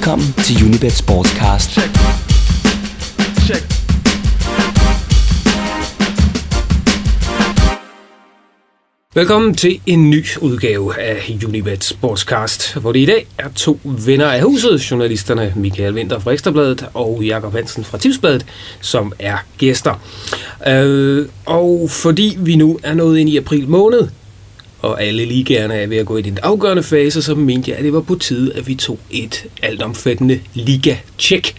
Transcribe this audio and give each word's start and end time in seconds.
Velkommen 0.00 0.32
til 0.32 0.66
Unibet 0.66 0.92
Sportscast. 0.92 1.70
Check. 1.70 1.90
Check. 3.46 3.64
Velkommen 9.14 9.54
til 9.54 9.80
en 9.86 10.10
ny 10.10 10.24
udgave 10.40 11.00
af 11.00 11.38
Unibet 11.46 11.84
Sportscast, 11.84 12.74
hvor 12.76 12.92
det 12.92 13.00
i 13.00 13.04
dag 13.04 13.26
er 13.38 13.48
to 13.56 13.80
venner 13.84 14.26
af 14.26 14.42
huset, 14.42 14.90
journalisterne 14.90 15.52
Michael 15.56 15.94
Winter 15.94 16.18
fra 16.18 16.30
Ekstrabladet 16.30 16.86
og 16.94 17.22
Jakob 17.22 17.52
Hansen 17.52 17.84
fra 17.84 17.98
Tipsbladet, 17.98 18.46
som 18.80 19.12
er 19.18 19.36
gæster. 19.58 19.94
Øh, 20.66 21.28
og 21.46 21.90
fordi 21.90 22.36
vi 22.38 22.56
nu 22.56 22.78
er 22.82 22.94
nået 22.94 23.18
ind 23.18 23.28
i 23.28 23.36
april 23.36 23.68
måned, 23.68 24.08
og 24.82 25.02
alle 25.02 25.24
ligaerne 25.24 25.74
er 25.74 25.86
ved 25.86 25.96
at 25.96 26.06
gå 26.06 26.16
i 26.16 26.22
den 26.22 26.38
afgørende 26.42 26.82
fase, 26.82 27.22
så 27.22 27.34
mente 27.34 27.70
jeg, 27.70 27.78
at 27.78 27.84
det 27.84 27.92
var 27.92 28.00
på 28.00 28.14
tide, 28.14 28.52
at 28.54 28.68
vi 28.68 28.74
tog 28.74 28.98
et 29.10 29.44
altomfattende 29.62 30.40
liga-check. 30.54 31.54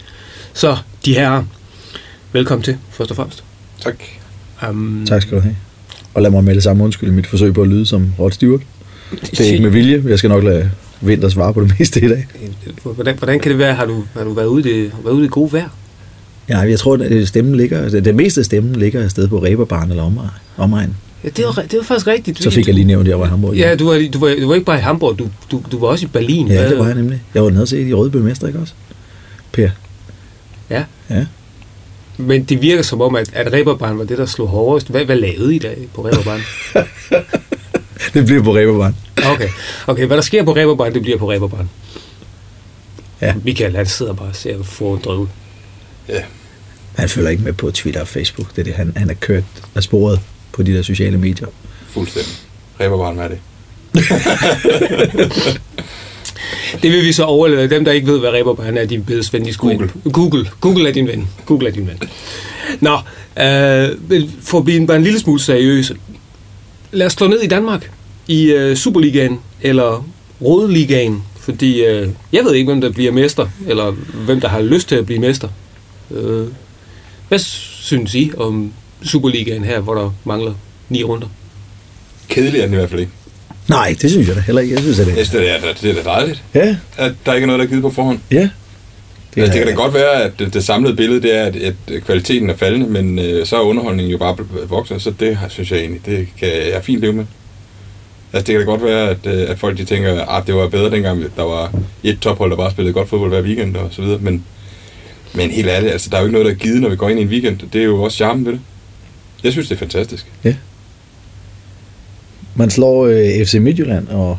Så 0.52 0.76
de 1.04 1.14
her, 1.14 1.44
velkommen 2.32 2.62
til, 2.62 2.76
først 2.90 3.10
og 3.10 3.16
fremmest. 3.16 3.44
Tak. 3.80 4.02
Um, 4.68 5.04
tak 5.08 5.22
skal 5.22 5.36
du 5.36 5.42
have. 5.42 5.56
Og 6.14 6.22
lad 6.22 6.30
mig 6.30 6.44
med 6.44 6.54
det 6.54 6.62
samme 6.62 6.84
undskyld 6.84 7.10
mit 7.10 7.26
forsøg 7.26 7.54
på 7.54 7.62
at 7.62 7.68
lyde 7.68 7.86
som 7.86 8.12
Rod 8.18 8.30
Stewart. 8.30 8.60
Det 9.10 9.40
er 9.40 9.44
ikke 9.44 9.62
med 9.62 9.70
vilje. 9.70 10.02
Jeg 10.06 10.18
skal 10.18 10.30
nok 10.30 10.44
lade 10.44 10.70
Vinter 11.00 11.28
svare 11.28 11.54
på 11.54 11.60
det 11.60 11.74
meste 11.78 12.04
i 12.04 12.08
dag. 12.08 12.26
Hvordan, 12.82 13.18
hvordan 13.18 13.40
kan 13.40 13.50
det 13.50 13.58
være? 13.58 13.74
Har 13.74 13.86
du, 13.86 14.04
har 14.14 14.24
du 14.24 14.32
været 14.32 14.46
ude 14.46 14.70
i 14.70 14.74
det, 14.74 14.92
været 15.04 15.14
ude 15.14 15.24
i 15.24 15.28
gode 15.28 15.52
vejr? 15.52 15.68
Ja, 16.48 16.58
jeg 16.58 16.78
tror, 16.78 16.98
at 17.02 17.28
stemmen 17.28 17.54
ligger, 17.54 17.88
det, 17.88 18.04
det 18.04 18.14
meste 18.14 18.40
af 18.40 18.44
stemmen 18.44 18.76
ligger 18.76 19.04
et 19.04 19.10
sted 19.10 19.28
på 19.28 19.42
Ræberbarn 19.42 19.90
eller 19.90 20.30
omegn. 20.56 20.96
Ja, 21.24 21.28
det 21.28 21.44
var, 21.44 21.52
det 21.52 21.78
var 21.78 21.84
faktisk 21.84 22.06
rigtigt. 22.06 22.42
Så 22.42 22.50
fik 22.50 22.66
jeg 22.66 22.74
lige 22.74 22.84
nævnt, 22.84 23.08
at 23.08 23.10
jeg 23.10 23.20
var 23.20 23.26
i 23.26 23.28
Hamburg. 23.28 23.56
Ja, 23.56 23.74
du 23.74 23.86
var, 23.86 24.08
du, 24.12 24.18
var, 24.18 24.34
du 24.40 24.48
var 24.48 24.54
ikke 24.54 24.64
bare 24.64 24.78
i 24.78 24.80
Hamburg, 24.80 25.18
du, 25.18 25.28
du, 25.50 25.62
du 25.72 25.78
var 25.78 25.88
også 25.88 26.06
i 26.06 26.08
Berlin. 26.08 26.48
Ja, 26.48 26.68
det 26.68 26.78
var 26.78 26.86
jeg 26.86 26.94
nemlig. 26.94 27.22
Jeg 27.34 27.42
var 27.42 27.50
nede 27.50 27.62
og 27.62 27.68
se 27.68 27.82
i 27.82 27.94
Rødby 27.94 28.16
Mester, 28.16 28.46
ikke 28.46 28.58
også? 28.58 28.72
Per. 29.52 29.70
Ja. 30.70 30.84
Ja. 31.10 31.26
Men 32.16 32.44
det 32.44 32.62
virker 32.62 32.82
som 32.82 33.00
om, 33.00 33.14
at, 33.14 33.30
at 33.34 33.52
Reberbahn 33.52 33.98
var 33.98 34.04
det, 34.04 34.18
der 34.18 34.26
slog 34.26 34.48
hårdest. 34.48 34.90
Hvad, 34.90 35.04
hvad 35.04 35.16
lavede 35.16 35.54
I 35.54 35.58
da 35.58 35.74
på 35.94 36.04
Reberbahn? 36.04 36.40
det 38.14 38.26
bliver 38.26 38.42
på 38.42 38.54
Reberbahn. 38.54 38.96
Okay. 39.34 39.48
okay, 39.86 40.06
hvad 40.06 40.16
der 40.16 40.22
sker 40.22 40.44
på 40.44 40.56
Reberbahn, 40.56 40.94
det 40.94 41.02
bliver 41.02 41.18
på 41.18 41.30
Reberbahn. 41.30 41.70
Ja. 43.20 43.34
Michael, 43.44 43.76
han 43.76 43.86
sidder 43.86 44.12
bare 44.12 44.28
og 44.28 44.36
ser 44.36 44.62
forundret 44.62 45.16
ud. 45.16 45.26
Ja. 46.08 46.22
Han 46.94 47.08
følger 47.08 47.30
ikke 47.30 47.42
med 47.42 47.52
på 47.52 47.70
Twitter 47.70 48.00
og 48.00 48.08
Facebook. 48.08 48.50
Det 48.50 48.58
er 48.58 48.64
det, 48.64 48.74
han, 48.74 48.92
han 48.96 49.10
er 49.10 49.14
kørt 49.14 49.44
af 49.74 49.82
sporet 49.82 50.20
på 50.52 50.62
de 50.62 50.74
der 50.74 50.82
sociale 50.82 51.18
medier. 51.18 51.46
Fuldstændig. 51.88 52.32
Reberbahn, 52.80 53.14
hvad 53.16 53.24
er 53.24 53.28
det? 53.28 53.38
Det 56.82 56.92
vil 56.92 57.04
vi 57.04 57.12
så 57.12 57.24
overlade. 57.24 57.70
Dem, 57.70 57.84
der 57.84 57.92
ikke 57.92 58.06
ved, 58.06 58.18
hvad 58.18 58.30
Reberbahn 58.30 58.76
er, 58.76 58.84
de 58.84 58.98
bedes 58.98 59.32
ven. 59.32 59.44
De 59.44 59.54
Google. 59.54 59.90
Google. 60.12 60.48
Google 60.60 60.88
er 60.88 60.92
din 60.92 61.06
ven. 61.06 61.28
Google 61.46 61.68
er 61.68 61.72
din 61.72 61.86
ven. 61.86 62.02
Nå, 62.80 62.94
øh, 63.42 64.28
for 64.42 64.58
at 64.58 64.64
blive 64.64 64.86
bare 64.86 64.96
en 64.96 65.02
lille 65.02 65.18
smule 65.18 65.40
seriøs. 65.40 65.92
Lad 66.92 67.06
os 67.06 67.12
slå 67.12 67.26
ned 67.26 67.40
i 67.40 67.46
Danmark. 67.46 67.90
I 68.26 68.52
øh, 68.52 68.76
Superligaen 68.76 69.40
eller 69.62 70.06
Rådligaen. 70.42 71.22
Fordi 71.40 71.84
øh, 71.84 72.08
jeg 72.32 72.44
ved 72.44 72.54
ikke, 72.54 72.70
hvem 72.70 72.80
der 72.80 72.90
bliver 72.90 73.12
mester, 73.12 73.48
eller 73.66 73.90
hvem 74.24 74.40
der 74.40 74.48
har 74.48 74.62
lyst 74.62 74.88
til 74.88 74.94
at 74.94 75.06
blive 75.06 75.20
mester. 75.20 75.48
Øh, 76.10 76.46
hvad 77.28 77.38
synes 77.38 78.14
I 78.14 78.32
om 78.36 78.72
Superligaen 79.04 79.64
her, 79.64 79.80
hvor 79.80 79.94
der 79.94 80.14
mangler 80.24 80.54
ni 80.88 81.04
runder? 81.04 81.28
Kedelig 82.28 82.60
er 82.60 82.64
den 82.64 82.74
i 82.74 82.76
hvert 82.76 82.90
fald 82.90 83.00
ikke. 83.00 83.12
Nej, 83.68 83.96
det 84.02 84.10
synes 84.10 84.28
jeg 84.28 84.36
da 84.36 84.40
heller 84.40 84.62
ikke. 84.62 84.74
Jeg 84.74 84.82
synes, 84.82 85.00
at 85.00 85.06
det, 85.06 85.16
jeg 85.16 85.26
synes, 85.26 85.44
det, 85.44 85.50
er, 85.50 85.72
det 85.82 85.90
er 85.90 86.02
da 86.02 86.10
dejligt, 86.10 86.42
ja. 86.54 86.76
at 86.96 87.12
der 87.26 87.34
ikke 87.34 87.44
er 87.44 87.46
noget, 87.46 87.58
der 87.58 87.64
er 87.64 87.68
givet 87.68 87.82
på 87.82 87.90
forhånd. 87.90 88.18
Ja. 88.30 88.48
Det, 89.34 89.42
altså, 89.42 89.58
det 89.58 89.66
kan 89.66 89.66
da 89.66 89.82
godt 89.82 89.94
være, 89.94 90.22
at 90.22 90.32
det, 90.38 90.54
det 90.54 90.64
samlede 90.64 90.96
billede 90.96 91.22
det 91.22 91.36
er, 91.36 91.44
at, 91.44 91.56
at 91.56 91.74
kvaliteten 92.04 92.50
er 92.50 92.56
faldende, 92.56 92.86
men 92.86 93.18
øh, 93.18 93.46
så 93.46 93.56
er 93.56 93.60
underholdningen 93.60 94.12
jo 94.12 94.18
bare 94.18 94.36
vokset, 94.68 95.02
så 95.02 95.10
det 95.20 95.38
synes 95.48 95.70
jeg 95.70 95.78
egentlig, 95.78 96.06
det 96.06 96.28
kan 96.38 96.48
jeg 96.48 96.80
fint 96.84 97.00
leve 97.00 97.12
med. 97.12 97.24
Altså, 98.32 98.46
det 98.46 98.52
kan 98.52 98.60
da 98.60 98.64
godt 98.64 98.84
være, 98.84 99.10
at, 99.10 99.26
øh, 99.26 99.50
at 99.50 99.58
folk 99.58 99.78
de 99.78 99.84
tænker, 99.84 100.14
at 100.14 100.24
ah, 100.28 100.46
det 100.46 100.54
var 100.54 100.68
bedre 100.68 100.90
dengang, 100.90 101.24
der 101.36 101.42
var 101.42 101.72
et 102.02 102.18
tophold, 102.20 102.50
der 102.50 102.56
bare 102.56 102.70
spillede 102.70 102.94
godt 102.94 103.08
fodbold 103.08 103.30
hver 103.30 103.42
weekend 103.42 103.76
og 103.76 103.88
så 103.90 104.02
videre, 104.02 104.18
men, 104.18 104.44
men 105.34 105.50
helt 105.50 105.68
ærligt, 105.68 105.92
altså, 105.92 106.10
der 106.10 106.16
er 106.16 106.20
jo 106.20 106.26
ikke 106.26 106.32
noget, 106.32 106.46
der 106.46 106.52
er 106.52 106.56
givet, 106.56 106.80
når 106.80 106.88
vi 106.88 106.96
går 106.96 107.08
ind 107.08 107.18
i 107.18 107.22
en 107.22 107.28
weekend. 107.28 107.58
Det 107.72 107.80
er 107.80 107.84
jo 107.84 108.02
også 108.02 108.16
charmen 108.16 108.44
ved 108.46 108.52
det. 108.52 108.60
Jeg 109.44 109.52
synes, 109.52 109.68
det 109.68 109.74
er 109.74 109.78
fantastisk. 109.78 110.26
Ja. 110.44 110.54
Man 112.54 112.70
slår 112.70 113.06
øh, 113.06 113.46
FC 113.46 113.54
Midtjylland 113.54 114.08
og 114.08 114.38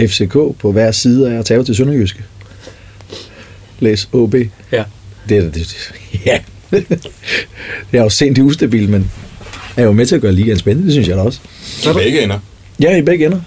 FCK 0.00 0.32
på 0.32 0.72
hver 0.72 0.92
side 0.92 1.32
af 1.32 1.38
at 1.38 1.44
tage 1.44 1.64
til 1.64 1.76
Sønderjyske. 1.76 2.22
Læs 3.80 4.08
OB. 4.12 4.34
Ja. 4.72 4.84
Det 5.28 5.36
er, 5.36 5.50
det, 5.50 5.92
ja. 6.26 6.38
det 7.90 7.98
er 7.98 8.02
jo 8.02 8.08
sent 8.08 8.38
i 8.38 8.40
ustabil, 8.40 8.88
men 8.88 9.10
er 9.76 9.82
jo 9.82 9.92
med 9.92 10.06
til 10.06 10.14
at 10.14 10.20
gøre 10.20 10.32
ligaen 10.32 10.58
spændende, 10.58 10.86
det 10.86 10.92
synes 10.92 11.08
jeg 11.08 11.16
da 11.16 11.22
også. 11.22 11.40
Så 11.62 11.90
I 11.90 11.94
begge 11.94 12.22
ender? 12.22 12.38
Ja, 12.80 12.96
i 12.96 13.02
begge 13.02 13.26
ender. 13.26 13.40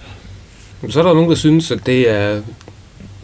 Så 0.89 0.99
er 0.99 1.03
der 1.03 1.13
nogen, 1.13 1.29
der 1.29 1.35
synes, 1.35 1.72
at 1.72 1.79
det 1.85 2.09
er... 2.09 2.41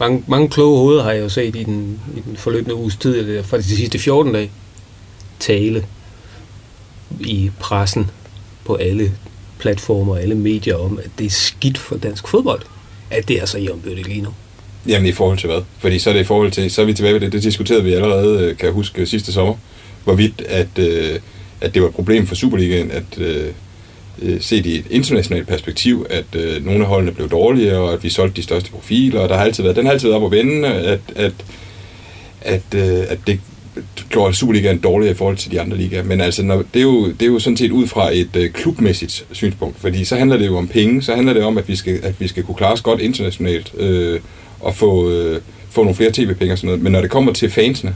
Mange, 0.00 0.24
mange 0.26 0.48
kloge 0.48 0.78
hoveder 0.78 1.02
har 1.02 1.12
jeg 1.12 1.22
jo 1.22 1.28
set 1.28 1.56
i 1.56 1.62
den, 1.62 2.00
i 2.16 2.20
den 2.20 2.36
forløbende 2.36 2.74
uges 2.74 2.96
tid, 2.96 3.18
eller 3.18 3.42
faktisk 3.42 3.70
de 3.70 3.76
sidste 3.76 3.98
14 3.98 4.32
dage, 4.32 4.50
tale 5.40 5.84
i 7.20 7.50
pressen 7.60 8.10
på 8.64 8.74
alle 8.74 9.12
platformer 9.58 10.12
og 10.12 10.22
alle 10.22 10.34
medier 10.34 10.76
om, 10.76 10.98
at 10.98 11.10
det 11.18 11.26
er 11.26 11.30
skidt 11.30 11.78
for 11.78 11.96
dansk 11.96 12.28
fodbold, 12.28 12.62
at 13.10 13.28
det 13.28 13.42
er 13.42 13.46
så 13.46 13.58
i 13.58 13.68
lige 14.04 14.20
nu. 14.20 14.30
Jamen 14.88 15.06
i 15.06 15.12
forhold 15.12 15.38
til 15.38 15.50
hvad? 15.50 15.62
Fordi 15.78 15.98
så 15.98 16.10
er 16.10 16.14
det 16.14 16.20
i 16.20 16.24
forhold 16.24 16.50
til, 16.50 16.70
så 16.70 16.82
er 16.82 16.86
vi 16.86 16.94
tilbage 16.94 17.14
ved 17.14 17.20
det, 17.20 17.32
det 17.32 17.42
diskuterede 17.42 17.84
vi 17.84 17.92
allerede, 17.92 18.40
øh, 18.40 18.56
kan 18.56 18.66
jeg 18.66 18.72
huske, 18.72 19.06
sidste 19.06 19.32
sommer, 19.32 19.54
hvorvidt 20.04 20.42
at, 20.48 20.78
øh, 20.78 21.18
at 21.60 21.74
det 21.74 21.82
var 21.82 21.88
et 21.88 21.94
problem 21.94 22.26
for 22.26 22.34
Superligaen, 22.34 22.90
at 22.90 23.18
øh, 23.18 23.46
øh, 24.22 24.40
set 24.40 24.66
i 24.66 24.78
et 24.78 24.84
internationalt 24.90 25.48
perspektiv, 25.48 26.06
at 26.10 26.24
øh, 26.34 26.64
nogle 26.64 26.80
af 26.80 26.86
holdene 26.86 27.12
blev 27.12 27.30
dårligere, 27.30 27.78
og 27.78 27.92
at 27.92 28.04
vi 28.04 28.10
solgte 28.10 28.36
de 28.36 28.42
største 28.42 28.70
profiler, 28.70 29.20
og 29.20 29.28
der 29.28 29.36
har 29.36 29.44
altid 29.44 29.62
været, 29.62 29.76
den 29.76 29.86
har 29.86 29.92
altid 29.92 30.08
været 30.08 30.22
op 30.22 30.32
at 30.32 30.38
vende, 30.38 30.68
at, 30.68 31.00
at, 31.16 31.32
at, 32.40 32.62
øh, 32.74 33.04
at 33.08 33.18
det 33.26 33.40
gjorde 34.10 34.34
Superligaen 34.34 34.78
dårligere 34.78 35.12
i 35.12 35.16
forhold 35.16 35.36
til 35.36 35.50
de 35.50 35.60
andre 35.60 35.76
ligaer. 35.76 36.02
Men 36.02 36.20
altså, 36.20 36.42
når, 36.42 36.64
det, 36.74 36.80
er 36.80 36.84
jo, 36.84 37.06
det 37.06 37.22
er 37.22 37.26
jo 37.26 37.38
sådan 37.38 37.56
set 37.56 37.70
ud 37.70 37.86
fra 37.86 38.14
et 38.14 38.36
øh, 38.36 38.50
klubmæssigt 38.50 39.26
synspunkt, 39.32 39.80
fordi 39.80 40.04
så 40.04 40.16
handler 40.16 40.36
det 40.36 40.46
jo 40.46 40.56
om 40.56 40.68
penge, 40.68 41.02
så 41.02 41.14
handler 41.14 41.32
det 41.32 41.42
om, 41.42 41.58
at 41.58 41.68
vi 41.68 41.76
skal, 41.76 42.00
at 42.02 42.20
vi 42.20 42.28
skal 42.28 42.42
kunne 42.42 42.54
klare 42.54 42.72
os 42.72 42.82
godt 42.82 43.00
internationalt, 43.00 43.72
øh, 43.78 44.20
og 44.60 44.74
få, 44.74 45.10
øh, 45.10 45.40
få 45.70 45.82
nogle 45.82 45.96
flere 45.96 46.10
tv-penge 46.12 46.52
og 46.54 46.58
sådan 46.58 46.68
noget. 46.68 46.82
Men 46.82 46.92
når 46.92 47.00
det 47.00 47.10
kommer 47.10 47.32
til 47.32 47.50
fansene, 47.50 47.94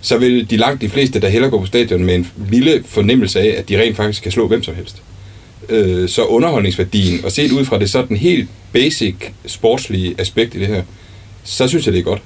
så 0.00 0.18
vil 0.18 0.50
de 0.50 0.56
langt 0.56 0.80
de 0.80 0.88
fleste, 0.88 1.20
der 1.20 1.28
hellere 1.28 1.50
går 1.50 1.60
på 1.60 1.66
stadion 1.66 2.04
med 2.04 2.14
en 2.14 2.26
lille 2.48 2.82
fornemmelse 2.86 3.40
af, 3.40 3.54
at 3.58 3.68
de 3.68 3.80
rent 3.80 3.96
faktisk 3.96 4.22
kan 4.22 4.32
slå 4.32 4.48
hvem 4.48 4.62
som 4.62 4.74
helst. 4.74 5.02
Øh, 5.68 6.08
så 6.08 6.24
underholdningsværdien, 6.24 7.24
og 7.24 7.32
set 7.32 7.52
ud 7.52 7.64
fra 7.64 7.78
det 7.78 7.90
sådan 7.90 8.16
helt 8.16 8.48
basic 8.72 9.14
sportslige 9.46 10.14
aspekt 10.18 10.54
i 10.54 10.58
det 10.58 10.66
her, 10.66 10.82
så 11.44 11.68
synes 11.68 11.86
jeg, 11.86 11.92
det 11.92 11.98
er 11.98 12.04
godt. 12.04 12.22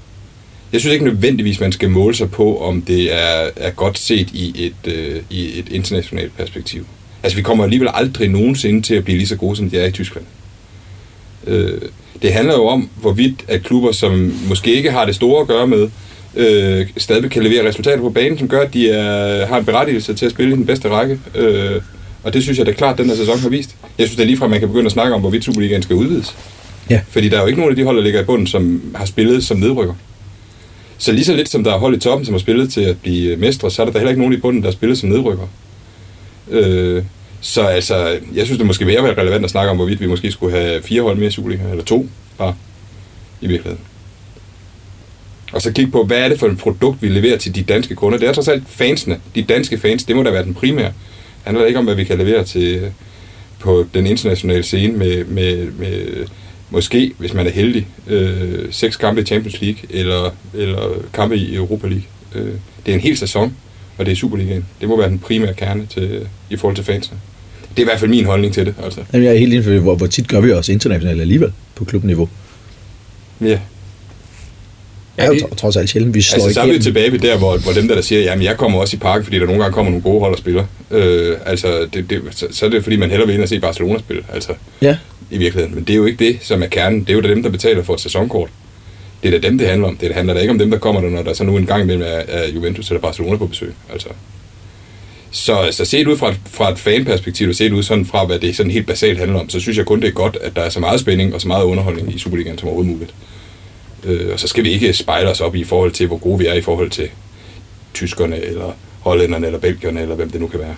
Jeg 0.72 0.80
synes 0.80 0.92
ikke 0.92 1.04
nødvendigvis, 1.04 1.60
man 1.60 1.72
skal 1.72 1.90
måle 1.90 2.14
sig 2.14 2.30
på, 2.30 2.58
om 2.58 2.82
det 2.82 3.14
er, 3.14 3.50
er 3.56 3.70
godt 3.70 3.98
set 3.98 4.30
i 4.32 4.66
et, 4.66 4.92
øh, 4.94 5.22
i 5.30 5.58
et 5.58 5.68
internationalt 5.70 6.36
perspektiv. 6.36 6.86
Altså, 7.22 7.36
vi 7.36 7.42
kommer 7.42 7.64
alligevel 7.64 7.88
aldrig 7.94 8.28
nogensinde 8.28 8.82
til 8.82 8.94
at 8.94 9.04
blive 9.04 9.18
lige 9.18 9.28
så 9.28 9.36
gode, 9.36 9.56
som 9.56 9.70
de 9.70 9.78
er 9.78 9.86
i 9.86 9.90
Tyskland. 9.90 10.26
Øh, 11.46 11.80
det 12.22 12.32
handler 12.32 12.54
jo 12.54 12.66
om, 12.66 12.88
hvorvidt 13.00 13.44
at 13.48 13.62
klubber, 13.62 13.92
som 13.92 14.34
måske 14.48 14.74
ikke 14.74 14.90
har 14.90 15.04
det 15.06 15.14
store 15.14 15.40
at 15.40 15.46
gøre 15.46 15.66
med, 15.66 15.88
øh, 16.36 16.86
stadig 16.96 17.30
kan 17.30 17.42
levere 17.42 17.68
resultater 17.68 18.00
på 18.00 18.10
banen, 18.10 18.38
som 18.38 18.48
gør, 18.48 18.60
at 18.60 18.74
de 18.74 18.90
er, 18.90 19.46
har 19.46 19.58
en 19.58 19.64
berettigelse 19.64 20.14
til 20.14 20.26
at 20.26 20.32
spille 20.32 20.52
i 20.52 20.56
den 20.56 20.66
bedste 20.66 20.88
række. 20.88 21.18
Øh, 21.34 21.82
og 22.22 22.34
det 22.34 22.42
synes 22.42 22.58
jeg 22.58 22.66
da 22.66 22.72
klart, 22.72 22.98
den 22.98 23.08
her 23.08 23.16
sæson 23.16 23.38
har 23.38 23.48
vist. 23.48 23.76
Jeg 23.98 24.06
synes 24.06 24.16
det 24.16 24.22
er 24.22 24.26
lige 24.26 24.36
fra, 24.36 24.44
at 24.44 24.50
man 24.50 24.60
kan 24.60 24.68
begynde 24.68 24.86
at 24.86 24.92
snakke 24.92 25.14
om, 25.14 25.20
hvorvidt 25.20 25.44
Superligaen 25.44 25.82
skal 25.82 25.96
udvides. 25.96 26.36
Ja. 26.90 27.00
Fordi 27.08 27.28
der 27.28 27.36
er 27.36 27.40
jo 27.40 27.46
ikke 27.46 27.58
nogen 27.60 27.72
af 27.72 27.76
de 27.76 27.84
hold, 27.84 27.96
der 27.96 28.02
ligger 28.02 28.20
i 28.20 28.24
bunden, 28.24 28.46
som 28.46 28.82
har 28.94 29.04
spillet 29.04 29.44
som 29.44 29.56
nedrykker. 29.56 29.94
Så 30.98 31.12
lige 31.12 31.24
så 31.24 31.34
lidt 31.34 31.48
som 31.48 31.64
der 31.64 31.74
er 31.74 31.78
hold 31.78 31.96
i 31.96 32.00
toppen, 32.00 32.24
som 32.24 32.34
har 32.34 32.38
spillet 32.38 32.72
til 32.72 32.80
at 32.80 32.98
blive 33.02 33.36
mestre, 33.36 33.70
så 33.70 33.82
er 33.82 33.86
der 33.86 33.92
da 33.92 33.98
heller 33.98 34.10
ikke 34.10 34.20
nogen 34.20 34.34
i 34.34 34.40
bunden, 34.40 34.62
der 34.62 34.68
har 34.68 34.72
spillet 34.72 34.98
som 34.98 35.08
nedrykker. 35.08 35.46
Øh, 36.50 37.02
så 37.40 37.62
altså, 37.62 38.18
jeg 38.34 38.44
synes, 38.44 38.58
det 38.58 38.66
måske 38.66 38.84
mere 38.84 39.02
være 39.02 39.20
relevant 39.20 39.44
at 39.44 39.50
snakke 39.50 39.70
om, 39.70 39.76
hvorvidt 39.76 40.00
vi 40.00 40.06
måske 40.06 40.32
skulle 40.32 40.56
have 40.56 40.82
fire 40.82 41.02
hold 41.02 41.16
mere 41.16 41.28
i 41.28 41.30
Superliga, 41.30 41.70
eller 41.70 41.84
to 41.84 42.08
bare, 42.38 42.54
i 43.40 43.46
virkeligheden. 43.46 43.84
Og 45.52 45.62
så 45.62 45.72
kigge 45.72 45.90
på, 45.90 46.04
hvad 46.04 46.18
er 46.18 46.28
det 46.28 46.38
for 46.38 46.46
et 46.46 46.58
produkt, 46.58 47.02
vi 47.02 47.08
leverer 47.08 47.38
til 47.38 47.54
de 47.54 47.62
danske 47.62 47.94
kunder. 47.94 48.18
Det 48.18 48.28
er 48.28 48.32
trods 48.32 48.48
alt 48.48 48.62
fansene, 48.66 49.20
de 49.34 49.42
danske 49.42 49.78
fans, 49.78 50.04
det 50.04 50.16
må 50.16 50.22
da 50.22 50.30
være 50.30 50.44
den 50.44 50.54
primære. 50.54 50.86
Det 50.86 50.94
handler 51.44 51.66
ikke 51.66 51.78
om, 51.78 51.84
hvad 51.84 51.94
vi 51.94 52.04
kan 52.04 52.18
levere 52.18 52.44
til 52.44 52.74
øh, 52.74 52.90
på 53.58 53.86
den 53.94 54.06
internationale 54.06 54.62
scene 54.62 54.98
med, 54.98 55.24
med, 55.24 55.72
med 55.72 56.26
måske, 56.70 57.12
hvis 57.18 57.34
man 57.34 57.46
er 57.46 57.50
heldig, 57.50 57.86
øh, 58.06 58.64
seks 58.70 58.96
kampe 58.96 59.20
i 59.20 59.24
Champions 59.24 59.60
League 59.60 59.80
eller, 59.90 60.30
eller 60.54 60.90
kampe 61.12 61.36
i 61.36 61.54
Europa 61.54 61.86
League. 61.86 62.04
Øh, 62.34 62.52
det 62.86 62.92
er 62.92 62.94
en 62.94 63.00
hel 63.00 63.16
sæson, 63.16 63.54
og 63.98 64.06
det 64.06 64.12
er 64.12 64.16
Superligaen. 64.16 64.64
Det 64.80 64.88
må 64.88 64.98
være 64.98 65.08
den 65.08 65.18
primære 65.18 65.54
kerne 65.54 65.86
til, 65.86 66.26
i 66.50 66.56
forhold 66.56 66.76
til 66.76 66.84
fansene. 66.84 67.18
Det 67.70 67.78
er 67.78 67.82
i 67.82 67.84
hvert 67.84 68.00
fald 68.00 68.10
min 68.10 68.24
holdning 68.24 68.54
til 68.54 68.66
det. 68.66 68.74
Altså. 68.84 69.00
Jamen, 69.12 69.24
jeg 69.26 69.34
er 69.34 69.38
helt 69.38 69.52
enig 69.52 69.64
for, 69.64 69.78
hvor, 69.78 69.94
hvor 69.94 70.06
tit 70.06 70.28
gør 70.28 70.40
vi 70.40 70.52
også 70.52 70.72
internationalt 70.72 71.20
alligevel 71.20 71.52
på 71.74 71.84
klubniveau. 71.84 72.28
Ja. 73.40 73.58
Er 75.18 75.26
jo 75.26 75.34
det- 75.34 75.56
trods 75.58 75.76
alt 75.76 75.90
sjældent, 75.90 76.14
vi 76.14 76.22
slår 76.22 76.34
Altså, 76.34 76.54
så 76.54 76.60
er 76.60 76.64
vi 76.64 76.70
igennem. 76.70 76.82
tilbage 76.82 77.12
ved 77.12 77.18
der, 77.18 77.38
hvor, 77.38 77.56
hvor 77.58 77.72
dem 77.72 77.88
der, 77.88 77.94
der 77.94 78.02
siger, 78.02 78.22
jamen 78.22 78.44
jeg 78.44 78.56
kommer 78.56 78.78
også 78.80 78.96
i 78.96 78.98
parken, 78.98 79.24
fordi 79.24 79.38
der 79.38 79.46
nogle 79.46 79.60
gange 79.62 79.74
kommer 79.74 79.90
nogle 79.90 80.02
gode 80.02 80.20
hold 80.20 80.32
og 80.32 80.38
spiller. 80.38 80.64
Øh, 80.90 81.36
altså, 81.46 81.86
det, 81.94 82.10
det, 82.10 82.20
så, 82.30 82.46
så 82.50 82.66
er 82.66 82.70
det 82.70 82.82
fordi, 82.82 82.96
man 82.96 83.10
hellere 83.10 83.26
vil 83.26 83.34
ind 83.34 83.42
og 83.42 83.48
se 83.48 83.60
Barcelona 83.60 83.98
spille, 83.98 84.22
altså 84.34 84.52
Ja, 84.82 84.96
i 85.30 85.38
virkeligheden. 85.38 85.74
Men 85.74 85.84
det 85.84 85.92
er 85.92 85.96
jo 85.96 86.04
ikke 86.06 86.24
det, 86.24 86.38
som 86.42 86.62
er 86.62 86.66
kernen. 86.66 87.00
Det 87.00 87.10
er 87.10 87.14
jo 87.14 87.20
da 87.20 87.28
dem, 87.28 87.42
der 87.42 87.50
betaler 87.50 87.82
for 87.82 87.94
et 87.94 88.00
sæsonkort. 88.00 88.48
Det 89.22 89.34
er 89.34 89.40
da 89.40 89.48
dem, 89.48 89.58
det 89.58 89.68
handler 89.68 89.88
om. 89.88 89.96
Det 89.96 90.14
handler 90.14 90.34
da 90.34 90.40
ikke 90.40 90.50
om 90.50 90.58
dem, 90.58 90.70
der 90.70 90.78
kommer 90.78 91.00
der, 91.00 91.08
når 91.10 91.22
der 91.22 91.32
så 91.34 91.44
nu 91.44 91.56
en 91.56 91.66
gang 91.66 91.82
imellem 91.82 92.02
er, 92.02 92.06
er 92.28 92.48
Juventus 92.48 92.88
eller 92.90 93.00
Barcelona 93.00 93.36
på 93.36 93.46
besøg. 93.46 93.72
Altså. 93.92 94.08
Så, 95.30 95.68
så 95.70 95.84
set 95.84 96.06
ud 96.08 96.16
fra 96.16 96.30
et, 96.30 96.40
fra 96.50 96.72
et 96.72 96.78
fanperspektiv, 96.78 97.48
og 97.48 97.54
set 97.54 97.72
ud 97.72 97.82
sådan 97.82 98.06
fra, 98.06 98.24
hvad 98.26 98.38
det 98.38 98.56
sådan 98.56 98.72
helt 98.72 98.86
basalt 98.86 99.18
handler 99.18 99.40
om, 99.40 99.48
så 99.48 99.60
synes 99.60 99.78
jeg 99.78 99.86
kun, 99.86 100.00
det 100.00 100.08
er 100.08 100.12
godt, 100.12 100.38
at 100.42 100.56
der 100.56 100.62
er 100.62 100.68
så 100.68 100.80
meget 100.80 101.00
spænding 101.00 101.34
og 101.34 101.40
så 101.40 101.48
meget 101.48 101.64
underholdning 101.64 102.14
i 102.14 102.18
Superligaen 102.18 102.58
som 102.58 102.68
overhovedet 102.68 102.92
muligt. 102.92 103.14
Øh, 104.04 104.32
og 104.32 104.40
så 104.40 104.48
skal 104.48 104.64
vi 104.64 104.70
ikke 104.70 104.92
spejle 104.92 105.30
os 105.30 105.40
op 105.40 105.54
i 105.54 105.64
forhold 105.64 105.92
til, 105.92 106.06
hvor 106.06 106.18
gode 106.18 106.38
vi 106.38 106.46
er 106.46 106.54
i 106.54 106.60
forhold 106.60 106.90
til 106.90 107.08
tyskerne, 107.94 108.44
eller 108.44 108.72
hollænderne, 109.00 109.46
eller 109.46 109.58
belgierne, 109.58 110.02
eller 110.02 110.14
hvem 110.14 110.30
det 110.30 110.40
nu 110.40 110.46
kan 110.46 110.60
være. 110.60 110.76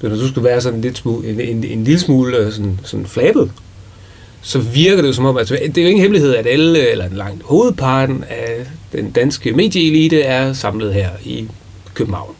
Men 0.00 0.10
når 0.10 0.18
du 0.18 0.28
skulle 0.28 0.48
være 0.48 0.60
sådan 0.60 0.80
lidt 0.80 0.98
smule, 0.98 1.28
en, 1.28 1.40
en, 1.40 1.64
en 1.64 1.84
lille 1.84 2.00
smule 2.00 2.36
øh, 2.36 2.52
sådan, 2.52 2.80
sådan 2.84 3.06
flabet, 3.06 3.52
så 4.42 4.58
virker 4.58 5.02
det 5.02 5.08
jo 5.08 5.12
som 5.12 5.24
om, 5.24 5.36
at 5.36 5.48
det 5.48 5.78
er 5.78 5.82
jo 5.82 5.88
ingen 5.88 6.00
hemmelighed, 6.00 6.34
at 6.34 6.46
alle, 6.46 6.90
eller 6.90 7.08
langt 7.12 7.42
hovedparten 7.42 8.24
af 8.28 8.66
den 8.92 9.10
danske 9.10 9.52
medieelite 9.52 10.22
er 10.22 10.52
samlet 10.52 10.94
her 10.94 11.10
i 11.24 11.48
København. 11.94 12.34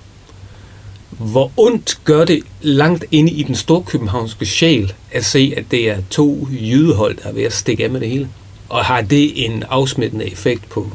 Hvor 1.11 1.53
ondt 1.57 1.99
gør 2.05 2.25
det 2.25 2.43
langt 2.63 3.05
inde 3.11 3.33
i 3.33 3.43
den 3.43 3.55
store 3.55 3.83
københavnske 3.83 4.47
sjæl 4.47 4.93
at 5.13 5.25
se, 5.25 5.55
at 5.57 5.65
det 5.71 5.91
er 5.91 5.97
to 6.11 6.49
jydehold, 6.51 7.17
der 7.23 7.29
er 7.29 7.33
ved 7.33 7.43
at 7.43 7.53
stikke 7.53 7.85
af 7.85 7.91
med 7.91 8.01
det 8.01 8.09
hele? 8.09 8.29
Og 8.73 8.85
har 8.85 9.01
det 9.01 9.45
en 9.45 9.65
afsmittende 9.71 10.33
effekt 10.33 10.69
på? 10.69 10.91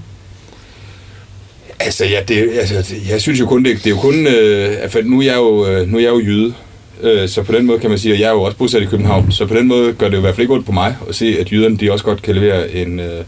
Altså, 1.80 2.06
ja, 2.06 2.20
det, 2.28 2.50
altså, 2.60 2.96
jeg 3.10 3.22
synes 3.22 3.40
jo 3.40 3.46
kun, 3.46 3.66
det, 3.66 3.78
det 3.78 3.86
er 3.86 3.90
jo 3.90 3.98
kun, 3.98 4.28
øh, 4.28 4.90
for 4.90 5.00
nu 5.04 5.20
er 5.20 5.24
jeg 5.24 5.36
jo, 5.36 5.68
øh, 5.68 5.88
nu 5.88 5.98
er 5.98 6.02
jeg 6.02 6.10
jo 6.10 6.20
jyde, 6.20 6.54
øh, 7.02 7.30
så 7.30 7.44
på 7.44 7.52
den 7.52 7.66
måde 7.66 7.80
kan 7.80 7.90
man 7.90 8.00
sige, 8.00 8.14
at 8.14 8.20
jeg 8.20 8.28
er 8.28 8.32
jo 8.32 8.42
også 8.42 8.58
bosat 8.58 8.82
i 8.82 8.86
København, 8.86 9.32
så 9.32 9.46
på 9.46 9.56
den 9.56 9.68
måde 9.68 9.94
gør 9.94 10.06
det 10.06 10.14
jo 10.14 10.18
i 10.18 10.22
hvert 10.22 10.36
fald 10.36 10.44
ikke 10.44 10.54
ondt 10.54 10.66
på 10.66 10.72
mig 10.72 10.96
at 11.10 11.16
se, 11.16 11.38
at 11.40 11.52
jyderne, 11.52 11.78
de 11.78 11.92
også 11.92 12.06
godt 12.06 12.22
kan 12.22 12.36
levere 12.36 12.72
en, 12.72 13.00
øh, 13.00 13.24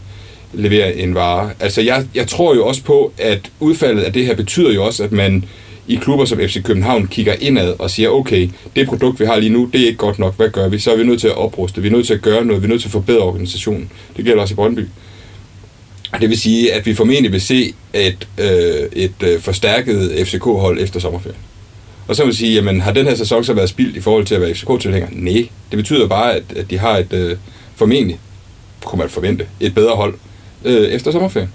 levere 0.52 0.96
en 0.96 1.14
vare. 1.14 1.50
Altså, 1.60 1.80
jeg, 1.80 2.06
jeg 2.14 2.26
tror 2.26 2.54
jo 2.54 2.66
også 2.66 2.82
på, 2.82 3.12
at 3.18 3.50
udfaldet 3.60 4.02
af 4.02 4.12
det 4.12 4.26
her 4.26 4.34
betyder 4.34 4.72
jo 4.72 4.84
også, 4.84 5.04
at 5.04 5.12
man 5.12 5.44
i 5.88 5.94
klubber 5.94 6.24
som 6.24 6.38
FC 6.38 6.62
København 6.62 7.06
kigger 7.06 7.34
indad 7.40 7.74
og 7.78 7.90
siger, 7.90 8.08
okay, 8.08 8.48
det 8.76 8.88
produkt, 8.88 9.20
vi 9.20 9.24
har 9.24 9.36
lige 9.36 9.52
nu, 9.52 9.70
det 9.72 9.80
er 9.80 9.86
ikke 9.86 9.98
godt 9.98 10.18
nok, 10.18 10.36
hvad 10.36 10.48
gør 10.48 10.68
vi? 10.68 10.78
Så 10.78 10.92
er 10.92 10.96
vi 10.96 11.04
nødt 11.04 11.20
til 11.20 11.28
at 11.28 11.36
opruste, 11.36 11.82
vi 11.82 11.88
er 11.88 11.92
nødt 11.92 12.06
til 12.06 12.14
at 12.14 12.22
gøre 12.22 12.44
noget, 12.44 12.62
vi 12.62 12.66
er 12.66 12.68
nødt 12.68 12.80
til 12.80 12.88
at 12.88 12.92
forbedre 12.92 13.20
organisationen. 13.20 13.90
Det 14.16 14.24
gælder 14.24 14.42
også 14.42 14.54
i 14.54 14.56
Brøndby. 14.56 14.86
Og 16.12 16.20
Det 16.20 16.28
vil 16.28 16.40
sige, 16.40 16.72
at 16.72 16.86
vi 16.86 16.94
formentlig 16.94 17.32
vil 17.32 17.40
se 17.40 17.74
et, 17.94 18.28
øh, 18.38 18.88
et 18.92 19.22
øh, 19.22 19.40
forstærket 19.40 20.26
FCK-hold 20.26 20.80
efter 20.80 21.00
sommerferien. 21.00 21.38
Og 22.08 22.16
så 22.16 22.24
vil 22.24 22.36
sige, 22.36 22.54
jamen 22.54 22.80
har 22.80 22.92
den 22.92 23.06
her 23.06 23.14
sæson 23.14 23.44
så 23.44 23.52
været 23.52 23.68
spildt 23.68 23.96
i 23.96 24.00
forhold 24.00 24.24
til 24.24 24.34
at 24.34 24.40
være 24.40 24.54
FCK-tilhænger? 24.54 25.08
Nej, 25.12 25.48
det 25.70 25.76
betyder 25.76 26.06
bare, 26.06 26.34
at, 26.34 26.42
at 26.56 26.70
de 26.70 26.78
har 26.78 26.96
et 26.98 27.12
øh, 27.12 27.36
formentlig, 27.74 28.18
kunne 28.84 28.98
man 28.98 29.08
forvente, 29.08 29.46
et 29.60 29.74
bedre 29.74 29.96
hold 29.96 30.14
øh, 30.64 30.88
efter 30.88 31.10
sommerferien. 31.10 31.50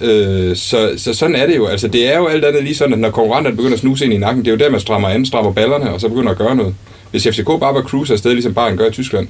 Øh, 0.00 0.56
så, 0.56 0.92
så 0.96 1.14
sådan 1.14 1.36
er 1.36 1.46
det 1.46 1.56
jo. 1.56 1.66
Altså, 1.66 1.88
det 1.88 2.14
er 2.14 2.18
jo 2.18 2.26
alt 2.26 2.44
andet 2.44 2.64
lige 2.64 2.74
sådan, 2.74 2.92
at 2.92 2.98
når 2.98 3.10
konkurrenterne 3.10 3.56
begynder 3.56 3.74
at 3.74 3.80
snuse 3.80 4.04
ind 4.04 4.14
i 4.14 4.18
nakken, 4.18 4.44
det 4.44 4.50
er 4.50 4.54
jo 4.54 4.58
der, 4.58 4.70
man 4.70 4.80
strammer 4.80 5.08
an, 5.08 5.26
strammer 5.26 5.52
ballerne, 5.52 5.90
og 5.90 6.00
så 6.00 6.08
begynder 6.08 6.30
at 6.30 6.38
gøre 6.38 6.56
noget. 6.56 6.74
Hvis 7.10 7.28
FCK 7.28 7.46
bare 7.46 7.74
var 7.74 7.82
cruise 7.82 8.12
afsted, 8.12 8.32
ligesom 8.32 8.54
Bayern 8.54 8.76
gør 8.76 8.88
i 8.88 8.90
Tyskland, 8.90 9.28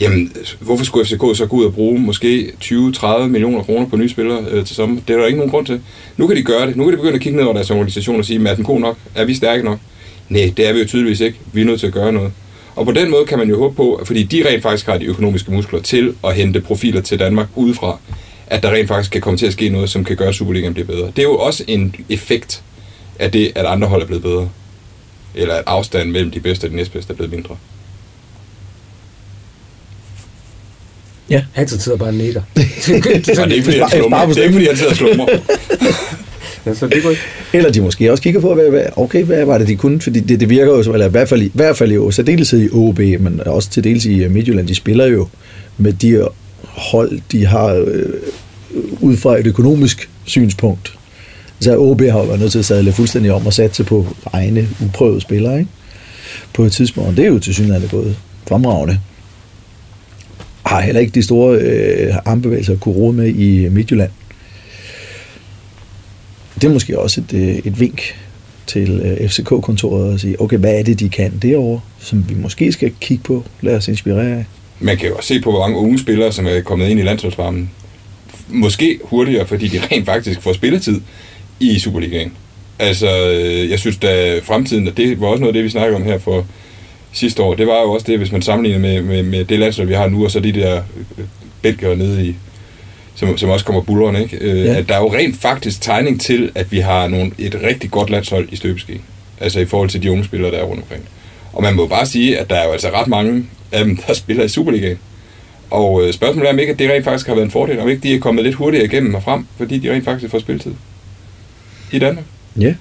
jamen, 0.00 0.32
hvorfor 0.60 0.84
skulle 0.84 1.06
FCK 1.06 1.36
så 1.36 1.46
gå 1.50 1.56
ud 1.56 1.64
og 1.64 1.74
bruge 1.74 2.00
måske 2.00 2.52
20-30 2.64 3.18
millioner 3.26 3.62
kroner 3.62 3.86
på 3.86 3.96
nye 3.96 4.08
spillere 4.08 4.44
øh, 4.50 4.64
til 4.64 4.76
sommer? 4.76 5.00
Det 5.08 5.14
er 5.14 5.18
der 5.18 5.26
ikke 5.26 5.38
nogen 5.38 5.50
grund 5.50 5.66
til. 5.66 5.80
Nu 6.16 6.26
kan 6.26 6.36
de 6.36 6.42
gøre 6.42 6.66
det. 6.66 6.76
Nu 6.76 6.84
kan 6.84 6.92
de 6.92 6.96
begynde 6.96 7.14
at 7.14 7.20
kigge 7.20 7.36
ned 7.36 7.44
over 7.44 7.54
deres 7.54 7.70
organisation 7.70 8.18
og 8.18 8.24
sige, 8.24 8.48
er 8.48 8.54
den 8.54 8.64
god 8.64 8.80
nok? 8.80 8.96
Er 9.14 9.24
vi 9.24 9.34
stærke 9.34 9.64
nok? 9.64 9.78
Nej, 10.28 10.52
det 10.56 10.68
er 10.68 10.72
vi 10.72 10.78
jo 10.78 10.86
tydeligvis 10.86 11.20
ikke. 11.20 11.38
Vi 11.52 11.60
er 11.60 11.64
nødt 11.64 11.80
til 11.80 11.86
at 11.86 11.92
gøre 11.92 12.12
noget. 12.12 12.32
Og 12.76 12.86
på 12.86 12.92
den 12.92 13.10
måde 13.10 13.24
kan 13.24 13.38
man 13.38 13.48
jo 13.48 13.58
håbe 13.58 13.74
på, 13.74 14.00
fordi 14.04 14.22
de 14.22 14.48
rent 14.48 14.62
faktisk 14.62 14.86
har 14.86 14.98
de 14.98 15.04
økonomiske 15.04 15.52
muskler 15.52 15.80
til 15.80 16.14
at 16.24 16.34
hente 16.34 16.60
profiler 16.60 17.00
til 17.00 17.18
Danmark 17.18 17.48
udefra, 17.54 17.98
at 18.52 18.62
der 18.62 18.70
rent 18.70 18.88
faktisk 18.88 19.10
kan 19.10 19.20
komme 19.20 19.38
til 19.38 19.46
at 19.46 19.52
ske 19.52 19.68
noget, 19.68 19.90
som 19.90 20.04
kan 20.04 20.16
gøre, 20.16 20.28
at 20.28 20.34
Superligaen 20.34 20.74
bliver 20.74 20.86
bedre. 20.86 21.06
Det 21.06 21.18
er 21.18 21.22
jo 21.22 21.36
også 21.38 21.64
en 21.68 21.94
effekt 22.08 22.62
af 23.18 23.30
det, 23.30 23.52
at 23.54 23.66
andre 23.66 23.88
hold 23.88 24.02
er 24.02 24.06
blevet 24.06 24.22
bedre. 24.22 24.48
Eller 25.34 25.54
at 25.54 25.62
afstanden 25.66 26.12
mellem 26.12 26.30
de 26.30 26.40
bedste 26.40 26.64
og 26.64 26.70
de 26.70 26.76
næstbedste 26.76 27.12
er 27.12 27.16
blevet 27.16 27.32
mindre. 27.32 27.56
Han 31.52 31.68
sidder 31.68 31.98
bare 31.98 32.08
og 32.08 32.14
nikker. 32.14 32.40
Og 32.56 32.62
det 32.64 33.38
er 33.38 33.46
ikke 33.46 33.64
fordi, 33.64 33.78
han 33.78 33.90
slummer. 33.90 34.18
bare 34.18 34.28
Det 34.28 34.38
er 34.38 34.42
ikke 34.42 34.52
fordi, 34.52 34.66
han 34.66 34.76
sidder 34.76 34.90
og 34.90 34.96
slummer. 34.96 35.26
så 36.78 36.86
det 36.86 37.02
går 37.02 37.10
ikke. 37.10 37.22
Eller 37.52 37.70
de 37.70 37.80
måske 37.80 38.10
også 38.10 38.22
kigger 38.22 38.40
på, 38.40 38.54
hvad, 38.54 38.70
hvad, 38.70 38.84
okay, 38.96 39.24
hvad 39.24 39.44
var 39.44 39.58
det, 39.58 39.68
de 39.68 39.76
kunne? 39.76 40.00
Fordi 40.00 40.20
det, 40.20 40.40
det 40.40 40.48
virker 40.50 40.72
jo, 40.72 40.82
som- 40.82 40.92
eller 40.92 41.06
i 41.06 41.10
hvert 41.10 41.28
fald, 41.28 41.42
i, 41.42 41.50
hvert 41.54 41.76
fald 41.76 41.92
jo 41.92 42.10
særdeleshed 42.10 42.62
i 42.62 42.68
OB, 42.72 42.98
men 42.98 43.40
også 43.46 43.70
til 43.70 43.84
dels 43.84 44.04
i 44.04 44.28
Midtjylland, 44.28 44.68
de 44.68 44.74
spiller 44.74 45.06
jo 45.06 45.28
med 45.78 45.92
de 45.92 46.28
hold, 46.62 47.20
de 47.32 47.46
har 47.46 47.66
øh, 47.86 48.04
ud 49.00 49.16
fra 49.16 49.38
et 49.38 49.46
økonomisk 49.46 50.10
synspunkt. 50.24 50.98
Så 51.60 51.76
OB 51.78 52.00
har 52.00 52.18
jo 52.18 52.24
været 52.24 52.40
nødt 52.40 52.52
til 52.52 52.58
at 52.58 52.64
sadle 52.64 52.92
fuldstændig 52.92 53.32
om 53.32 53.46
og 53.46 53.52
satse 53.52 53.84
på 53.84 54.06
egne 54.32 54.68
uprøvede 54.84 55.20
spillere, 55.20 55.58
ikke? 55.58 55.70
På 56.54 56.64
et 56.64 56.72
tidspunkt. 56.72 57.16
Det 57.16 57.24
er 57.24 57.28
jo 57.28 57.38
til 57.38 57.54
synligheden 57.54 57.88
gået 57.88 58.16
fremragende. 58.48 58.98
Har 60.66 60.80
heller 60.80 61.00
ikke 61.00 61.12
de 61.12 61.22
store 61.22 61.58
øh, 61.58 62.14
armbevægelser 62.24 62.76
kunne 62.76 62.94
rode 62.94 63.12
med 63.12 63.28
i 63.28 63.68
Midtjylland. 63.68 64.10
Det 66.54 66.64
er 66.64 66.72
måske 66.72 66.98
også 66.98 67.20
et, 67.20 67.36
øh, 67.36 67.56
et 67.64 67.80
vink 67.80 68.02
til 68.66 69.00
øh, 69.00 69.28
FCK-kontoret 69.28 70.14
at 70.14 70.20
sige, 70.20 70.40
okay, 70.40 70.56
hvad 70.58 70.78
er 70.78 70.82
det, 70.82 71.00
de 71.00 71.08
kan 71.08 71.38
derovre, 71.42 71.80
som 71.98 72.24
vi 72.28 72.34
måske 72.34 72.72
skal 72.72 72.92
kigge 73.00 73.24
på, 73.24 73.44
lad 73.60 73.76
os 73.76 73.88
inspirere 73.88 74.36
af. 74.36 74.44
Man 74.80 74.96
kan 74.96 75.08
jo 75.08 75.16
også 75.16 75.28
se 75.28 75.40
på, 75.40 75.50
hvor 75.50 75.60
mange 75.60 75.78
unge 75.78 75.98
spillere, 75.98 76.32
som 76.32 76.46
er 76.46 76.60
kommet 76.60 76.88
ind 76.88 77.00
i 77.00 77.02
landsholdsvarmen. 77.02 77.70
Måske 78.52 78.98
hurtigere, 79.04 79.46
fordi 79.46 79.68
de 79.68 79.80
rent 79.92 80.06
faktisk 80.06 80.40
får 80.40 80.52
spilletid 80.52 81.00
i 81.60 81.78
Superligaen. 81.78 82.32
Altså, 82.78 83.30
øh, 83.30 83.70
jeg 83.70 83.78
synes, 83.78 83.96
da 83.96 84.38
fremtiden, 84.38 84.88
og 84.88 84.96
det 84.96 85.20
var 85.20 85.26
også 85.26 85.40
noget 85.40 85.48
af 85.48 85.54
det, 85.54 85.64
vi 85.64 85.68
snakkede 85.68 85.96
om 85.96 86.02
her 86.02 86.18
for 86.18 86.46
sidste 87.12 87.42
år, 87.42 87.54
det 87.54 87.66
var 87.66 87.80
jo 87.80 87.92
også 87.92 88.06
det, 88.06 88.18
hvis 88.18 88.32
man 88.32 88.42
sammenligner 88.42 88.78
med, 88.78 89.02
med, 89.02 89.22
med 89.22 89.44
det 89.44 89.58
landshold, 89.58 89.88
vi 89.88 89.94
har 89.94 90.08
nu, 90.08 90.24
og 90.24 90.30
så 90.30 90.40
de 90.40 90.52
der 90.52 90.82
øh, 91.18 91.24
belgere 91.62 91.96
nede 91.96 92.26
i, 92.26 92.34
som, 93.14 93.38
som 93.38 93.50
også 93.50 93.64
kommer 93.64 93.82
bullerne, 93.82 94.22
ikke? 94.22 94.36
Øh, 94.36 94.64
ja. 94.64 94.74
At 94.74 94.88
der 94.88 94.94
er 94.94 95.00
jo 95.00 95.14
rent 95.14 95.36
faktisk 95.36 95.80
tegning 95.80 96.20
til, 96.20 96.50
at 96.54 96.72
vi 96.72 96.78
har 96.78 97.08
nogle, 97.08 97.30
et 97.38 97.58
rigtig 97.62 97.90
godt 97.90 98.10
landshold 98.10 98.48
i 98.52 98.56
støbeskeen. 98.56 99.00
Altså 99.40 99.60
i 99.60 99.64
forhold 99.64 99.88
til 99.88 100.02
de 100.02 100.10
unge 100.10 100.24
spillere, 100.24 100.50
der 100.50 100.58
er 100.58 100.64
rundt 100.64 100.82
omkring. 100.82 101.04
Og 101.52 101.62
man 101.62 101.76
må 101.76 101.86
bare 101.86 102.06
sige, 102.06 102.38
at 102.38 102.50
der 102.50 102.56
er 102.56 102.64
jo 102.64 102.72
altså 102.72 102.88
ret 102.88 103.06
mange 103.06 103.44
af 103.72 103.84
dem, 103.84 103.96
der 103.96 104.14
spiller 104.22 104.44
i 104.44 104.48
Superligaen. 104.48 104.98
Og 105.72 106.02
øh, 106.06 106.12
spørgsmålet 106.12 106.48
er, 106.48 106.52
om 106.52 106.58
ikke 106.58 106.72
at 106.72 106.78
det 106.78 106.90
rent 106.90 107.04
faktisk 107.04 107.26
har 107.26 107.34
været 107.34 107.44
en 107.44 107.50
fordel, 107.50 107.80
om 107.80 107.88
ikke 107.88 108.02
de 108.02 108.14
er 108.14 108.20
kommet 108.20 108.44
lidt 108.44 108.54
hurtigere 108.54 108.84
igennem 108.86 109.14
og 109.14 109.22
frem, 109.22 109.46
fordi 109.56 109.78
de 109.78 109.92
rent 109.92 110.04
faktisk 110.04 110.30
får 110.30 110.38
spilletid 110.38 110.72
i 111.92 111.98
Danmark. 111.98 112.24
Ja. 112.60 112.74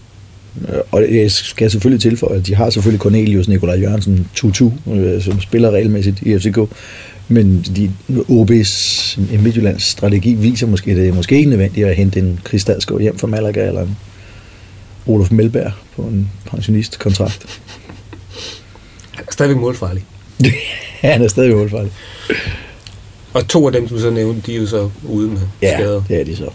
Øh, 0.70 0.80
Og 0.92 1.16
jeg 1.16 1.32
skal 1.32 1.72
selvfølgelig 1.72 2.02
tilføje, 2.02 2.38
at 2.38 2.48
de 2.48 2.56
har 2.56 2.70
selvfølgelig 2.70 3.02
Cornelius, 3.02 3.48
Nikolaj 3.48 3.76
Jørgensen, 3.76 4.28
Tutu, 4.36 4.72
øh, 4.94 5.22
som 5.22 5.42
spiller 5.42 5.72
regelmæssigt 5.72 6.22
i 6.22 6.40
FCK. 6.40 6.60
Men 7.28 7.66
de, 7.76 7.92
OB's 8.10 9.20
Midtjyllands 9.42 9.84
strategi 9.84 10.34
viser 10.34 10.68
måske, 10.68 10.92
at 10.92 10.98
det 10.98 11.08
er 11.08 11.14
måske 11.14 11.36
ikke 11.36 11.50
nødvendigt 11.50 11.88
at 11.88 11.96
hente 11.96 12.20
en 12.20 12.40
Chris 12.48 12.66
Dalsgaard 12.66 13.02
hjem 13.02 13.18
fra 13.18 13.28
Malaga, 13.28 13.68
eller 13.68 13.82
en 13.82 13.98
Olof 15.08 15.32
Melberg 15.32 15.72
på 15.96 16.02
en 16.02 16.30
pensionistkontrakt. 16.46 17.62
Han 19.12 19.26
er 19.28 19.32
stadigvæk 19.32 19.62
målfarlig. 19.62 20.04
Han 21.02 21.24
er 21.24 21.28
stadig 21.28 21.56
målfarlig. 21.56 21.92
Og 23.34 23.48
to 23.48 23.66
af 23.68 23.74
dem, 23.74 23.88
du 23.88 24.00
så 24.00 24.10
nævnte, 24.10 24.42
de 24.46 24.56
er 24.56 24.60
jo 24.60 24.68
så 24.68 24.90
ude 25.04 25.28
med 25.28 25.42
Ja, 25.62 25.78
skader. 25.78 26.04
det 26.08 26.20
er 26.22 26.24
de 26.26 26.36
så. 26.36 26.50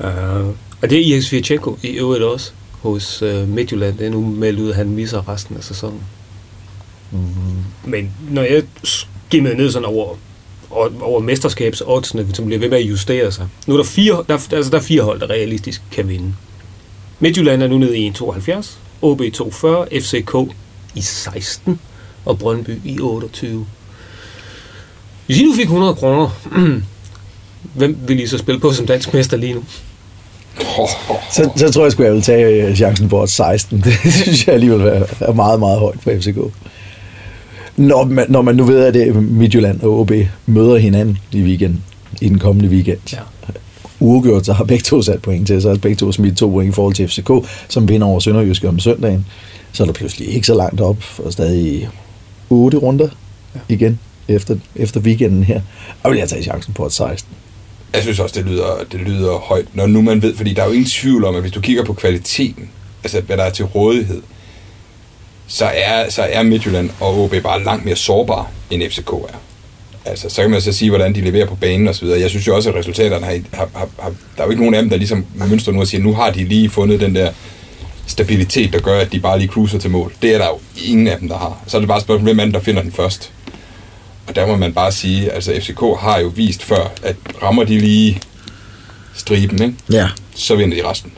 Uh, 0.00 0.48
og 0.82 0.90
det 0.90 0.92
er 0.92 1.02
Iris 1.04 1.32
Virchenko 1.32 1.78
i 1.82 1.88
øvrigt 1.88 2.24
også 2.24 2.50
hos 2.72 3.22
uh, 3.22 3.48
Midtjylland. 3.48 3.98
Det 3.98 4.06
er 4.06 4.10
nu 4.10 4.20
meldt 4.26 4.60
ud, 4.60 4.70
at 4.70 4.76
han 4.76 4.88
misser 4.90 5.28
resten 5.28 5.56
af 5.56 5.64
sæsonen. 5.64 6.00
Mm. 7.10 7.18
Men 7.84 8.10
når 8.30 8.42
jeg 8.42 8.62
skimmede 8.84 9.54
ned 9.56 9.70
sådan 9.70 9.86
over, 9.86 10.16
over, 10.70 10.88
over 11.00 11.20
mesterskabsoddsene, 11.20 12.26
som 12.34 12.46
bliver 12.46 12.58
ved 12.58 12.68
med 12.68 12.78
at 12.78 12.84
justere 12.84 13.32
sig. 13.32 13.48
Nu 13.66 13.74
er 13.74 13.78
der 13.78 13.84
fire, 13.84 14.24
der, 14.28 14.34
altså 14.56 14.70
der 14.70 14.76
er 14.78 14.82
fire 14.82 15.02
hold, 15.02 15.20
der 15.20 15.30
realistisk 15.30 15.82
kan 15.90 16.08
vinde. 16.08 16.34
Midtjylland 17.20 17.62
er 17.62 17.68
nu 17.68 17.78
nede 17.78 17.98
i 17.98 18.10
1,72, 18.10 18.70
OB 19.02 19.20
2,40, 19.20 19.98
FCK 20.00 20.34
i 20.94 21.00
16 21.00 21.80
og 22.24 22.38
Brøndby 22.38 22.80
i 22.84 23.00
28. 23.00 23.66
Hvis 25.32 25.40
I 25.40 25.44
nu 25.44 25.54
fik 25.54 25.64
100 25.64 25.94
kroner, 25.94 26.28
hvem 27.78 27.98
vil 28.06 28.20
I 28.20 28.26
så 28.26 28.38
spille 28.38 28.60
på 28.60 28.72
som 28.72 28.86
dansk 28.86 29.14
mester 29.14 29.36
lige 29.36 29.54
nu? 29.54 29.62
Så, 31.32 31.50
så 31.56 31.70
tror 31.70 31.82
jeg 31.84 31.92
sgu, 31.92 32.02
jeg 32.02 32.12
vil 32.12 32.22
tage 32.22 32.66
øh, 32.68 32.76
chancen 32.76 33.08
på 33.08 33.20
odds 33.22 33.30
16. 33.30 33.80
Det 33.80 34.12
synes 34.12 34.46
jeg 34.46 34.54
alligevel 34.54 34.80
er- 34.86 35.04
er 35.20 35.32
meget, 35.32 35.60
meget 35.60 35.78
højt 35.78 36.00
på 36.00 36.10
FCK. 36.20 36.36
Når 37.76 38.04
man, 38.04 38.26
når 38.28 38.42
man 38.42 38.54
nu 38.56 38.64
ved, 38.64 38.80
at 38.84 38.94
det 38.94 39.08
er 39.08 39.12
Midtjylland 39.14 39.80
og 39.80 40.00
OB 40.00 40.12
møder 40.46 40.76
hinanden 40.76 41.18
i 41.32 41.42
weekenden, 41.42 41.82
i 42.20 42.28
den 42.28 42.38
kommende 42.38 42.68
weekend. 42.68 42.98
Ja. 43.12 43.18
Uafgjort, 44.00 44.46
så 44.46 44.52
har 44.52 44.64
begge 44.64 44.82
to 44.82 45.02
sat 45.02 45.22
point 45.22 45.46
til, 45.46 45.62
så 45.62 45.68
har 45.68 45.76
begge 45.76 45.96
to 45.96 46.12
smidt 46.12 46.36
to 46.36 46.48
point 46.50 46.72
i 46.72 46.74
forhold 46.74 46.94
til 46.94 47.08
FCK, 47.08 47.30
som 47.68 47.88
vinder 47.88 48.06
over 48.06 48.20
Sønderjyske 48.20 48.68
om 48.68 48.78
søndagen. 48.78 49.26
Så 49.72 49.82
er 49.82 49.86
der 49.86 49.92
pludselig 49.94 50.28
ikke 50.34 50.46
så 50.46 50.54
langt 50.54 50.80
op, 50.80 50.96
og 51.24 51.32
stadig 51.32 51.88
otte 52.50 52.76
runder 52.78 53.08
ja. 53.54 53.60
igen 53.68 53.98
efter, 54.28 54.56
efter 54.76 55.00
weekenden 55.00 55.44
her. 55.44 55.60
Og 56.02 56.10
vil 56.10 56.18
jeg 56.18 56.28
tage 56.28 56.42
chancen 56.42 56.74
på 56.74 56.86
et 56.86 56.92
16. 56.92 57.28
Jeg 57.94 58.02
synes 58.02 58.18
også, 58.18 58.34
det 58.40 58.50
lyder, 58.50 58.84
det 58.92 59.00
lyder 59.00 59.32
højt, 59.32 59.66
når 59.74 59.86
nu 59.86 60.02
man 60.02 60.22
ved, 60.22 60.36
fordi 60.36 60.54
der 60.54 60.62
er 60.62 60.66
jo 60.66 60.72
ingen 60.72 60.90
tvivl 60.90 61.24
om, 61.24 61.34
at 61.34 61.40
hvis 61.40 61.52
du 61.52 61.60
kigger 61.60 61.84
på 61.84 61.92
kvaliteten, 61.92 62.70
altså 63.04 63.20
hvad 63.20 63.36
der 63.36 63.42
er 63.42 63.50
til 63.50 63.64
rådighed, 63.64 64.22
så 65.46 65.70
er, 65.74 66.10
så 66.10 66.22
er 66.22 66.42
Midtjylland 66.42 66.90
og 67.00 67.22
OB 67.22 67.34
bare 67.42 67.64
langt 67.64 67.84
mere 67.84 67.96
sårbare, 67.96 68.46
end 68.70 68.82
FCK 68.90 69.12
er. 69.12 69.38
Altså, 70.04 70.28
så 70.28 70.42
kan 70.42 70.50
man 70.50 70.60
så 70.60 70.72
sige, 70.72 70.90
hvordan 70.90 71.14
de 71.14 71.20
leverer 71.20 71.46
på 71.46 71.54
banen 71.54 71.88
og 71.88 71.94
så 71.94 72.04
videre. 72.04 72.20
Jeg 72.20 72.30
synes 72.30 72.46
jo 72.46 72.56
også, 72.56 72.70
at 72.70 72.76
resultaterne 72.76 73.26
har, 73.26 73.40
har, 73.52 73.68
har, 73.74 73.88
har 73.98 74.12
der 74.36 74.42
er 74.42 74.44
jo 74.44 74.50
ikke 74.50 74.62
nogen 74.62 74.74
af 74.74 74.82
dem, 74.82 74.90
der 74.90 74.96
ligesom 74.96 75.26
mønster 75.34 75.72
nu 75.72 75.80
og 75.80 75.86
siger, 75.86 76.02
nu 76.02 76.14
har 76.14 76.30
de 76.30 76.44
lige 76.44 76.70
fundet 76.70 77.00
den 77.00 77.14
der 77.14 77.30
stabilitet, 78.06 78.72
der 78.72 78.80
gør, 78.80 79.00
at 79.00 79.12
de 79.12 79.20
bare 79.20 79.38
lige 79.38 79.48
cruiser 79.48 79.78
til 79.78 79.90
mål. 79.90 80.12
Det 80.22 80.34
er 80.34 80.38
der 80.38 80.46
jo 80.46 80.60
ingen 80.84 81.08
af 81.08 81.18
dem, 81.18 81.28
der 81.28 81.38
har. 81.38 81.62
Så 81.66 81.76
er 81.76 81.80
det 81.80 81.88
bare 81.88 81.98
et 81.98 82.04
spørgsmål, 82.04 82.24
hvem 82.24 82.38
er 82.38 82.44
den, 82.44 82.54
der 82.54 82.60
finder 82.60 82.82
den 82.82 82.92
først. 82.92 83.32
Og 84.32 84.36
der 84.36 84.46
må 84.46 84.56
man 84.56 84.72
bare 84.72 84.92
sige, 84.92 85.30
altså 85.32 85.52
FCK 85.60 85.80
har 86.00 86.18
jo 86.20 86.32
vist 86.36 86.62
før, 86.62 86.92
at 87.02 87.16
rammer 87.42 87.64
de 87.64 87.78
lige 87.78 88.20
striben, 89.14 89.62
ikke? 89.62 89.74
Ja. 89.92 90.08
så 90.34 90.56
vinder 90.56 90.82
de 90.82 90.88
resten. 90.88 91.12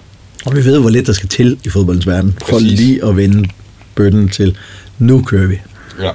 Og 0.46 0.56
vi 0.56 0.64
ved, 0.64 0.78
hvor 0.80 0.90
lidt 0.90 1.06
der 1.06 1.12
skal 1.12 1.28
til 1.28 1.58
i 1.64 1.68
fodboldens 1.68 2.06
verden, 2.06 2.36
for 2.46 2.52
Præcis. 2.52 2.80
lige 2.80 3.04
at 3.04 3.16
vende 3.16 3.48
bøtten 3.94 4.28
til, 4.28 4.56
nu 4.98 5.22
kører 5.22 5.46
vi. 5.46 5.58
Ja. 6.02 6.10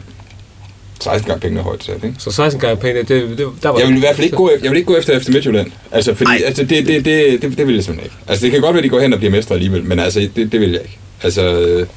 16 0.99 1.27
gange 1.27 1.41
pengene 1.41 1.59
er 1.59 1.63
højt 1.63 1.83
sat, 1.83 1.95
ikke? 2.03 2.15
Så 2.17 2.31
16 2.31 2.61
gange 2.61 2.77
penge, 2.81 2.99
det, 2.99 3.37
det, 3.37 3.47
der 3.63 3.69
var 3.69 3.79
Jeg 3.79 3.87
vil 3.87 3.97
i 3.97 3.99
hvert 3.99 4.15
fald 4.15 4.25
ikke 4.25 4.37
gå 4.37 4.49
efter, 4.49 4.65
jeg 4.65 4.71
vil 4.71 4.77
ikke 4.77 4.87
gå 4.87 4.97
efter 4.97 5.19
FC 5.19 5.27
Midtjylland. 5.29 5.71
Altså, 5.91 6.13
fordi, 6.13 6.29
Ej. 6.31 6.41
altså, 6.45 6.63
det, 6.63 6.87
det, 6.87 7.05
det, 7.05 7.41
det, 7.41 7.57
det, 7.57 7.67
vil 7.67 7.75
jeg 7.75 7.83
simpelthen 7.83 8.05
ikke. 8.05 8.15
Altså, 8.27 8.43
det 8.43 8.51
kan 8.51 8.61
godt 8.61 8.73
være, 8.73 8.79
at 8.79 8.83
de 8.83 8.89
går 8.89 8.99
hen 8.99 9.13
og 9.13 9.19
bliver 9.19 9.31
mestre 9.31 9.55
alligevel, 9.55 9.83
men 9.83 9.99
altså, 9.99 10.29
det, 10.35 10.51
det 10.51 10.59
vil 10.59 10.71
jeg 10.71 10.81
ikke. 10.81 10.97
Altså, 11.23 11.59
det 11.59 11.87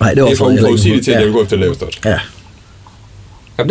Nej, 0.00 0.14
det 0.14 0.22
var 0.22 0.30
er 0.30 0.36
for 0.36 0.46
uforudsigeligt 0.46 1.04
til, 1.04 1.10
at 1.12 1.18
jeg 1.18 1.26
vil 1.26 1.32
gå 1.32 1.42
efter 1.42 1.56
lavest. 1.56 1.82
Ja, 2.04 2.18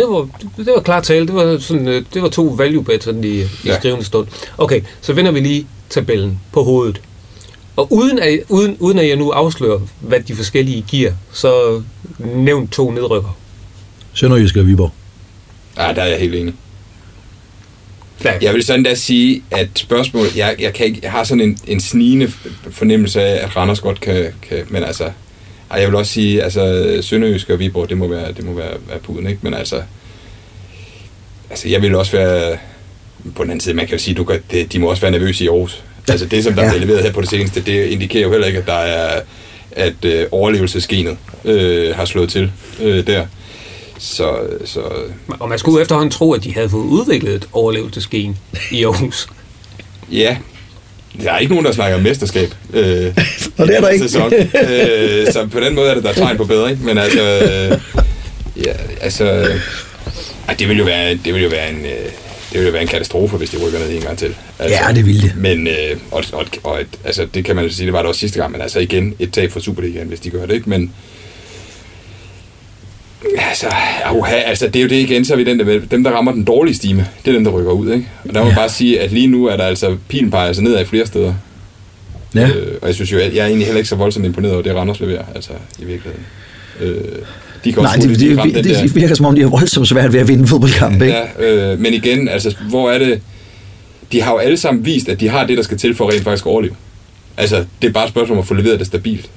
det 0.00 0.08
var, 0.08 0.64
det 0.64 0.72
var 0.76 0.82
klart 0.82 1.04
tale. 1.04 1.26
Det 1.26 1.34
var, 1.34 1.58
sådan, 1.58 1.88
øh, 1.88 2.04
det 2.14 2.22
var 2.22 2.28
to 2.28 2.44
value 2.44 2.84
bets 2.84 3.04
sådan 3.04 3.24
i, 3.24 3.40
i 3.40 3.46
Ja. 3.64 3.78
skrivende 3.78 4.04
stund. 4.04 4.26
Okay, 4.58 4.80
så 5.00 5.12
vender 5.12 5.30
vi 5.32 5.40
lige 5.40 5.66
tabellen 5.90 6.40
på 6.52 6.62
hovedet. 6.64 7.00
Og 7.76 7.92
uden 7.92 8.18
at, 8.18 8.38
uden, 8.48 8.76
uden 8.80 8.98
at 8.98 9.08
jeg 9.08 9.16
nu 9.16 9.30
afslører, 9.30 9.80
hvad 10.00 10.20
de 10.20 10.34
forskellige 10.34 10.84
giver, 10.88 11.12
så 11.32 11.82
nævn 12.18 12.68
to 12.68 12.90
nedrykker. 12.90 13.36
Sønderjysk 14.12 14.56
og 14.56 14.66
Viborg. 14.66 14.90
Ja, 15.78 15.92
der 15.94 16.02
er 16.02 16.06
jeg 16.06 16.18
helt 16.18 16.34
enig. 16.34 16.54
Ja, 18.24 18.32
Jeg 18.42 18.54
vil 18.54 18.62
sådan 18.62 18.82
da 18.82 18.94
sige, 18.94 19.42
at 19.50 19.68
spørgsmålet, 19.74 20.36
jeg, 20.36 20.56
jeg, 20.58 20.72
kan 20.72 20.86
ikke, 20.86 21.00
jeg 21.02 21.10
har 21.10 21.24
sådan 21.24 21.40
en, 21.40 21.58
en 21.66 21.80
snigende 21.80 22.32
fornemmelse 22.70 23.22
af, 23.22 23.44
at 23.44 23.56
Randers 23.56 23.80
godt 23.80 24.00
kan, 24.00 24.26
kan 24.48 24.64
men 24.68 24.84
altså, 24.84 25.10
ej, 25.72 25.78
jeg 25.80 25.88
vil 25.88 25.96
også 25.96 26.12
sige, 26.12 26.42
altså 26.42 26.98
Sønderjysk 27.02 27.50
og 27.50 27.58
Viborg, 27.58 27.88
det 27.88 27.96
må 27.98 28.08
være, 28.08 28.32
det 28.32 28.44
må 28.44 28.52
være, 28.52 28.72
være 28.88 28.98
puden, 28.98 29.26
ikke? 29.26 29.38
Men 29.42 29.54
altså, 29.54 29.82
altså, 31.50 31.68
jeg 31.68 31.82
vil 31.82 31.94
også 31.94 32.12
være, 32.12 32.58
på 33.36 33.42
den 33.42 33.50
anden 33.50 33.60
side, 33.60 33.74
man 33.74 33.86
kan 33.86 33.96
jo 33.98 34.02
sige, 34.02 34.14
du 34.14 34.24
kan, 34.24 34.40
det, 34.50 34.72
de 34.72 34.78
må 34.78 34.90
også 34.90 35.02
være 35.02 35.10
nervøse 35.10 35.44
i 35.44 35.48
Aarhus. 35.48 35.82
Altså 36.08 36.26
det, 36.26 36.44
som 36.44 36.54
der 36.54 36.62
Ja. 36.64 36.74
er 36.74 36.78
leveret 36.78 37.02
her 37.02 37.12
på 37.12 37.20
det 37.20 37.28
seneste, 37.30 37.60
det 37.62 37.86
indikerer 37.86 38.22
jo 38.22 38.30
heller 38.30 38.46
ikke, 38.46 38.58
at 38.58 38.66
der 38.66 38.72
er, 38.72 39.20
at 39.72 40.04
øh, 40.04 40.26
overlevelsesgenet 40.30 41.16
øh, 41.44 41.94
har 41.96 42.04
slået 42.04 42.30
til 42.30 42.52
øh, 42.80 43.06
der. 43.06 43.26
Så, 43.98 44.38
så 44.64 44.80
og 45.40 45.48
man 45.48 45.58
skulle 45.58 45.82
efterhånden 45.82 46.10
tro, 46.10 46.32
at 46.32 46.44
de 46.44 46.54
havde 46.54 46.68
fået 46.68 46.84
udviklet 46.84 47.34
et 47.34 47.48
overlevelsesgen 47.52 48.38
i 48.70 48.84
Aarhus. 48.84 49.28
Ja, 50.12 50.36
der 51.20 51.32
er 51.32 51.38
ikke 51.38 51.52
nogen, 51.52 51.66
der 51.66 51.72
snakker 51.72 51.98
mesterskab. 52.00 52.54
Øh, 52.72 52.82
Og 53.58 53.66
det 53.66 53.76
er 53.76 53.80
der 53.80 53.88
ikke. 53.88 54.04
Sæson. 54.04 54.32
øh, 54.34 55.32
så 55.32 55.48
på 55.52 55.60
den 55.60 55.74
måde 55.74 55.90
er 55.90 55.94
det 55.94 56.02
der 56.02 56.08
er 56.10 56.14
tegn 56.14 56.36
på 56.36 56.44
bedring. 56.44 56.84
Men 56.84 56.98
altså, 56.98 57.22
øh, 57.22 57.78
ja, 58.66 58.72
altså, 59.00 59.48
ej, 60.48 60.54
det 60.58 60.68
vil 60.68 60.78
jo 60.78 60.84
være, 60.84 61.14
det 61.24 61.34
vil 61.34 61.42
jo 61.42 61.48
være 61.48 61.70
en, 61.70 61.76
øh, 61.76 62.10
det 62.52 62.60
vil 62.60 62.66
jo 62.66 62.72
være 62.72 62.82
en 62.82 62.88
katastrofe, 62.88 63.36
hvis 63.36 63.50
de 63.50 63.56
rykker 63.66 63.78
ned 63.78 63.90
en 63.90 64.00
gang 64.02 64.18
til. 64.18 64.34
Altså, 64.58 64.78
Ja, 64.88 64.92
det 64.94 65.06
vil 65.06 65.22
det. 65.22 65.32
Men, 65.36 65.66
øh, 65.66 65.96
og, 66.10 66.24
og, 66.32 66.46
og 66.62 66.80
altså, 67.04 67.26
det 67.34 67.44
kan 67.44 67.56
man 67.56 67.64
jo 67.64 67.70
sige, 67.70 67.86
det 67.86 67.92
var 67.92 67.98
det 67.98 68.08
også 68.08 68.20
sidste 68.20 68.40
gang, 68.40 68.52
men 68.52 68.60
altså 68.60 68.78
igen, 68.80 69.14
et 69.18 69.32
tab 69.32 69.52
for 69.52 69.60
Superligaen, 69.60 70.08
hvis 70.08 70.20
de 70.20 70.30
gør 70.30 70.46
det, 70.46 70.54
ikke? 70.54 70.70
Men, 70.70 70.92
Altså, 73.38 73.66
uha, 74.14 74.34
altså, 74.34 74.66
det 74.66 74.76
er 74.76 74.82
jo 74.82 74.88
det 74.88 74.96
igen, 74.96 75.24
så 75.24 75.32
er 75.32 75.36
vi 75.36 75.44
den 75.44 75.58
der, 75.58 75.64
med- 75.64 75.80
dem, 75.90 76.04
der 76.04 76.10
rammer 76.10 76.32
den 76.32 76.44
dårlige 76.44 76.74
stime, 76.74 77.06
det 77.24 77.30
er 77.30 77.34
dem, 77.34 77.44
der 77.44 77.50
rykker 77.50 77.72
ud, 77.72 77.92
ikke? 77.92 78.08
Og 78.28 78.34
der 78.34 78.40
må 78.40 78.44
man 78.44 78.52
Ja. 78.52 78.58
bare 78.58 78.68
sige, 78.68 79.00
at 79.00 79.12
lige 79.12 79.26
nu 79.26 79.46
er 79.46 79.56
der 79.56 79.64
altså, 79.64 79.96
pilen 80.08 80.30
peger 80.30 80.46
altså 80.46 80.62
nedad 80.62 80.80
i 80.82 80.84
flere 80.84 81.06
steder. 81.06 81.34
Ja. 82.34 82.48
Øh, 82.48 82.66
og 82.82 82.86
jeg 82.86 82.94
synes 82.94 83.12
jo, 83.12 83.18
jeg 83.18 83.26
er 83.36 83.46
egentlig 83.46 83.66
heller 83.66 83.78
ikke 83.78 83.88
så 83.88 83.96
voldsomt 83.96 84.24
imponeret 84.26 84.54
over 84.54 84.62
det, 84.62 84.74
Randers 84.74 85.00
leverer, 85.00 85.24
altså 85.34 85.50
i 85.78 85.84
virkeligheden. 85.84 86.24
Øh, 86.80 86.94
de 87.64 87.72
kan 87.72 87.82
Nej, 87.82 87.92
også 87.96 88.08
det, 88.08 88.20
det, 88.20 88.36
det, 88.44 88.54
den 88.54 88.64
det 88.64 88.94
virker 88.94 89.14
som 89.14 89.26
om, 89.26 89.34
de 89.34 89.40
har 89.40 89.48
voldsomt 89.48 89.88
svært 89.88 90.12
ved 90.12 90.20
at 90.20 90.28
vinde 90.28 90.46
fodboldkampe, 90.46 91.04
ikke? 91.06 91.18
Ja, 91.38 91.72
øh, 91.72 91.80
men 91.80 91.94
igen, 91.94 92.28
altså, 92.28 92.56
hvor 92.68 92.90
er 92.90 92.98
det... 92.98 93.20
De 94.12 94.22
har 94.22 94.32
jo 94.32 94.38
alle 94.38 94.56
sammen 94.56 94.84
vist, 94.86 95.08
at 95.08 95.20
de 95.20 95.28
har 95.28 95.46
det, 95.46 95.56
der 95.56 95.62
skal 95.62 95.78
til 95.78 95.94
for 95.94 96.10
rent 96.10 96.22
faktisk 96.24 96.46
at 96.46 96.50
overleve. 96.50 96.74
Altså, 97.36 97.64
det 97.82 97.88
er 97.88 97.92
bare 97.92 98.04
et 98.04 98.10
spørgsmål 98.10 98.36
om 98.36 98.42
at 98.42 98.46
få 98.48 98.54
leveret 98.54 98.78
det 98.78 98.86
stabilt. 98.86 99.30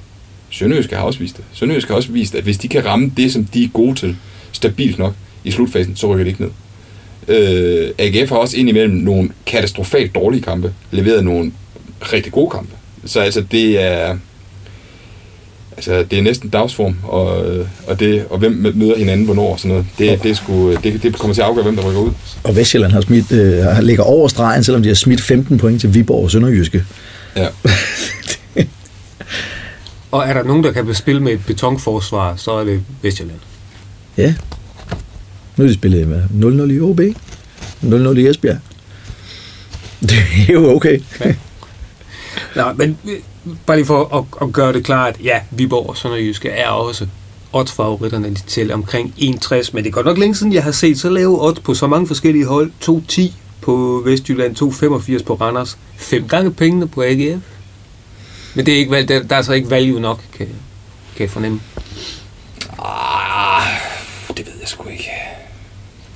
Sønderjysk 0.58 0.92
har 0.92 1.02
også 1.02 1.18
vist 1.18 1.36
det. 1.36 1.44
Sønderjysk 1.52 1.88
har 1.88 1.94
også 1.94 2.12
vist, 2.12 2.34
at 2.34 2.44
hvis 2.44 2.58
de 2.58 2.68
kan 2.68 2.84
ramme 2.84 3.12
det, 3.16 3.32
som 3.32 3.44
de 3.44 3.64
er 3.64 3.68
gode 3.68 3.94
til, 3.94 4.16
stabilt 4.52 4.98
nok 4.98 5.14
i 5.44 5.50
slutfasen, 5.50 5.96
så 5.96 6.06
rykker 6.06 6.24
de 6.24 6.30
ikke 6.30 6.42
ned. 6.42 6.50
Øh, 7.28 7.90
AGF 7.98 8.30
har 8.30 8.36
også 8.36 8.56
indimellem 8.56 8.94
nogle 8.94 9.30
katastrofalt 9.46 10.14
dårlige 10.14 10.42
kampe, 10.42 10.72
leveret 10.90 11.24
nogle 11.24 11.52
rigtig 12.12 12.32
gode 12.32 12.50
kampe. 12.50 12.72
Så 13.04 13.20
altså, 13.20 13.40
det 13.40 13.82
er... 13.82 14.16
Altså, 15.76 16.04
det 16.10 16.18
er 16.18 16.22
næsten 16.22 16.50
dagsform, 16.50 16.96
og, 17.02 17.46
øh, 17.46 17.66
og, 17.86 18.00
det, 18.00 18.24
og 18.30 18.38
hvem 18.38 18.72
møder 18.74 18.98
hinanden, 18.98 19.26
hvornår 19.26 19.52
og 19.52 19.58
sådan 19.58 19.68
noget. 19.68 19.86
Det, 19.98 20.22
det, 20.22 20.30
er 20.30 20.34
sgu, 20.34 20.74
det, 20.74 21.02
det 21.02 21.18
kommer 21.18 21.34
til 21.34 21.40
at 21.40 21.46
afgøre, 21.46 21.64
hvem 21.64 21.76
der 21.76 21.88
rykker 21.88 22.00
ud. 22.00 22.10
Og 22.44 22.56
Vestjylland 22.56 22.92
har 22.92 23.00
smidt, 23.00 23.32
øh, 23.32 23.78
ligger 23.82 24.04
over 24.04 24.28
stregen, 24.28 24.64
selvom 24.64 24.82
de 24.82 24.88
har 24.88 24.94
smidt 24.94 25.20
15 25.20 25.58
point 25.58 25.80
til 25.80 25.94
Viborg 25.94 26.24
og 26.24 26.30
Sønderjyske. 26.30 26.84
Ja. 27.36 27.46
Og 30.16 30.28
er 30.28 30.32
der 30.32 30.42
nogen, 30.42 30.64
der 30.64 30.72
kan 30.72 30.94
spille 30.94 31.22
med 31.22 31.32
et 31.32 31.40
betonforsvar, 31.46 32.36
så 32.36 32.52
er 32.52 32.64
det 32.64 32.82
Vestjylland. 33.02 33.38
Ja. 34.16 34.34
Nu 35.56 35.64
er 35.64 35.68
de 35.68 35.74
spillet 35.74 36.08
med 36.08 36.22
0-0 36.68 36.72
i 36.72 36.80
OB. 36.80 37.00
0-0 37.82 38.18
i 38.18 38.28
Esbjerg. 38.28 38.58
Det 40.10 40.18
er 40.48 40.52
jo 40.52 40.76
okay. 40.76 41.00
Nå, 42.56 42.62
men 42.76 42.98
øh, 43.08 43.16
bare 43.66 43.76
lige 43.76 43.86
for 43.86 44.16
at, 44.18 44.48
at 44.48 44.52
gøre 44.52 44.72
det 44.72 44.84
klart, 44.84 45.16
ja, 45.22 45.40
Viborg 45.50 45.88
og 45.88 45.96
Sønderjyske 45.96 46.48
er 46.48 46.68
også 46.68 47.06
oddsfavoritterne 47.52 48.34
til 48.34 48.72
omkring 48.72 49.14
61, 49.16 49.74
men 49.74 49.84
det 49.84 49.90
er 49.90 49.94
godt 49.94 50.06
nok 50.06 50.18
længe 50.18 50.34
siden, 50.34 50.52
jeg 50.52 50.64
har 50.64 50.72
set 50.72 50.98
så 50.98 51.10
lave 51.10 51.44
odds 51.44 51.60
på 51.60 51.74
så 51.74 51.86
mange 51.86 52.06
forskellige 52.06 52.46
hold. 52.46 52.70
2-10 52.84 53.22
på 53.60 54.02
Vestjylland, 54.04 54.56
2-85 55.20 55.24
på 55.24 55.34
Randers, 55.34 55.78
fem 55.96 56.28
gange 56.28 56.52
pengene 56.52 56.88
på 56.88 57.02
AGF. 57.02 57.55
Men 58.56 58.66
det 58.66 58.74
er 58.74 58.78
ikke, 58.78 59.02
der, 59.02 59.22
der 59.22 59.32
er 59.34 59.36
altså 59.36 59.52
ikke 59.52 59.70
value 59.70 60.00
nok, 60.00 60.20
kan, 60.36 60.46
kan 61.16 61.22
jeg 61.22 61.30
fornemme. 61.30 61.60
Ah, 62.78 63.66
det 64.36 64.46
ved 64.46 64.52
jeg 64.60 64.68
sgu 64.68 64.88
ikke. 64.88 65.10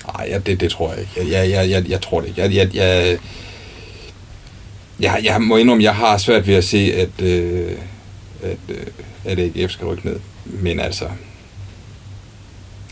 Nej, 0.07 0.27
ja, 0.31 0.39
det, 0.39 0.61
det 0.61 0.71
tror 0.71 0.93
jeg 0.93 1.01
ikke. 1.01 1.37
Jeg, 1.37 1.51
jeg, 1.51 1.71
jeg, 1.71 1.91
jeg, 1.91 2.01
tror 2.01 2.21
det 2.21 2.29
ikke. 2.29 2.41
Jeg, 2.41 2.55
jeg, 2.55 2.75
jeg, 2.75 3.19
jeg, 5.01 5.21
jeg 5.25 5.43
må 5.43 5.57
indrømme, 5.57 5.85
jeg 5.85 5.95
har 5.95 6.19
svært 6.19 6.47
ved 6.47 6.55
at 6.55 6.65
se, 6.65 6.93
at, 6.95 7.23
øh, 7.27 7.73
at, 8.43 8.57
øh, 8.69 8.87
at 9.25 9.39
AGF 9.39 9.73
skal 9.73 9.87
rykke 9.87 10.07
ned. 10.07 10.17
Men 10.45 10.81
altså... 10.81 11.05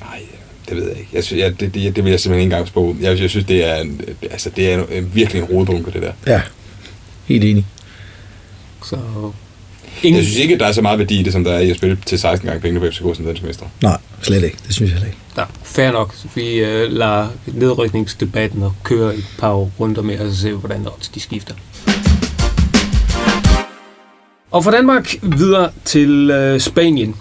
Nej, 0.01 0.21
det 0.69 0.77
ved 0.77 0.89
jeg 0.89 0.99
ikke. 0.99 1.11
Jeg 1.13 1.25
synes, 1.25 1.43
jeg, 1.43 1.61
det, 1.61 1.75
det, 1.75 1.97
det 1.97 2.05
vil 2.05 2.11
jeg 2.11 2.21
simpelthen 2.21 2.43
ikke 2.43 2.55
engang 2.55 2.69
spå. 2.69 2.97
Jeg, 3.01 3.21
jeg 3.21 3.31
synes, 3.31 3.47
det 3.47 3.65
er, 3.65 3.77
en, 3.77 4.01
altså, 4.31 4.51
det 4.51 4.73
er 4.73 4.79
en, 4.79 4.87
en, 4.93 5.15
virkelig 5.15 5.43
en 5.43 5.49
rodebunke, 5.49 5.91
det 5.91 6.03
der. 6.03 6.13
Ja, 6.27 6.41
helt 7.27 7.45
enig. 7.45 7.67
Så 8.85 8.97
Jeg 8.97 10.05
ingen, 10.09 10.23
synes 10.23 10.39
ikke, 10.39 10.55
at 10.55 10.61
der 10.61 10.67
er 10.67 10.73
så 10.73 10.83
meget 10.83 10.99
værdi 10.99 11.21
i 11.21 11.23
det, 11.23 11.33
som 11.33 11.45
der 11.45 11.53
er 11.53 11.59
i 11.59 11.71
at 11.71 11.77
spille 11.77 11.99
til 12.07 12.19
16 12.19 12.47
gange 12.49 12.61
penge 12.61 12.81
på 12.81 12.87
FCK 12.87 13.17
som 13.17 13.25
dansk 13.25 13.43
mester. 13.43 13.67
Nej, 13.83 13.99
slet 14.23 14.45
ikke. 14.45 14.57
Det 14.67 14.75
synes 14.75 14.93
jeg 14.93 15.01
ikke. 15.07 15.19
Ja, 15.37 15.45
fair 15.63 15.93
nok. 15.93 16.15
Vi 16.35 16.55
øh, 16.55 16.93
lader 16.93 17.29
nedrykningsdebatten 17.47 18.63
og 18.63 18.75
kører 18.83 19.13
et 19.13 19.25
par 19.39 19.53
runder 19.55 20.03
med, 20.03 20.21
og 20.21 20.31
så 20.31 20.41
ser 20.41 20.51
vi, 20.51 20.57
hvordan 20.57 20.87
odds 20.87 21.09
de 21.09 21.21
skifter. 21.21 21.55
Og 24.51 24.65
fra 24.65 24.71
Danmark 24.71 25.15
videre 25.23 25.71
til 25.85 26.31
øh, 26.31 26.61
Spanien. 26.61 27.17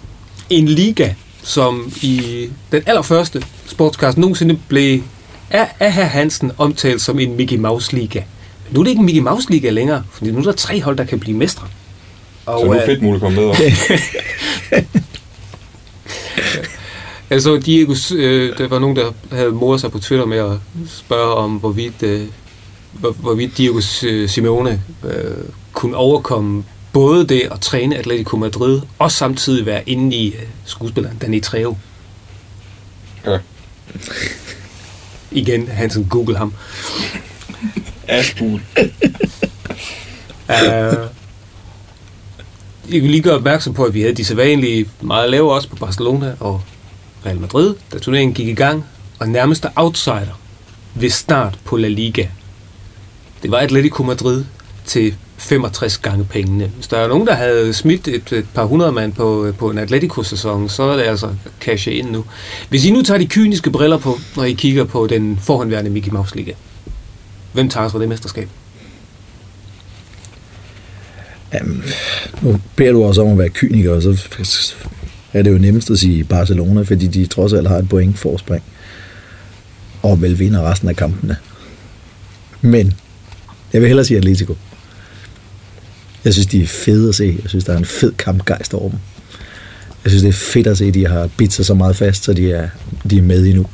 En 0.50 0.68
liga, 0.68 1.14
som 1.42 1.92
i 2.02 2.46
den 2.72 2.82
allerførste 2.86 3.42
sportscast 3.66 4.18
nogensinde 4.18 4.58
blev 4.68 5.00
af, 5.50 5.68
af 5.80 5.92
herr 5.92 6.04
Hansen 6.04 6.52
omtalt 6.58 7.00
som 7.00 7.18
en 7.18 7.36
Mickey 7.36 7.56
Mouse 7.56 7.96
Liga. 7.96 8.18
Men 8.18 8.26
nu 8.70 8.80
er 8.80 8.84
det 8.84 8.90
ikke 8.90 9.00
en 9.00 9.06
Mickey 9.06 9.20
Mouse 9.22 9.50
Liga 9.50 9.70
længere, 9.70 10.02
for 10.12 10.24
nu 10.24 10.38
er 10.38 10.42
der 10.42 10.52
tre 10.52 10.82
hold, 10.82 10.96
der 10.96 11.04
kan 11.04 11.20
blive 11.20 11.36
mestre. 11.36 11.66
Og, 12.46 12.60
Så 12.60 12.66
nu 12.66 12.72
er 12.72 12.80
øh, 12.80 12.86
fedt 12.86 13.02
muligt 13.02 13.22
komme 13.22 13.40
med. 13.40 13.54
Altså, 17.30 17.56
Diego, 17.56 17.94
øh, 18.14 18.58
der 18.58 18.68
var 18.68 18.78
nogen, 18.78 18.96
der 18.96 19.12
havde 19.32 19.50
moret 19.50 19.80
sig 19.80 19.90
på 19.92 19.98
Twitter 19.98 20.26
med 20.26 20.38
at 20.38 20.56
spørge 20.88 21.34
om, 21.34 21.56
hvorvidt 21.56 22.02
øh, 22.02 22.26
hvor, 22.92 23.10
hvorvidt 23.12 23.58
Diego 23.58 23.80
S- 23.80 24.04
Simeone 24.26 24.82
øh, 25.04 25.36
kunne 25.72 25.96
overkomme 25.96 26.64
både 26.92 27.26
det 27.26 27.42
at 27.50 27.60
træne 27.60 27.96
Atletico 27.96 28.36
Madrid, 28.36 28.80
og 28.98 29.12
samtidig 29.12 29.66
være 29.66 29.88
inde 29.88 30.16
i 30.16 30.28
øh, 30.28 30.42
skuespilleren 30.64 31.16
Danny 31.18 31.42
Trejo. 31.42 31.76
Ja. 33.26 33.38
Igen, 35.30 35.68
Hansen, 35.68 36.04
google 36.10 36.36
ham. 36.36 36.54
Asbul. 38.08 38.60
Uh, 40.48 40.54
jeg 42.94 43.02
vil 43.02 43.10
lige 43.10 43.22
gøre 43.22 43.34
opmærksom 43.34 43.74
på, 43.74 43.84
at 43.84 43.94
vi 43.94 44.00
havde 44.00 44.14
de 44.14 44.24
sædvanlige 44.24 44.88
meget 45.00 45.30
lave 45.30 45.52
også 45.54 45.68
på 45.68 45.76
Barcelona 45.76 46.34
og 46.40 46.62
Real 47.26 47.40
Madrid, 47.40 47.74
da 47.92 47.98
turneringen 47.98 48.34
gik 48.34 48.48
i 48.48 48.54
gang, 48.54 48.84
og 49.18 49.28
nærmeste 49.28 49.68
outsider 49.76 50.40
ved 50.94 51.10
start 51.10 51.58
på 51.64 51.76
La 51.76 51.88
Liga. 51.88 52.26
Det 53.42 53.50
var 53.50 53.58
Atletico 53.58 54.02
Madrid 54.02 54.44
til 54.84 55.14
65 55.36 55.98
gange 55.98 56.24
pengene. 56.24 56.70
Hvis 56.74 56.86
der 56.86 56.98
er 56.98 57.08
nogen, 57.08 57.26
der 57.26 57.34
havde 57.34 57.72
smidt 57.72 58.08
et, 58.08 58.32
et 58.32 58.46
par 58.54 58.64
hundrede 58.64 58.92
mand 58.92 59.12
på, 59.12 59.52
på 59.58 59.70
en 59.70 59.78
Atletico-sæson, 59.78 60.68
så 60.68 60.82
er 60.82 60.96
det 60.96 61.02
altså 61.02 61.34
cash 61.60 61.88
ind 61.90 62.10
nu. 62.10 62.24
Hvis 62.68 62.84
I 62.84 62.90
nu 62.90 63.02
tager 63.02 63.18
de 63.18 63.26
kyniske 63.26 63.70
briller 63.70 63.98
på, 63.98 64.18
når 64.36 64.44
I 64.44 64.52
kigger 64.52 64.84
på 64.84 65.06
den 65.06 65.38
forhåndværende 65.42 65.90
Mickey 65.90 66.10
Mouse 66.12 66.36
Liga, 66.36 66.52
hvem 67.52 67.68
tager 67.68 67.88
sig 67.88 68.00
det 68.00 68.08
mesterskab? 68.08 68.48
Jamen, 71.54 71.84
nu 72.42 72.60
beder 72.76 72.92
du 72.92 73.04
også 73.04 73.22
om 73.22 73.28
at 73.28 73.38
være 73.38 73.48
kyniker, 73.48 73.92
og 73.92 74.02
så 74.02 74.74
er 75.32 75.42
det 75.42 75.52
jo 75.52 75.58
nemmest 75.58 75.90
at 75.90 75.98
sige 75.98 76.24
Barcelona, 76.24 76.82
fordi 76.82 77.06
de 77.06 77.26
trods 77.26 77.52
alt 77.52 77.68
har 77.68 77.76
et 77.76 77.88
point 77.88 78.18
forspring, 78.18 78.62
og 80.02 80.22
vel 80.22 80.38
vinder 80.38 80.70
resten 80.70 80.88
af 80.88 80.96
kampene. 80.96 81.36
Men 82.60 82.92
jeg 83.72 83.80
vil 83.80 83.88
hellere 83.88 84.04
sige 84.04 84.18
Atletico. 84.18 84.56
Jeg 86.24 86.32
synes, 86.32 86.46
de 86.46 86.62
er 86.62 86.66
fede 86.66 87.08
at 87.08 87.14
se. 87.14 87.38
Jeg 87.42 87.50
synes, 87.50 87.64
der 87.64 87.72
er 87.72 87.78
en 87.78 87.84
fed 87.84 88.12
kampgejst 88.12 88.74
over 88.74 88.90
dem. 88.90 88.98
Jeg 90.04 90.10
synes, 90.10 90.22
det 90.22 90.28
er 90.28 90.52
fedt 90.52 90.66
at 90.66 90.78
se, 90.78 90.84
at 90.84 90.94
de 90.94 91.06
har 91.06 91.30
bidt 91.36 91.52
sig 91.52 91.66
så 91.66 91.74
meget 91.74 91.96
fast, 91.96 92.24
så 92.24 92.32
de 92.32 92.52
er, 92.52 92.68
de 93.10 93.18
er 93.18 93.22
med 93.22 93.46
endnu. 93.46 93.66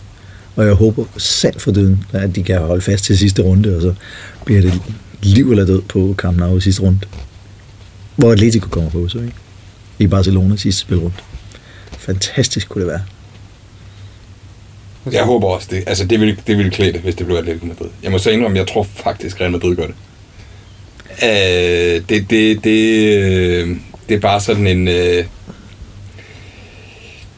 Og 0.57 0.67
jeg 0.67 0.75
håber 0.75 1.05
sandt 1.17 1.63
for 1.63 1.73
døden, 1.73 2.05
at 2.13 2.37
de 2.37 2.43
kan 2.43 2.59
holde 2.59 2.83
fast 2.83 3.05
til 3.05 3.19
sidste 3.19 3.43
runde, 3.43 3.77
og 3.77 3.83
så 3.83 3.95
bliver 4.45 4.61
det 4.61 4.83
liv 5.23 5.51
eller 5.51 5.67
død 5.67 5.83
på 5.83 6.15
kampen 6.19 6.43
af 6.43 6.57
i 6.57 6.61
sidste 6.61 6.83
runde. 6.83 7.01
Hvor 8.17 8.33
Atletico 8.33 8.69
kommer 8.69 8.91
på, 8.91 9.09
så 9.09 9.19
ikke? 9.19 9.33
I 9.99 10.07
Barcelona 10.07 10.57
sidste 10.57 10.81
spilrunde. 10.81 11.17
Fantastisk 11.99 12.69
kunne 12.69 12.85
det 12.85 12.93
være. 12.93 13.03
Jeg 15.13 15.25
håber 15.25 15.49
også 15.49 15.69
det. 15.71 15.85
Altså, 15.87 16.05
det 16.05 16.21
ville, 16.21 16.37
det 16.47 16.57
ville 16.59 16.71
klæde 16.71 16.93
det, 16.93 17.01
hvis 17.01 17.15
det 17.15 17.27
blev 17.27 17.37
Atletico 17.37 17.67
Madrid. 17.67 17.89
Jeg 18.03 18.13
må 18.13 18.19
så 18.19 18.31
indrømme, 18.31 18.59
jeg 18.59 18.67
tror 18.67 18.83
faktisk, 18.83 19.41
Real 19.41 19.51
Madrid 19.51 19.77
gør 19.77 19.87
det. 19.87 19.95
Øh, 21.23 22.03
det, 22.09 22.31
det, 22.31 22.65
det, 22.65 23.09
øh, 23.17 23.77
det 24.09 24.15
er 24.15 24.21
bare 24.21 24.41
sådan 24.41 24.67
en... 24.67 24.89
Øh, 24.89 25.25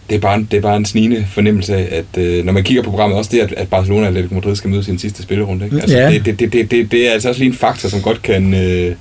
det 0.09 0.15
er, 0.15 0.19
bare, 0.21 0.47
det 0.51 0.57
er 0.57 0.61
bare 0.61 0.77
en 0.77 0.85
snigende 0.85 1.27
fornemmelse 1.33 1.77
af, 1.77 1.89
at 1.99 2.23
øh, 2.23 2.45
når 2.45 2.53
man 2.53 2.65
kigger 2.65 2.83
på 2.83 2.91
programmet, 2.91 3.19
også 3.19 3.31
det, 3.35 3.41
at, 3.41 3.53
at 3.53 3.69
Barcelona 3.69 4.03
og 4.03 4.07
Atletico 4.09 4.35
Madrid 4.35 4.57
skal 4.57 4.71
møde 4.71 4.85
sin 4.85 4.99
sidste 4.99 5.23
spillerunde. 5.23 5.65
Ikke? 5.65 5.77
Altså, 5.81 5.97
Ja. 5.99 6.11
det, 6.11 6.25
det, 6.27 6.41
det, 6.41 6.53
det, 6.53 6.71
det, 6.71 6.91
det 6.91 7.09
er 7.09 7.13
altså 7.13 7.29
også 7.29 7.39
lige 7.41 7.49
en 7.51 7.57
faktor, 7.57 7.89
som 7.89 8.01
godt 8.03 8.23
kan... 8.23 8.55
Øh, 8.55 8.95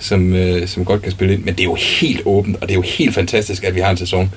som, 0.00 0.32
øh, 0.34 0.68
som 0.68 0.84
godt 0.84 1.02
kan 1.02 1.12
spille 1.12 1.34
ind. 1.34 1.44
Men 1.44 1.54
det 1.54 1.60
er 1.60 1.64
jo 1.64 1.74
helt 2.00 2.20
åbent, 2.24 2.56
og 2.56 2.62
det 2.62 2.70
er 2.70 2.74
jo 2.74 2.82
helt 2.82 3.14
fantastisk, 3.14 3.64
at 3.64 3.74
vi 3.74 3.80
har 3.80 3.90
en 3.90 3.96
sæson, 3.96 4.30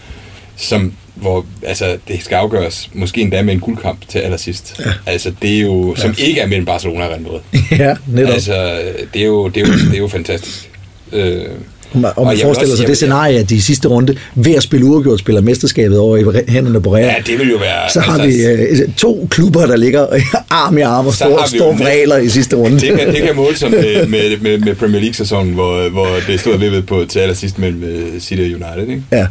som, 0.56 0.94
hvor 1.16 1.46
altså, 1.64 1.98
det 2.08 2.24
skal 2.24 2.36
afgøres 2.36 2.90
måske 2.94 3.22
endda 3.22 3.42
med 3.42 3.54
en 3.54 3.60
guldkamp 3.60 4.08
til 4.08 4.20
allersidst. 4.20 4.80
Ja. 4.86 4.92
Altså, 5.06 5.34
det 5.42 5.56
er 5.58 5.62
jo, 5.62 5.96
som 5.98 6.16
ikke 6.18 6.42
er 6.42 6.48
mellem 6.48 6.66
Barcelona 6.66 7.06
og 7.06 7.12
Real 7.12 7.22
Madrid. 7.22 7.40
ja, 7.86 7.96
netop. 8.08 8.34
Altså, 8.34 8.82
det 9.14 9.22
er 9.22 9.26
jo, 9.26 9.48
det 9.48 9.64
er 9.64 9.68
jo, 9.68 9.74
det 9.74 9.94
er 9.94 9.98
jo 9.98 10.08
fantastisk. 10.08 10.70
Øh, 11.14 11.46
man, 11.94 12.12
og 12.16 12.26
man 12.26 12.38
forestiller 12.38 12.72
også- 12.74 12.78
sig 12.78 12.88
det 12.88 12.98
scenarie, 12.98 13.40
at 13.40 13.50
de 13.50 13.56
i 13.56 13.60
sidste 13.60 13.88
runde, 13.88 14.18
ved 14.36 14.56
at 14.56 14.64
spille 14.64 14.86
uafgjort, 14.86 15.20
spiller 15.20 15.42
mesterskabet 15.42 16.00
over 16.00 16.18
i 16.18 16.24
hænderne 16.52 16.82
på 16.82 16.96
Real. 16.96 17.06
ja, 17.06 17.16
det 17.32 17.40
vil 17.40 17.50
jo 17.50 17.58
være... 17.58 17.90
så 17.94 18.00
har 18.00 18.20
altså, 18.20 18.38
vi 18.48 18.82
øh, 18.82 18.94
to 18.98 19.28
klubber, 19.30 19.66
der 19.66 19.76
ligger 19.76 20.08
arm 20.50 20.78
i 20.78 20.82
arm 20.82 21.08
og 21.08 21.14
står, 21.14 21.40
næsten- 21.42 21.80
vræler 21.80 22.18
i 22.18 22.30
sidste 22.30 22.56
runde. 22.56 22.80
Det 22.80 23.00
kan, 23.00 23.08
det 23.14 23.22
kan 23.24 23.36
måle 23.36 23.58
sig 23.58 23.72
med, 23.72 24.08
med, 24.08 24.38
med, 24.42 24.58
med 24.58 24.76
Premier 24.76 25.02
League-sæsonen, 25.02 25.54
hvor, 25.54 25.90
hvor 25.90 26.08
det 26.28 26.40
stod 26.40 26.58
ved 26.58 26.82
på 26.82 27.06
til 27.10 27.20
allersidst 27.20 27.60
mellem 27.60 27.84
øh, 27.84 28.20
City 28.22 28.42
og 28.42 28.46
United. 28.70 28.88
Ikke? 28.90 29.04
ja. 29.12 29.28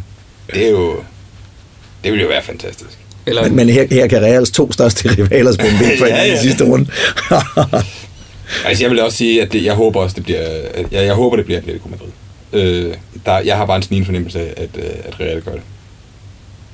Det 0.53 0.65
er 0.67 0.71
jo... 0.71 0.91
Det 2.03 2.11
vil 2.11 2.21
jo 2.21 2.27
være 2.27 2.41
fantastisk. 2.43 2.97
Eller 3.25 3.43
Men, 3.43 3.55
men 3.55 3.69
her, 3.69 3.85
her 3.91 4.07
kan 4.07 4.21
Reals 4.21 4.51
to 4.51 4.71
største 4.71 5.09
rivaler 5.17 5.51
spille 5.51 5.71
ben 5.79 5.97
for 5.97 6.05
Ja, 6.05 6.25
ja, 6.25 6.33
i 6.33 6.37
sidste 6.41 6.63
runde. 6.63 6.85
Altså, 8.65 8.83
jeg 8.83 8.91
vil 8.91 9.01
også 9.01 9.17
sige, 9.17 9.41
at 9.41 9.53
det, 9.53 9.63
jeg 9.65 9.73
håber 9.73 9.99
også, 9.99 10.13
det 10.15 10.23
bliver... 10.23 10.41
Jeg, 10.91 11.05
jeg 11.05 11.13
håber, 11.13 11.35
det 11.35 11.45
bliver 11.45 11.57
Atletico 11.59 11.87
Madrid. 11.89 12.07
Øh, 12.53 12.93
der, 13.25 13.39
jeg 13.39 13.57
har 13.57 13.65
bare 13.65 13.77
en 13.77 13.83
snigende 13.83 14.05
fornemmelse 14.05 14.39
af, 14.39 14.53
at, 14.63 14.69
øh, 14.83 14.89
at 15.05 15.19
Real 15.19 15.41
gør 15.41 15.51
det. 15.51 15.61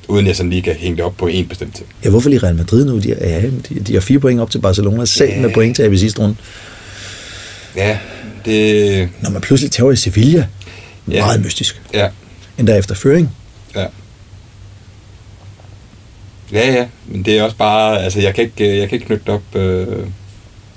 Uden 0.08 0.28
jeg 0.28 0.36
sådan 0.36 0.50
lige 0.50 0.62
kan 0.62 0.74
hænge 0.76 0.98
det 0.98 1.06
op 1.06 1.18
på 1.18 1.28
en 1.28 1.48
bestemt 1.48 1.76
ting. 1.76 1.88
ja, 2.06 2.10
hvorfor 2.10 2.30
lige 2.30 2.44
Real 2.44 2.56
Madrid 2.56 2.86
nu? 2.86 3.00
De, 3.00 3.12
er- 3.14 3.30
ja, 3.40 3.42
de, 3.70 3.80
de 3.80 3.94
har 3.94 4.00
fire 4.02 4.20
point 4.20 4.40
op 4.42 4.52
til 4.52 4.60
Barcelona, 4.60 5.06
selv 5.06 5.30
Ja. 5.32 5.40
med 5.42 5.54
pointtab 5.54 5.94
i 5.94 5.98
sidste 5.98 6.22
runde. 6.22 6.36
Ja, 7.76 7.98
det... 8.46 9.10
Når 9.22 9.30
man 9.30 9.42
pludselig 9.42 9.72
tager 9.72 9.92
i 9.92 9.96
Sevilla, 9.96 10.48
Ja. 11.12 11.26
meget 11.26 11.42
mystisk. 11.44 11.82
Ja, 11.94 12.10
Endda 12.58 12.78
efter 12.78 12.96
føring. 12.96 13.32
ja. 13.76 13.86
Ja, 16.54 16.72
ja, 16.74 16.88
men 17.08 17.24
det 17.26 17.38
er 17.38 17.44
også 17.44 17.56
bare, 17.58 18.04
altså 18.04 18.20
jeg 18.20 18.36
kan 18.36 18.44
ikke, 18.44 18.78
jeg 18.78 18.90
kan 18.90 18.96
ikke 18.96 19.06
knytte 19.06 19.30
op. 19.30 19.56
Øh, 19.56 19.88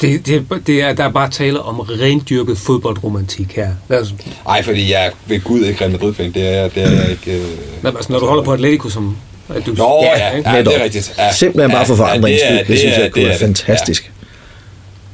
det, 0.01 0.27
det, 0.27 0.47
det 0.67 0.83
er, 0.83 0.93
der 0.93 1.05
er 1.05 1.11
bare 1.11 1.31
tale 1.31 1.63
om 1.63 1.81
rendyrket 1.81 2.59
fodboldromantik 2.59 3.53
her. 3.57 3.71
Altså, 3.89 4.15
ej, 4.49 4.63
fordi 4.63 4.91
jeg 4.93 5.07
er 5.07 5.11
ved 5.27 5.41
Gud 5.41 5.61
ikke 5.61 5.81
Real 5.81 5.91
Madrid-fan, 5.91 6.33
det 6.33 6.43
er, 6.49 6.51
jeg- 6.51 6.75
det 6.75 6.83
er 6.83 6.91
jeg 6.91 7.11
ikke. 7.11 7.37
Øh. 7.39 7.45
men 7.83 7.97
altså, 7.97 8.13
når 8.13 8.19
du 8.19 8.27
holder 8.27 8.43
på 8.45 8.53
Atletico, 8.53 8.89
som 8.89 9.17
at 9.49 9.67
du, 9.67 9.73
Nå, 9.73 10.01
ja, 10.03 10.37
ikke? 10.37 10.51
ja, 10.51 10.59
det 10.63 10.77
er 10.81 10.85
rigtigt. 10.85 11.15
Ja, 11.19 11.33
Simpelthen 11.33 11.71
bare 11.71 11.87
for 11.87 11.95
forandringens 11.95 12.43
ja, 12.43 12.53
det, 12.53 12.59
Det, 12.61 12.69
det 12.69 12.79
synes 12.79 12.97
jeg 12.99 13.11
kunne 13.13 13.21
det 13.23 13.29
være 13.29 13.35
er 13.35 13.39
det. 13.39 13.47
fantastisk. 13.47 14.13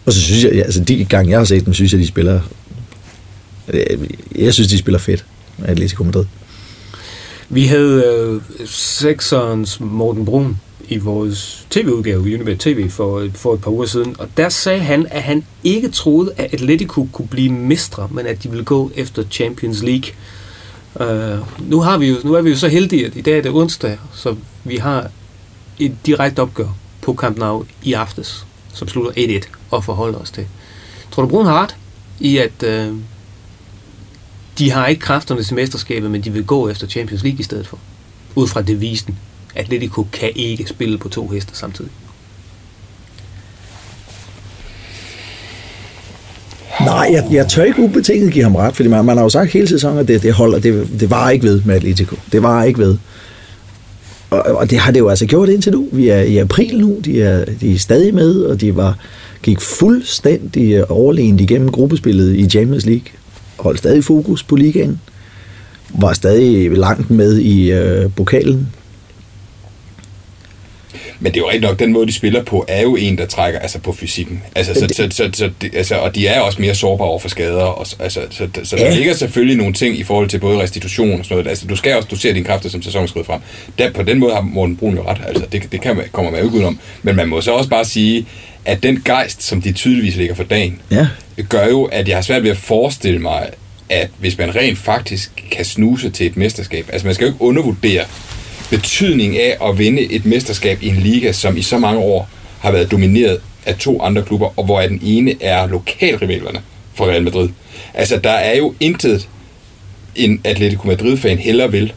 Og 0.06 0.12
så 0.12 0.20
synes 0.20 0.44
jeg, 0.44 0.52
ja, 0.52 0.62
altså 0.62 0.80
de 0.80 1.04
gange 1.04 1.30
jeg 1.30 1.38
har 1.38 1.44
set 1.44 1.64
dem, 1.66 1.74
synes 1.74 1.92
jeg, 1.92 2.00
de 2.00 2.06
spiller... 2.06 2.40
Jeg 4.38 4.54
synes, 4.54 4.68
de 4.68 4.78
spiller 4.78 4.98
fedt. 4.98 5.24
Atletico 5.64 6.04
Madrid. 6.04 6.24
Vi 7.48 7.66
havde 7.66 8.04
øh, 8.04 8.40
sekserens 8.68 9.80
Morten 9.80 10.24
Brun 10.24 10.60
i 10.88 10.96
vores 10.96 11.66
tv-udgave, 11.70 12.20
Unibet 12.20 12.60
TV, 12.60 12.90
for, 12.90 13.28
for 13.34 13.54
et 13.54 13.60
par 13.60 13.70
uger 13.70 13.86
siden. 13.86 14.16
Og 14.18 14.28
der 14.36 14.48
sagde 14.48 14.80
han, 14.80 15.06
at 15.10 15.22
han 15.22 15.44
ikke 15.64 15.88
troede, 15.88 16.32
at 16.36 16.54
Atletico 16.54 17.08
kunne 17.12 17.28
blive 17.28 17.52
mestre, 17.52 18.08
men 18.10 18.26
at 18.26 18.42
de 18.42 18.48
ville 18.48 18.64
gå 18.64 18.90
efter 18.94 19.24
Champions 19.30 19.82
League. 19.82 20.10
Uh, 20.94 21.70
nu, 21.70 21.80
har 21.80 21.98
vi 21.98 22.08
jo, 22.08 22.16
nu 22.24 22.32
er 22.32 22.42
vi 22.42 22.50
jo 22.50 22.56
så 22.56 22.68
heldige, 22.68 23.06
at 23.06 23.16
i 23.16 23.20
dag 23.20 23.38
er 23.38 23.42
det 23.42 23.52
onsdag, 23.52 23.98
så 24.14 24.36
vi 24.64 24.76
har 24.76 25.10
et 25.78 25.96
direkte 26.06 26.40
opgør 26.40 26.68
på 27.02 27.14
Camp 27.14 27.38
Nou 27.38 27.64
i 27.82 27.92
aftes, 27.92 28.46
som 28.74 28.88
slutter 28.88 29.40
1-1 29.42 29.48
og 29.70 29.84
forholder 29.84 30.18
os 30.18 30.30
til. 30.30 30.46
Tror 31.10 31.22
du, 31.22 31.28
Brun 31.28 31.46
har 31.46 31.62
ret 31.62 31.76
i, 32.20 32.38
at 32.38 32.62
uh, 32.62 32.96
de 34.58 34.70
har 34.70 34.86
ikke 34.86 35.00
kræfterne 35.00 35.42
til 35.42 35.54
mesterskabet, 35.54 36.10
men 36.10 36.20
de 36.20 36.32
vil 36.32 36.46
gå 36.46 36.68
efter 36.68 36.86
Champions 36.86 37.22
League 37.22 37.40
i 37.40 37.42
stedet 37.42 37.66
for. 37.66 37.78
Ud 38.34 38.48
fra 38.48 38.62
devisen. 38.62 39.18
Atletico 39.56 40.06
kan 40.12 40.30
ikke 40.34 40.66
spille 40.66 40.98
på 40.98 41.08
to 41.08 41.28
heste 41.28 41.56
samtidig. 41.56 41.90
Nej, 46.80 47.08
jeg, 47.12 47.24
jeg 47.30 47.48
tør 47.48 47.62
ikke 47.62 47.82
ubetinget 47.82 48.32
give 48.32 48.44
ham 48.44 48.56
ret, 48.56 48.76
fordi 48.76 48.88
man, 48.88 49.04
man 49.04 49.16
har 49.16 49.24
jo 49.24 49.28
sagt 49.28 49.52
hele 49.52 49.68
sæsonen, 49.68 49.98
at 49.98 50.08
det, 50.08 50.22
det 50.22 50.32
holder, 50.32 50.58
det, 50.58 50.88
det 51.00 51.10
var 51.10 51.30
ikke 51.30 51.44
ved 51.44 51.62
med 51.64 51.74
Atletico. 51.74 52.16
Det 52.32 52.42
var 52.42 52.64
ikke 52.64 52.78
ved. 52.78 52.96
Og, 54.30 54.40
og 54.40 54.70
det 54.70 54.78
har 54.78 54.92
det 54.92 55.00
jo 55.00 55.08
altså 55.08 55.26
gjort 55.26 55.48
indtil 55.48 55.72
nu. 55.72 55.88
Vi 55.92 56.08
er 56.08 56.20
i 56.20 56.36
april 56.36 56.78
nu, 56.78 56.98
de 57.04 57.22
er, 57.22 57.44
de 57.60 57.74
er 57.74 57.78
stadig 57.78 58.14
med, 58.14 58.34
og 58.34 58.60
de 58.60 58.76
var, 58.76 58.98
gik 59.42 59.60
fuldstændig 59.60 60.90
overlegent 60.90 61.40
igennem 61.40 61.68
gruppespillet 61.68 62.36
i 62.36 62.48
Champions 62.48 62.86
League. 62.86 63.06
Holdt 63.58 63.78
stadig 63.78 64.04
fokus 64.04 64.42
på 64.42 64.56
ligaen. 64.56 65.00
Var 65.90 66.12
stadig 66.12 66.70
langt 66.70 67.10
med 67.10 67.38
i 67.38 67.72
øh, 67.72 68.10
pokalen. 68.16 68.68
Men 71.20 71.32
det 71.32 71.38
er 71.38 71.42
jo 71.42 71.48
rigtig 71.48 71.62
nok, 71.70 71.78
den 71.78 71.92
måde, 71.92 72.06
de 72.06 72.12
spiller 72.12 72.42
på, 72.42 72.64
er 72.68 72.82
jo 72.82 72.96
en, 72.96 73.18
der 73.18 73.26
trækker 73.26 73.58
altså 73.60 73.78
på 73.78 73.92
fysikken. 73.92 74.42
Altså, 74.54 74.74
så, 74.74 74.86
så, 74.96 75.08
så, 75.10 75.30
så, 75.32 75.50
det, 75.60 75.74
altså, 75.74 75.94
og 75.94 76.14
de 76.14 76.26
er 76.26 76.40
også 76.40 76.60
mere 76.60 76.74
sårbare 76.74 77.08
over 77.08 77.18
for 77.18 77.28
skader. 77.28 77.62
Og, 77.62 77.86
så- 77.86 77.96
altså, 78.00 78.20
så, 78.30 78.48
så 78.64 78.76
der 78.76 78.84
Ja. 78.84 78.94
ligger 78.94 79.14
selvfølgelig 79.14 79.56
nogle 79.56 79.72
ting 79.72 79.98
i 79.98 80.02
forhold 80.02 80.28
til 80.28 80.38
både 80.38 80.58
restitution 80.58 81.18
og 81.18 81.24
sådan 81.24 81.34
noget. 81.36 81.48
Altså, 81.50 81.66
du 81.66 81.76
skal 81.76 81.96
også 81.96 82.08
dosere 82.10 82.32
dine 82.34 82.44
kræfter, 82.44 82.68
som 82.68 82.82
sæsonen 82.82 83.08
skrider 83.08 83.24
frem. 83.26 83.40
Der, 83.78 83.90
på 83.92 84.02
den 84.02 84.18
måde 84.18 84.34
har 84.34 84.40
Morten 84.40 84.76
Brun 84.76 84.94
jo 84.96 85.04
ret. 85.08 85.18
Altså, 85.26 85.44
det, 85.52 85.72
det 85.72 85.80
kan 85.80 85.96
man, 85.96 86.04
kommer 86.12 86.30
man 86.30 86.40
jo 86.40 86.46
ikke 86.46 86.56
udenom. 86.56 86.78
Men 87.02 87.16
man 87.16 87.28
må 87.28 87.40
så 87.40 87.52
også 87.52 87.70
bare 87.70 87.84
sige, 87.84 88.26
at 88.64 88.82
den 88.82 89.02
gejst, 89.04 89.42
som 89.42 89.62
de 89.62 89.72
tydeligvis 89.72 90.16
ligger 90.16 90.34
for 90.34 90.42
dagen, 90.44 90.80
Ja. 90.90 91.06
gør 91.48 91.66
jo, 91.68 91.84
at 91.84 92.08
jeg 92.08 92.16
har 92.16 92.22
svært 92.22 92.42
ved 92.42 92.50
at 92.50 92.56
forestille 92.56 93.18
mig, 93.18 93.48
at 93.90 94.08
hvis 94.18 94.38
man 94.38 94.56
rent 94.56 94.78
faktisk 94.78 95.30
kan 95.50 95.64
snuse 95.64 96.10
til 96.10 96.26
et 96.26 96.36
mesterskab, 96.36 96.86
altså 96.92 97.06
man 97.06 97.14
skal 97.14 97.24
jo 97.24 97.32
ikke 97.32 97.42
undervurdere 97.44 98.04
betydningen 98.70 99.40
af 99.40 99.68
at 99.68 99.78
vinde 99.78 100.12
et 100.12 100.26
mesterskab 100.26 100.82
i 100.82 100.88
en 100.88 100.96
liga, 100.96 101.32
som 101.32 101.56
i 101.56 101.62
så 101.62 101.78
mange 101.78 102.00
år 102.00 102.28
har 102.58 102.72
været 102.72 102.90
domineret 102.90 103.40
af 103.66 103.76
to 103.76 104.02
andre 104.02 104.22
klubber, 104.22 104.58
og 104.58 104.64
hvor 104.64 104.80
den 104.80 105.00
ene 105.02 105.34
er 105.40 105.66
lokalrivalerne 105.66 106.60
for 106.94 107.06
Real 107.06 107.22
Madrid. 107.22 107.48
Altså, 107.94 108.20
der 108.24 108.30
er 108.30 108.56
jo 108.56 108.74
intet 108.80 109.28
en 110.14 110.40
Atletico 110.44 110.86
Madrid-fan 110.88 111.38
heller 111.38 111.66
vil, 111.66 111.92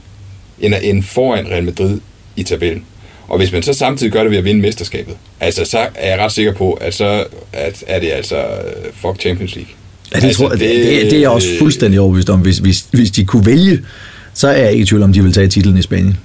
end 0.59 0.75
at 0.75 0.83
ende 0.83 1.03
foran 1.03 1.47
Real 1.47 1.63
Madrid 1.63 1.99
i 2.35 2.43
tabellen. 2.43 2.83
Og 3.27 3.37
hvis 3.37 3.51
man 3.51 3.63
så 3.63 3.73
samtidig 3.73 4.13
gør 4.13 4.21
det 4.21 4.31
ved 4.31 4.37
at 4.37 4.43
vinde 4.43 4.61
mesterskabet, 4.61 5.15
altså 5.39 5.65
så 5.65 5.87
er 5.95 6.09
jeg 6.09 6.19
ret 6.19 6.31
sikker 6.31 6.53
på, 6.53 6.73
at 6.73 6.93
så 6.93 7.25
at, 7.53 7.83
er 7.87 7.99
det 7.99 8.11
altså 8.11 8.35
øh, 8.35 8.93
fuck 8.93 9.21
Champions 9.21 9.55
League. 9.55 9.71
Ja, 10.13 10.19
det, 10.19 10.25
altså, 10.25 10.41
tror, 10.41 10.49
det, 10.49 10.59
det, 10.59 11.11
det 11.11 11.13
er 11.13 11.19
jeg 11.19 11.29
også 11.29 11.47
fuldstændig 11.59 11.99
overbevist 11.99 12.29
om. 12.29 12.39
Hvis, 12.39 12.57
hvis, 12.57 12.85
hvis 12.91 13.11
de 13.11 13.25
kunne 13.25 13.45
vælge, 13.45 13.79
så 14.33 14.47
er 14.47 14.57
jeg 14.57 14.71
ikke 14.71 14.81
i 14.81 14.85
tvivl 14.85 15.03
om, 15.03 15.13
de 15.13 15.23
vil 15.23 15.33
tage 15.33 15.47
titlen 15.47 15.77
i 15.77 15.81
Spanien. 15.81 16.17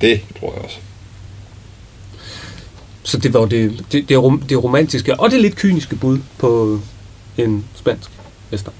Det 0.00 0.20
tror 0.40 0.52
jeg 0.54 0.64
også. 0.64 0.76
Så 3.02 3.18
det 3.18 3.34
var 3.34 3.44
det, 3.46 3.84
det, 3.92 4.08
det, 4.08 4.22
rom, 4.22 4.42
det 4.48 4.64
romantiske 4.64 5.20
og 5.20 5.30
det 5.30 5.40
lidt 5.40 5.56
kyniske 5.56 5.96
bud 5.96 6.18
på 6.38 6.80
en 7.38 7.64
spansk 7.74 8.10
mester. 8.50 8.70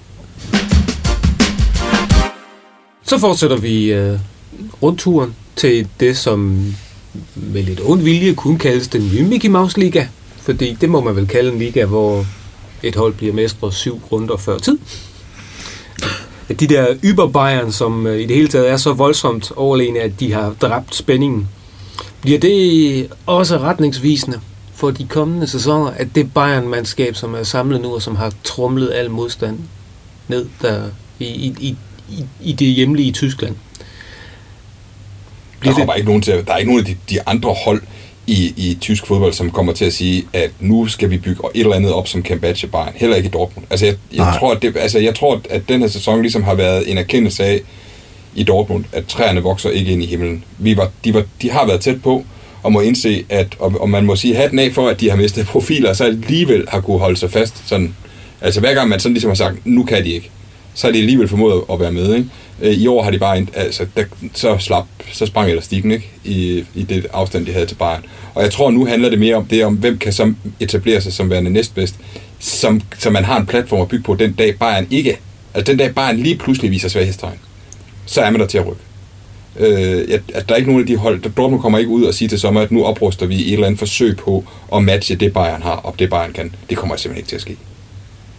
Så 3.03 3.19
fortsætter 3.19 3.57
vi 3.57 3.93
øh, 3.93 4.19
rundturen 4.83 5.35
til 5.57 5.89
det, 6.01 6.17
som 6.17 6.39
med 7.35 7.63
lidt 7.63 7.81
ond 7.85 8.03
vilje 8.03 8.35
kunne 8.35 8.59
kaldes 8.59 8.89
den 8.89 9.11
nye 9.15 9.23
Mickey 9.23 9.49
Mouse 9.49 9.79
Liga. 9.79 10.07
Fordi 10.37 10.77
det 10.81 10.91
må 10.91 11.01
man 11.01 11.17
vel 11.17 11.27
kalde 11.27 11.53
en 11.53 11.59
liga, 11.59 11.85
hvor 11.85 12.27
et 12.83 12.97
hold 12.97 13.15
bliver 13.15 13.33
mestre 13.35 13.73
syv 13.73 14.01
runder 14.13 14.37
før 14.37 14.59
tid. 14.59 14.79
De 16.59 16.67
der 16.67 16.87
Uber 17.13 17.29
Bayern, 17.29 17.73
som 17.73 18.07
øh, 18.07 18.21
i 18.21 18.27
det 18.27 18.37
hele 18.37 18.49
taget 18.49 18.71
er 18.71 18.77
så 18.77 18.93
voldsomt 18.93 19.53
overlegne, 19.57 20.01
at 20.01 20.21
de 20.21 20.33
har 20.33 20.55
dræbt 20.61 20.95
spændingen. 20.95 21.49
Bliver 22.21 22.39
det 22.39 23.09
også 23.27 23.59
retningsvisende 23.59 24.41
for 24.75 24.91
de 24.91 25.07
kommende 25.07 25.47
sæsoner, 25.47 25.91
at 25.91 26.09
det 26.15 26.35
Bayern-mandskab, 26.35 27.15
som 27.15 27.35
er 27.35 27.43
samlet 27.43 27.81
nu, 27.81 27.95
og 27.95 28.03
som 28.03 28.17
har 28.17 28.33
trumlet 28.45 28.93
al 28.95 29.11
modstand 29.11 29.59
ned 30.29 30.47
der 30.63 30.83
i, 31.19 31.25
i, 31.25 31.77
i, 32.11 32.25
i 32.41 32.53
det 32.53 32.69
hjemlige 32.69 33.13
Tyskland, 33.13 33.57
der 35.65 35.73
kommer 35.73 35.95
ikke 35.95 36.07
nogen 36.07 36.23
til, 36.23 36.35
der 36.47 36.53
er 36.53 36.57
ikke 36.57 36.71
nogen 36.71 36.87
af 36.87 36.95
de, 36.95 37.15
de 37.15 37.29
andre 37.29 37.55
hold 37.65 37.83
i, 38.27 38.55
i 38.57 38.79
tysk 38.81 39.07
fodbold, 39.07 39.33
som 39.33 39.51
kommer 39.51 39.73
til 39.73 39.85
at 39.85 39.93
sige, 39.93 40.25
at 40.33 40.51
nu 40.61 40.87
skal 40.87 41.11
vi 41.11 41.19
bygge 41.19 41.43
et 41.55 41.61
eller 41.61 41.77
andet 41.77 41.93
op 41.93 42.09
som 42.09 42.23
Kambache 42.23 42.69
Bayern. 42.69 42.93
Heller 42.95 43.17
ikke 43.17 43.27
i 43.27 43.31
Dortmund. 43.31 43.67
Altså, 43.71 43.87
jeg, 43.87 43.95
jeg, 44.13 44.35
tror, 44.39 44.53
at 44.53 44.63
det, 44.63 44.77
altså, 44.77 44.99
jeg 44.99 45.15
tror, 45.15 45.41
at 45.51 45.63
den 45.69 45.81
her 45.81 45.89
sæson 45.89 46.23
ligesom 46.23 46.43
har 46.43 46.55
været 46.55 46.91
en 46.91 46.99
erkendelse 46.99 47.45
af 47.45 47.61
i 48.35 48.43
Dortmund, 48.43 48.85
at 48.93 49.07
træerne 49.07 49.43
vokser 49.43 49.71
ikke 49.71 49.93
ind 49.93 50.03
i 50.03 50.07
himlen. 50.07 50.45
Vi 50.59 50.77
var, 50.77 50.91
de, 51.05 51.15
var, 51.15 51.25
de 51.43 51.51
har 51.51 51.67
været 51.67 51.81
tæt 51.81 52.03
på, 52.03 52.25
og 52.63 52.73
må 52.73 52.81
indse, 52.81 53.25
at, 53.29 53.47
og, 53.59 53.75
og 53.81 53.91
man 53.91 54.07
må 54.07 54.17
sige 54.17 54.37
hatten 54.37 54.59
af 54.59 54.73
for, 54.73 54.89
at 54.89 55.01
de 55.01 55.11
har 55.11 55.17
mistet 55.17 55.47
profiler, 55.47 55.93
så 55.93 56.05
alligevel 56.05 56.65
har 56.69 56.81
kunne 56.81 56.99
holde 56.99 57.17
sig 57.17 57.31
fast. 57.31 57.69
Sådan, 57.69 57.95
altså 58.41 58.61
hver 58.61 58.75
gang 58.75 58.89
man 58.89 59.01
sådan 59.01 59.15
ligesom 59.15 59.31
har 59.31 59.35
sagt, 59.35 59.67
nu 59.67 59.85
kan 59.85 60.05
de 60.05 60.11
ikke, 60.11 60.31
så 60.75 60.89
er 60.89 60.93
de 60.93 60.99
alligevel 60.99 61.29
formået 61.29 61.63
at 61.73 61.81
være 61.81 61.93
med. 61.93 62.15
Ikke? 62.15 62.29
Øh, 62.63 62.73
I 62.73 62.87
år 62.87 63.03
har 63.03 63.11
de 63.11 63.19
bare, 63.19 63.47
altså, 63.55 63.87
der, 63.97 64.05
så 64.35 64.59
slap, 64.59 64.87
så 65.13 65.27
sprang 65.27 65.51
elastikken 65.51 65.91
ikke? 65.91 66.11
I, 66.25 66.65
i 66.75 66.83
det 66.83 67.07
afstand, 67.13 67.47
de 67.47 67.53
havde 67.53 67.67
til 67.67 67.75
Bayern. 67.75 68.05
Og 68.35 68.43
jeg 68.43 68.51
tror, 68.51 68.71
nu 68.71 68.87
handler 68.87 69.11
det 69.11 69.19
mere 69.19 69.35
om 69.35 69.45
det, 69.45 69.65
om 69.65 69.75
hvem 69.75 69.99
kan 69.99 70.13
så 70.13 70.35
etablere 70.61 71.01
sig 71.01 71.13
som 71.13 71.31
værende 71.31 71.51
næstbedst, 71.51 71.95
som, 72.39 72.81
som 72.99 73.13
man 73.13 73.25
har 73.25 73.41
en 73.41 73.47
platform 73.47 73.81
at 73.81 73.89
bygge 73.89 74.05
på 74.05 74.15
den 74.15 74.33
dag 74.33 74.59
Bayern 74.59 74.87
ikke, 74.91 75.19
altså 75.55 75.73
den 75.73 75.79
dag 75.79 75.95
Bayern 75.95 76.17
lige 76.17 76.37
pludselig 76.37 76.71
viser 76.71 76.89
svaghedstegn, 76.89 77.39
så 78.07 78.21
er 78.21 78.31
man 78.31 78.41
der 78.41 78.47
til 78.47 78.59
at 78.59 78.67
rykke. 78.67 78.83
Øh, 79.57 80.21
at 80.35 80.49
der 80.49 80.55
er 80.55 80.57
ikke 80.57 80.71
nogen 80.71 80.83
af 80.83 80.87
de 80.87 80.97
hold, 80.97 81.23
der 81.23 81.29
Dortmund 81.29 81.63
kommer 81.63 81.79
ikke 81.79 81.91
ud 81.91 82.03
og 82.03 82.15
siger 82.15 82.29
til 82.29 82.41
sommer, 82.41 82.61
at 82.61 82.71
nu 82.71 82.85
opruster 82.85 83.27
vi 83.27 83.47
et 83.47 83.53
eller 83.53 83.67
andet 83.67 83.79
forsøg 83.79 84.17
på 84.17 84.45
at 84.75 84.85
matche 84.85 85.15
det 85.15 85.33
Bayern 85.33 85.63
har, 85.63 85.77
og 85.77 85.95
det 85.99 86.11
Bayern 86.11 86.33
kan. 86.33 86.55
Det 86.71 86.77
kommer 86.77 86.97
simpelthen 86.97 87.21
ikke 87.21 87.29
til 87.29 87.37
at 87.37 87.43
ske. 87.43 87.57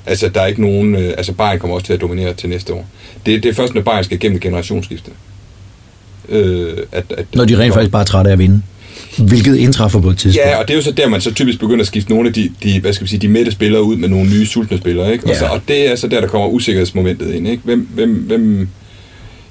Altså, 0.06 0.30
der 0.30 0.42
er 0.42 0.46
ikke 0.46 0.62
nogen... 0.62 0.96
Øh, 0.96 1.14
altså, 1.18 1.34
Bayern 1.34 1.60
kommer 1.60 1.76
også 1.76 1.86
til 1.86 1.94
at 1.94 2.02
dominere 2.02 2.34
til 2.34 2.50
næste 2.50 2.74
år. 2.74 2.86
Det, 3.26 3.44
det 3.44 3.50
er 3.50 3.54
først, 3.54 3.76
når 3.76 3.82
Bayern 3.82 4.04
skal 4.04 4.20
gennem 4.20 4.40
generationsskifte. 4.40 5.12
Øh, 6.30 6.78
at, 6.92 7.04
at, 7.10 7.26
når 7.36 7.46
de 7.46 7.58
rent 7.58 7.74
faktisk 7.74 7.92
bare 7.92 8.02
er 8.02 8.06
trætte 8.06 8.30
af 8.30 8.34
at 8.34 8.40
vinde. 8.40 8.62
Hvilket 9.18 9.56
indtræffer 9.56 10.02
på 10.02 10.10
et 10.10 10.18
tidspunkt. 10.18 10.50
Ja, 10.50 10.58
og 10.58 10.68
det 10.68 10.74
er 10.74 10.78
jo 10.78 10.84
så 10.84 10.92
der, 10.92 11.08
man 11.08 11.22
så 11.22 11.34
typisk 11.34 11.60
begynder 11.60 11.82
at 11.82 11.88
skifte 11.88 12.12
nogle 12.12 12.28
af 12.28 12.34
de, 12.34 12.50
de 12.64 12.80
hvad 12.80 12.94
skal 12.94 13.06
vi 13.06 13.10
sige, 13.10 13.20
de 13.20 13.28
mætte 13.28 13.52
spillere 13.52 13.84
ud 13.84 13.96
med 13.96 14.10
nogle 14.10 14.30
nye 14.30 14.46
sultne 14.46 14.78
spillere. 14.78 15.12
Ikke? 15.12 15.24
Og, 15.24 15.30
ja. 15.30 15.40
så, 15.40 15.46
og 15.46 15.62
det 15.68 15.92
er 15.92 15.96
så 15.96 16.08
der, 16.08 16.22
der 16.22 16.28
kommer 16.28 16.48
usikkerhedsmomentet 16.48 17.34
ind. 17.34 17.48
Ikke? 17.48 17.64
Hvem, 17.64 17.88
hvem, 17.94 18.14
hvem, 18.14 18.70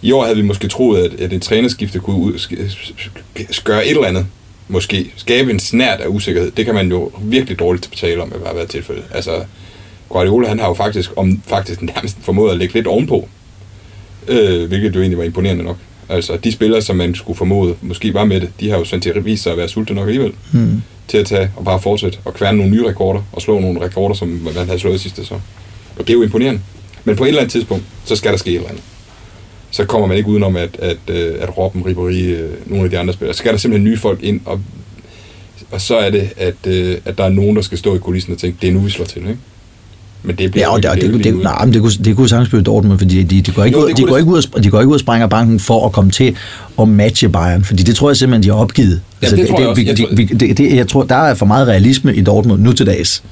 I 0.02 0.12
år 0.12 0.24
havde 0.24 0.36
vi 0.36 0.42
måske 0.42 0.68
troet, 0.68 1.04
at, 1.04 1.20
at 1.20 1.32
en 1.32 1.40
trænerskifte 1.40 1.98
kunne 1.98 2.16
ud, 2.16 2.56
gøre 3.64 3.86
et 3.86 3.90
eller 3.90 4.06
andet. 4.06 4.26
Måske 4.68 5.12
skabe 5.16 5.50
en 5.50 5.60
snært 5.60 6.00
af 6.00 6.06
usikkerhed. 6.08 6.50
Det 6.50 6.64
kan 6.64 6.74
man 6.74 6.90
jo 6.90 7.12
virkelig 7.22 7.58
dårligt 7.58 7.90
betale 7.90 8.22
om, 8.22 8.32
har 8.46 8.54
været 8.54 8.68
tilfældet. 8.68 9.04
Altså, 9.14 9.30
Guardiola 10.10 10.48
han 10.48 10.58
har 10.58 10.68
jo 10.68 10.74
faktisk, 10.74 11.10
om 11.16 11.42
faktisk 11.46 11.82
nærmest 11.82 12.16
formået 12.20 12.50
at 12.50 12.58
lægge 12.58 12.74
lidt 12.74 12.86
ovenpå, 12.86 13.28
øh, 14.28 14.68
hvilket 14.68 14.94
jo 14.94 15.00
egentlig 15.00 15.18
var 15.18 15.24
imponerende 15.24 15.64
nok. 15.64 15.76
Altså, 16.08 16.36
de 16.36 16.52
spillere, 16.52 16.82
som 16.82 16.96
man 16.96 17.14
skulle 17.14 17.36
formode, 17.36 17.74
måske 17.82 18.14
var 18.14 18.24
med 18.24 18.40
det, 18.40 18.50
de 18.60 18.70
har 18.70 18.78
jo 18.78 18.84
sendt 18.84 19.02
til 19.02 19.10
at 19.10 19.24
vise 19.24 19.42
sig 19.42 19.52
at 19.52 19.58
være 19.58 19.68
sultne 19.68 19.94
nok 19.94 20.08
alligevel. 20.08 20.32
Hmm. 20.52 20.82
Til 21.08 21.18
at 21.18 21.26
tage 21.26 21.50
og 21.56 21.64
bare 21.64 21.80
fortsætte 21.80 22.18
og 22.24 22.34
kværne 22.34 22.58
nogle 22.58 22.72
nye 22.72 22.88
rekorder, 22.88 23.22
og 23.32 23.42
slå 23.42 23.58
nogle 23.58 23.80
rekorder, 23.80 24.14
som 24.14 24.28
man 24.28 24.54
havde 24.54 24.78
slået 24.78 25.00
sidste 25.00 25.24
så. 25.24 25.34
Og 25.34 25.40
det 25.98 26.10
er 26.10 26.14
jo 26.14 26.22
imponerende. 26.22 26.60
Men 27.04 27.16
på 27.16 27.24
et 27.24 27.28
eller 27.28 27.40
andet 27.40 27.52
tidspunkt, 27.52 27.84
så 28.04 28.16
skal 28.16 28.30
der 28.30 28.38
ske 28.38 28.50
et 28.50 28.56
eller 28.56 28.68
andet. 28.68 28.82
Så 29.70 29.84
kommer 29.84 30.08
man 30.08 30.16
ikke 30.16 30.28
udenom 30.28 30.56
at, 30.56 30.76
at, 30.78 30.96
at, 31.06 31.16
øh, 31.16 31.36
at 31.40 31.58
Robben, 31.58 31.82
Ribéry, 31.82 32.22
øh, 32.22 32.50
nogle 32.66 32.84
af 32.84 32.90
de 32.90 32.98
andre 32.98 33.14
spillere. 33.14 33.34
Så 33.34 33.38
skal 33.38 33.52
der 33.52 33.58
simpelthen 33.58 33.90
nye 33.90 33.98
folk 33.98 34.22
ind, 34.22 34.40
og, 34.44 34.60
og 35.70 35.80
så 35.80 35.96
er 35.96 36.10
det, 36.10 36.30
at, 36.36 36.66
øh, 36.66 36.98
at 37.04 37.18
der 37.18 37.24
er 37.24 37.28
nogen, 37.28 37.56
der 37.56 37.62
skal 37.62 37.78
stå 37.78 37.94
i 37.94 37.98
kulissen 37.98 38.32
og 38.32 38.38
tænke, 38.38 38.58
det 38.62 38.68
er 38.68 38.72
nu, 38.72 38.80
vi 38.80 38.90
slår 38.90 39.06
til, 39.06 39.22
ikke? 39.22 39.38
Men 40.22 40.36
det 40.36 40.50
bliver 40.50 40.66
ja, 40.66 40.72
og 40.72 40.82
det, 40.82 41.02
det, 41.02 41.14
det, 41.14 41.24
det, 41.24 41.42
nej, 41.42 41.64
men 41.64 41.74
det 41.74 41.82
kunne, 41.82 41.92
det 42.04 42.16
kunne 42.16 42.28
sagtens 42.28 42.48
blive 42.48 42.62
Dortmund, 42.62 42.98
fordi 42.98 43.22
de, 43.22 43.40
de, 43.40 43.52
går 43.52 43.64
ikke, 43.64 43.78
jo, 43.78 43.84
ud, 43.84 43.92
de, 43.92 44.02
går 44.02 44.16
ikke 44.16 44.30
ud 44.30 44.46
og, 44.52 44.64
de 44.64 44.70
går 44.70 44.80
ikke 44.80 44.88
ud 44.88 44.94
og 44.94 45.00
sprænger 45.00 45.26
banken 45.26 45.60
for 45.60 45.86
at 45.86 45.92
komme 45.92 46.10
til 46.10 46.36
at 46.80 46.88
matche 46.88 47.28
Bayern, 47.28 47.64
fordi 47.64 47.82
det 47.82 47.96
tror 47.96 48.10
jeg 48.10 48.16
simpelthen, 48.16 48.42
de 48.42 48.48
har 48.48 48.56
opgivet. 48.62 49.00
Ja, 49.22 49.26
altså, 49.26 49.36
det, 49.36 49.42
det, 49.42 49.50
tror 49.50 49.60
jeg 49.60 49.68
også. 49.68 49.82
Jeg, 49.82 49.96
tror, 49.96 50.06
det, 50.08 50.40
det, 50.40 50.58
det, 50.58 50.76
jeg 50.76 50.88
tror, 50.88 51.02
der 51.02 51.14
er 51.14 51.34
for 51.34 51.46
meget 51.46 51.68
realisme 51.68 52.16
i 52.16 52.20
Dortmund 52.20 52.62
nu 52.62 52.72
til 52.72 52.86
dags. 52.86 53.22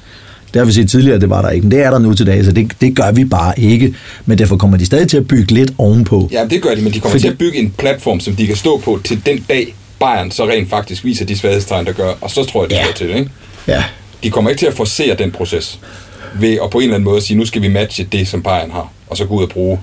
Det 0.53 0.59
har 0.59 0.65
vi 0.65 0.71
set 0.71 0.89
tidligere, 0.89 1.19
det 1.19 1.29
var 1.29 1.41
der 1.41 1.49
ikke, 1.49 1.63
men 1.63 1.71
det 1.71 1.81
er 1.81 1.91
der 1.91 1.99
nu 1.99 2.13
til 2.13 2.25
dag, 2.25 2.45
så 2.45 2.51
det, 2.51 2.71
det 2.81 2.95
gør 2.95 3.11
vi 3.11 3.25
bare 3.25 3.59
ikke. 3.59 3.95
Men 4.25 4.37
derfor 4.37 4.57
kommer 4.57 4.77
de 4.77 4.85
stadig 4.85 5.07
til 5.07 5.17
at 5.17 5.27
bygge 5.27 5.53
lidt 5.53 5.73
ovenpå. 5.77 6.29
Ja, 6.31 6.45
det 6.49 6.61
gør 6.61 6.75
de, 6.75 6.81
men 6.81 6.93
de 6.93 6.99
kommer 6.99 7.11
fordi, 7.11 7.21
til 7.21 7.27
at 7.27 7.37
bygge 7.37 7.57
en 7.57 7.73
platform, 7.77 8.19
som 8.19 8.35
de 8.35 8.47
kan 8.47 8.55
stå 8.55 8.77
på 8.77 8.99
til 9.03 9.21
den 9.25 9.45
dag, 9.49 9.75
Bayern 9.99 10.31
så 10.31 10.47
rent 10.47 10.69
faktisk 10.69 11.05
viser 11.05 11.25
de 11.25 11.37
svaghedstegn, 11.37 11.85
der 11.85 11.91
gør, 11.91 12.13
og 12.21 12.31
så 12.31 12.43
tror 12.43 12.63
jeg, 12.63 12.69
det 12.69 12.75
ja. 12.75 12.83
til, 12.95 13.09
ikke? 13.15 13.29
Ja. 13.67 13.83
De 14.23 14.29
kommer 14.29 14.49
ikke 14.49 14.59
til 14.59 14.65
at 14.65 14.73
forsere 14.73 15.15
den 15.15 15.31
proces 15.31 15.79
ved 16.35 16.57
at 16.63 16.69
på 16.71 16.77
en 16.77 16.83
eller 16.83 16.95
anden 16.95 17.05
måde 17.05 17.21
sige, 17.21 17.37
nu 17.37 17.45
skal 17.45 17.61
vi 17.61 17.67
matche 17.67 18.07
det, 18.11 18.27
som 18.27 18.43
Bayern 18.43 18.71
har, 18.71 18.91
og 19.07 19.17
så 19.17 19.25
gå 19.25 19.35
ud 19.35 19.43
og 19.43 19.49
bruge 19.49 19.79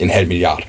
en 0.00 0.10
halv 0.10 0.28
milliard 0.28 0.62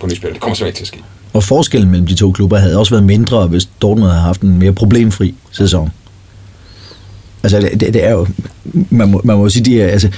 på 0.00 0.06
nye 0.06 0.16
spillere. 0.16 0.34
Det 0.34 0.40
kommer 0.40 0.54
simpelthen 0.54 0.68
ikke 0.68 0.76
til 0.76 0.84
at 0.84 0.88
ske. 0.88 0.98
Og 1.32 1.44
forskellen 1.44 1.90
mellem 1.90 2.06
de 2.06 2.14
to 2.14 2.32
klubber 2.32 2.58
havde 2.58 2.78
også 2.78 2.94
været 2.94 3.04
mindre, 3.04 3.46
hvis 3.46 3.68
Dortmund 3.82 4.10
havde 4.10 4.22
haft 4.22 4.40
en 4.40 4.58
mere 4.58 4.72
problemfri 4.72 5.34
sæson. 5.52 5.90
Altså, 7.42 7.60
det, 7.60 7.80
det 7.80 8.04
er 8.04 8.10
jo... 8.10 8.26
Man 8.90 9.08
må, 9.08 9.20
man 9.24 9.36
må 9.36 9.48
sige, 9.48 9.64
de 9.64 9.82
er, 9.82 9.88
altså, 9.88 10.08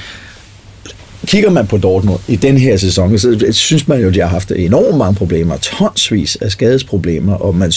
kigger 1.26 1.50
man 1.50 1.66
på 1.66 1.78
Dortmund 1.78 2.20
i 2.28 2.36
den 2.36 2.56
her 2.56 2.76
sæson, 2.76 3.18
så 3.18 3.46
synes 3.52 3.88
man 3.88 4.00
jo, 4.00 4.08
at 4.08 4.14
de 4.14 4.20
har 4.20 4.26
haft 4.26 4.52
enormt 4.56 4.98
mange 4.98 5.14
problemer, 5.14 5.56
tonsvis 5.56 6.36
af 6.36 6.50
skadesproblemer, 6.50 7.34
og 7.34 7.54
man 7.54 7.72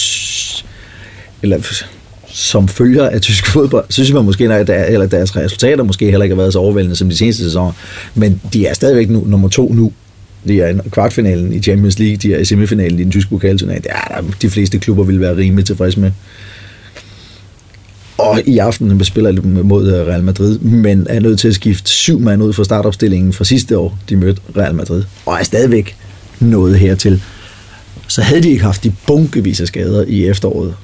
eller 1.42 1.58
som 2.36 2.68
følger 2.68 3.08
af 3.08 3.20
tysk 3.20 3.46
fodbold, 3.46 3.84
synes 3.88 4.12
man 4.12 4.24
måske, 4.24 4.52
at 4.52 4.66
der, 4.66 4.84
eller 4.84 5.06
deres 5.06 5.36
resultater 5.36 5.84
måske 5.84 6.04
heller 6.04 6.22
ikke 6.22 6.34
har 6.34 6.42
været 6.42 6.52
så 6.52 6.58
overvældende 6.58 6.96
som 6.96 7.08
de 7.08 7.16
seneste 7.16 7.44
sæsoner. 7.44 7.72
Men 8.14 8.40
de 8.52 8.66
er 8.66 8.74
stadigvæk 8.74 9.10
nu, 9.10 9.24
nummer 9.26 9.48
to 9.48 9.72
nu. 9.72 9.92
De 10.48 10.60
er 10.60 10.68
i 10.68 10.88
kvartfinalen 10.90 11.52
i 11.52 11.62
Champions 11.62 11.98
League, 11.98 12.16
de 12.16 12.34
er 12.34 12.38
i 12.38 12.44
semifinalen 12.44 13.00
i 13.00 13.02
den 13.02 13.10
tyske 13.10 13.30
pokalturnering. 13.30 13.84
Det 13.84 13.92
er 13.92 14.14
der, 14.14 14.30
de 14.42 14.50
fleste 14.50 14.78
klubber 14.78 15.04
vil 15.04 15.20
være 15.20 15.36
rimelig 15.36 15.66
tilfredse 15.66 16.00
med. 16.00 16.10
Og 18.18 18.40
i 18.46 18.58
aften 18.58 19.04
spiller 19.04 19.32
de 19.32 19.40
mod 19.42 19.92
øh, 19.92 20.06
Real 20.06 20.22
Madrid, 20.22 20.58
men 20.58 21.06
er 21.10 21.20
nødt 21.20 21.38
til 21.38 21.48
at 21.48 21.54
skifte 21.54 21.90
syv 21.90 22.20
mand 22.20 22.42
ud 22.42 22.52
fra 22.52 22.64
startopstillingen 22.64 23.32
fra 23.32 23.44
sidste 23.44 23.78
år, 23.78 23.98
de 24.08 24.16
mødte 24.16 24.40
Real 24.56 24.74
Madrid, 24.74 25.02
og 25.26 25.36
er 25.40 25.42
stadigvæk 25.42 25.96
nået 26.40 26.78
hertil. 26.78 27.22
Så 28.08 28.22
havde 28.22 28.42
de 28.42 28.50
ikke 28.50 28.64
haft 28.64 28.84
de 28.84 28.92
bunkevis 29.06 29.60
af 29.60 29.66
skader 29.66 30.04
i 30.08 30.26
efteråret, 30.26 30.74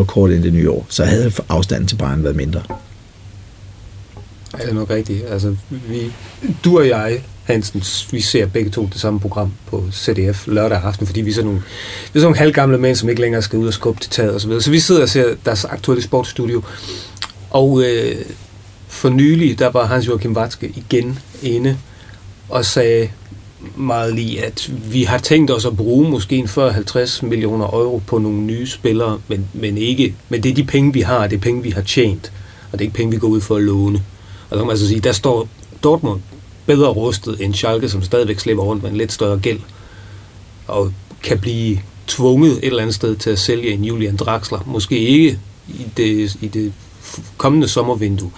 og 0.00 0.06
kort 0.06 0.30
inden 0.30 0.44
det 0.44 0.52
nye 0.52 0.70
år, 0.70 0.86
så 0.88 1.04
havde 1.04 1.32
afstanden 1.48 1.88
til 1.88 1.96
Bayern 1.96 2.24
været 2.24 2.36
mindre. 2.36 2.62
Er 4.58 4.66
det 4.66 4.74
nok 4.74 4.90
rigtigt? 4.90 5.24
Altså, 5.28 5.56
vi, 5.70 6.12
du 6.64 6.78
og 6.78 6.88
jeg, 6.88 7.22
Hansen, 7.44 7.82
vi 8.10 8.20
ser 8.20 8.46
begge 8.46 8.70
to 8.70 8.88
det 8.92 9.00
samme 9.00 9.20
program 9.20 9.52
på 9.66 9.84
CDF 9.92 10.46
lørdag 10.46 10.82
aften, 10.82 11.06
fordi 11.06 11.20
vi 11.20 11.30
er 11.30 11.34
sådan 11.34 11.46
nogle, 11.46 11.60
vi 11.60 12.18
er 12.18 12.20
sådan 12.20 12.22
nogle 12.22 12.38
halvgamle 12.38 12.78
mænd, 12.78 12.96
som 12.96 13.08
ikke 13.08 13.20
længere 13.20 13.42
skal 13.42 13.58
ud 13.58 13.66
og 13.66 13.74
skubbe 13.74 14.00
til 14.00 14.10
taget 14.10 14.34
og 14.34 14.40
så 14.40 14.46
videre. 14.46 14.62
Så 14.62 14.70
vi 14.70 14.80
sidder 14.80 15.02
og 15.02 15.08
ser 15.08 15.34
deres 15.44 15.64
aktuelle 15.64 16.02
sportsstudio. 16.02 16.62
Og 17.50 17.82
øh, 17.82 18.16
for 18.88 19.08
nylig, 19.08 19.58
der 19.58 19.70
var 19.70 19.86
Hans 19.86 20.06
Joachim 20.06 20.36
Watzke 20.36 20.72
igen 20.76 21.18
inde 21.42 21.76
og 22.48 22.64
sagde, 22.64 23.08
meget 23.76 24.14
lige, 24.14 24.44
at 24.44 24.70
vi 24.92 25.02
har 25.02 25.18
tænkt 25.18 25.50
os 25.50 25.64
at 25.64 25.76
bruge 25.76 26.10
måske 26.10 26.36
en 26.36 26.44
40-50 26.44 27.26
millioner 27.26 27.66
euro 27.66 28.02
på 28.06 28.18
nogle 28.18 28.38
nye 28.38 28.66
spillere, 28.66 29.20
men, 29.28 29.48
men 29.52 29.78
ikke, 29.78 30.14
men 30.28 30.42
det 30.42 30.50
er 30.50 30.54
de 30.54 30.64
penge, 30.64 30.92
vi 30.92 31.00
har, 31.00 31.26
det 31.26 31.36
er 31.36 31.40
penge, 31.40 31.62
vi 31.62 31.70
har 31.70 31.82
tjent. 31.82 32.32
og 32.72 32.78
det 32.78 32.84
er 32.84 32.86
ikke 32.86 32.96
penge, 32.96 33.12
vi 33.12 33.18
går 33.18 33.28
ud 33.28 33.40
for 33.40 33.56
at 33.56 33.62
låne. 33.62 34.02
Og 34.50 34.50
så 34.50 34.56
kan 34.56 34.66
man 34.66 34.70
altså 34.70 34.88
sige, 34.88 35.00
der 35.00 35.12
står 35.12 35.48
Dortmund 35.84 36.20
bedre 36.66 36.88
rustet 36.88 37.36
end 37.40 37.54
Schalke, 37.54 37.88
som 37.88 38.02
stadigvæk 38.02 38.38
slipper 38.38 38.64
rundt 38.64 38.82
med 38.82 38.90
en 38.90 38.96
lidt 38.96 39.12
større 39.12 39.38
gæld, 39.38 39.60
og 40.66 40.92
kan 41.22 41.38
blive 41.38 41.78
tvunget 42.06 42.52
et 42.52 42.64
eller 42.64 42.82
andet 42.82 42.94
sted 42.94 43.16
til 43.16 43.30
at 43.30 43.38
sælge 43.38 43.70
en 43.72 43.84
Julian 43.84 44.16
Draxler. 44.16 44.58
Måske 44.66 44.98
ikke 44.98 45.38
i 45.68 45.86
det, 45.96 46.36
i 46.40 46.48
det 46.48 46.72
kommende 47.36 47.68
sommervindue, 47.68 48.30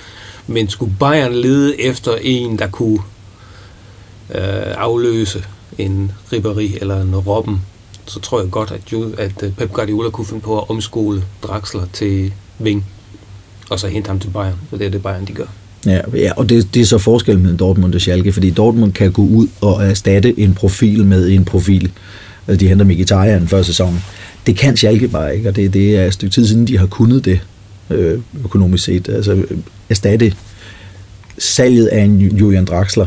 men 0.47 0.69
skulle 0.69 0.95
Bayern 1.01 1.35
lede 1.35 1.81
efter 1.81 2.17
en, 2.23 2.59
der 2.59 2.67
kunne 2.67 2.99
øh, 4.35 4.75
afløse 4.77 5.45
en 5.79 6.13
Ribéry 6.33 6.79
eller 6.81 7.03
en 7.03 7.17
Robben, 7.17 7.61
så 8.07 8.21
tror 8.21 8.41
jeg 8.41 8.51
godt, 8.51 8.71
at, 8.71 8.93
jo, 8.93 9.13
at 9.19 9.43
øh, 9.43 9.53
Pep 9.53 9.73
Guardiola 9.73 10.11
kunne 10.11 10.27
finde 10.27 10.41
på 10.41 10.59
at 10.59 10.71
omskole 10.71 11.23
Draxler 11.43 11.87
til 11.93 12.33
Ving, 12.59 12.85
og 13.71 13.81
så 13.81 13.89
hente 13.89 14.09
ham 14.09 14.19
til 14.19 14.29
Bayern. 14.29 14.57
Så 14.71 14.77
det 14.77 14.87
er 14.87 14.91
det 14.91 15.03
Bayern, 15.03 15.25
de 15.25 15.33
gør. 15.33 15.47
Ja, 15.87 16.01
ja 16.15 16.33
og 16.37 16.49
det, 16.49 16.75
det 16.75 16.83
er 16.83 16.87
så 16.87 16.99
forskellen 16.99 17.43
mellem 17.43 17.59
Dortmund 17.59 17.95
og 17.95 18.01
Schalke, 18.01 18.33
fordi 18.33 18.51
Dortmund 18.51 18.93
kan 18.93 19.13
gå 19.13 19.23
ud 19.23 19.49
og 19.61 19.85
erstatte 19.85 20.41
en 20.41 20.55
profil 20.55 21.05
med 21.05 21.29
en 21.29 21.45
profil. 21.45 21.93
Altså, 22.49 22.61
de 22.61 22.69
henter 22.69 22.85
Mkhitaryan 22.85 23.49
før 23.49 23.63
sæsonen. 23.63 24.05
Det 24.47 24.57
kan 24.57 24.77
Schalke 24.77 25.09
bare 25.09 25.37
ikke, 25.37 25.49
og 25.49 25.57
det, 25.57 25.75
det 25.75 25.97
er 25.97 26.07
et 26.07 26.13
stykke 26.13 26.35
tid 26.35 26.47
siden, 26.47 26.67
de 26.67 26.79
har 26.79 26.87
kunnet 26.87 27.25
det 27.25 27.41
øh, 27.91 28.21
økonomisk 28.45 28.85
set. 28.85 29.09
Altså 29.09 29.33
øh, 29.33 29.59
erstatte 29.91 30.35
salget 31.39 31.87
af 31.87 32.01
en 32.03 32.19
Julian 32.19 32.65
Draxler 32.65 33.07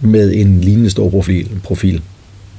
med 0.00 0.34
en 0.34 0.60
lignende 0.60 0.90
stor 0.90 1.10
profil. 1.10 1.60
profil. 1.64 2.02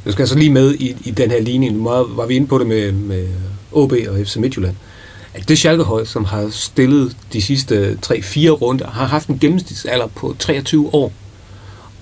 Jeg 0.05 0.13
skal 0.13 0.23
altså 0.23 0.37
lige 0.37 0.51
med 0.51 0.73
i, 0.73 0.95
i 1.03 1.11
den 1.11 1.31
her 1.31 1.41
linje. 1.41 1.69
Nu 1.69 1.83
var 1.89 2.25
vi 2.25 2.35
inde 2.35 2.47
på 2.47 2.57
det 2.57 2.67
med, 2.67 2.91
med 2.91 3.27
OB 3.71 3.93
og 4.09 4.19
FC 4.25 4.35
Midtjylland. 4.35 4.75
At 5.33 5.49
det 5.49 5.57
Schalke-hold, 5.57 6.05
som 6.05 6.25
har 6.25 6.49
stillet 6.51 7.15
de 7.33 7.41
sidste 7.41 7.97
3-4 8.05 8.49
runder, 8.49 8.87
har 8.87 9.05
haft 9.05 9.27
en 9.27 9.39
gennemsnitsalder 9.39 10.07
på 10.07 10.35
23 10.39 10.93
år. 10.93 11.13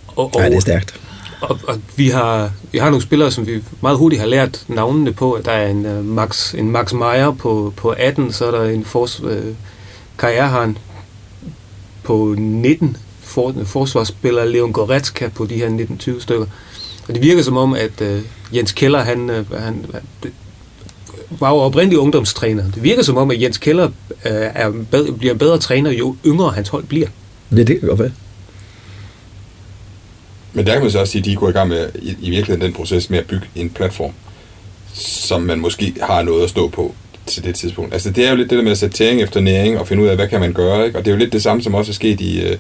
Og, 0.07 0.35
og, 0.35 0.41
ja, 0.41 0.49
det 0.49 0.55
er 0.55 0.59
stærkt. 0.59 0.99
Og, 1.41 1.59
og 1.67 1.81
vi, 1.95 2.09
har, 2.09 2.51
vi 2.71 2.77
har 2.77 2.89
nogle 2.89 3.03
spillere, 3.03 3.31
som 3.31 3.47
vi 3.47 3.63
meget 3.81 3.97
hurtigt 3.97 4.21
har 4.21 4.27
lært 4.27 4.63
navnene 4.67 5.13
på. 5.13 5.39
Der 5.45 5.51
er 5.51 5.67
en 5.67 5.85
uh, 5.85 6.05
Max, 6.05 6.53
en 6.53 6.71
Max 6.71 6.93
Meyer 6.93 7.31
på, 7.31 7.73
på 7.77 7.89
18, 7.89 8.31
så 8.31 8.45
er 8.45 8.51
der 8.51 8.63
en 8.63 8.85
fors, 8.85 9.21
uh, 9.21 9.31
karrierehan 10.17 10.77
på 12.03 12.35
19, 12.37 12.97
for, 13.35 13.53
forsvarsspiller 13.65 14.45
Leon 14.45 14.71
Goretzka 14.71 15.27
på 15.27 15.45
de 15.45 15.55
her 15.55 15.69
19-20 15.69 16.21
stykker. 16.21 16.45
Og 17.07 17.13
det 17.13 17.21
virker 17.21 17.43
som 17.43 17.57
om, 17.57 17.73
at 17.73 18.01
uh, 18.01 18.55
Jens 18.55 18.71
Keller, 18.71 18.99
han, 18.99 19.29
uh, 19.29 19.51
han 19.51 19.85
det, 20.23 20.31
var 21.39 21.49
jo 21.49 21.55
oprindelig 21.55 21.99
ungdomstræner. 21.99 22.63
Det 22.75 22.83
virker 22.83 23.03
som 23.03 23.17
om, 23.17 23.31
at 23.31 23.41
Jens 23.41 23.57
Keller 23.57 23.85
uh, 23.85 23.91
er 24.23 24.71
bedre, 24.91 25.13
bliver 25.13 25.33
en 25.33 25.39
bedre 25.39 25.57
træner, 25.57 25.91
jo 25.91 26.15
yngre 26.25 26.51
hans 26.51 26.69
hold 26.69 26.83
bliver. 26.83 27.07
Ja, 27.51 27.63
det 27.63 27.79
kan 27.79 27.89
godt 27.89 27.99
være. 27.99 28.11
Men 30.53 30.65
der 30.65 30.73
kan 30.73 30.81
man 30.81 30.91
så 30.91 30.99
også 30.99 31.11
sige, 31.11 31.19
at 31.19 31.25
de 31.25 31.35
går 31.35 31.49
i 31.49 31.51
gang 31.51 31.69
med 31.69 31.89
i, 32.01 32.15
i 32.21 32.29
virkeligheden 32.29 32.61
den 32.61 32.73
proces 32.73 33.09
med 33.09 33.19
at 33.19 33.25
bygge 33.25 33.45
en 33.55 33.69
platform, 33.69 34.11
som 34.93 35.41
man 35.41 35.59
måske 35.59 35.93
har 36.01 36.21
noget 36.21 36.43
at 36.43 36.49
stå 36.49 36.67
på 36.67 36.95
til 37.25 37.43
det 37.43 37.55
tidspunkt. 37.55 37.93
Altså 37.93 38.09
det 38.09 38.25
er 38.25 38.29
jo 38.29 38.35
lidt 38.35 38.49
det 38.49 38.57
der 38.57 38.63
med 38.63 38.71
at 38.71 38.77
sætte 38.77 38.97
tæring 38.97 39.21
efter 39.21 39.39
næring 39.39 39.79
og 39.79 39.87
finde 39.87 40.03
ud 40.03 40.07
af, 40.07 40.15
hvad 40.15 40.27
kan 40.27 40.39
man 40.39 40.53
gøre. 40.53 40.85
Ikke? 40.85 40.97
Og 40.97 41.05
det 41.05 41.11
er 41.11 41.15
jo 41.15 41.19
lidt 41.19 41.33
det 41.33 41.43
samme, 41.43 41.63
som 41.63 41.75
også 41.75 41.91
er 41.91 41.93
sket 41.93 42.21
i, 42.21 42.41
øh, 42.41 42.57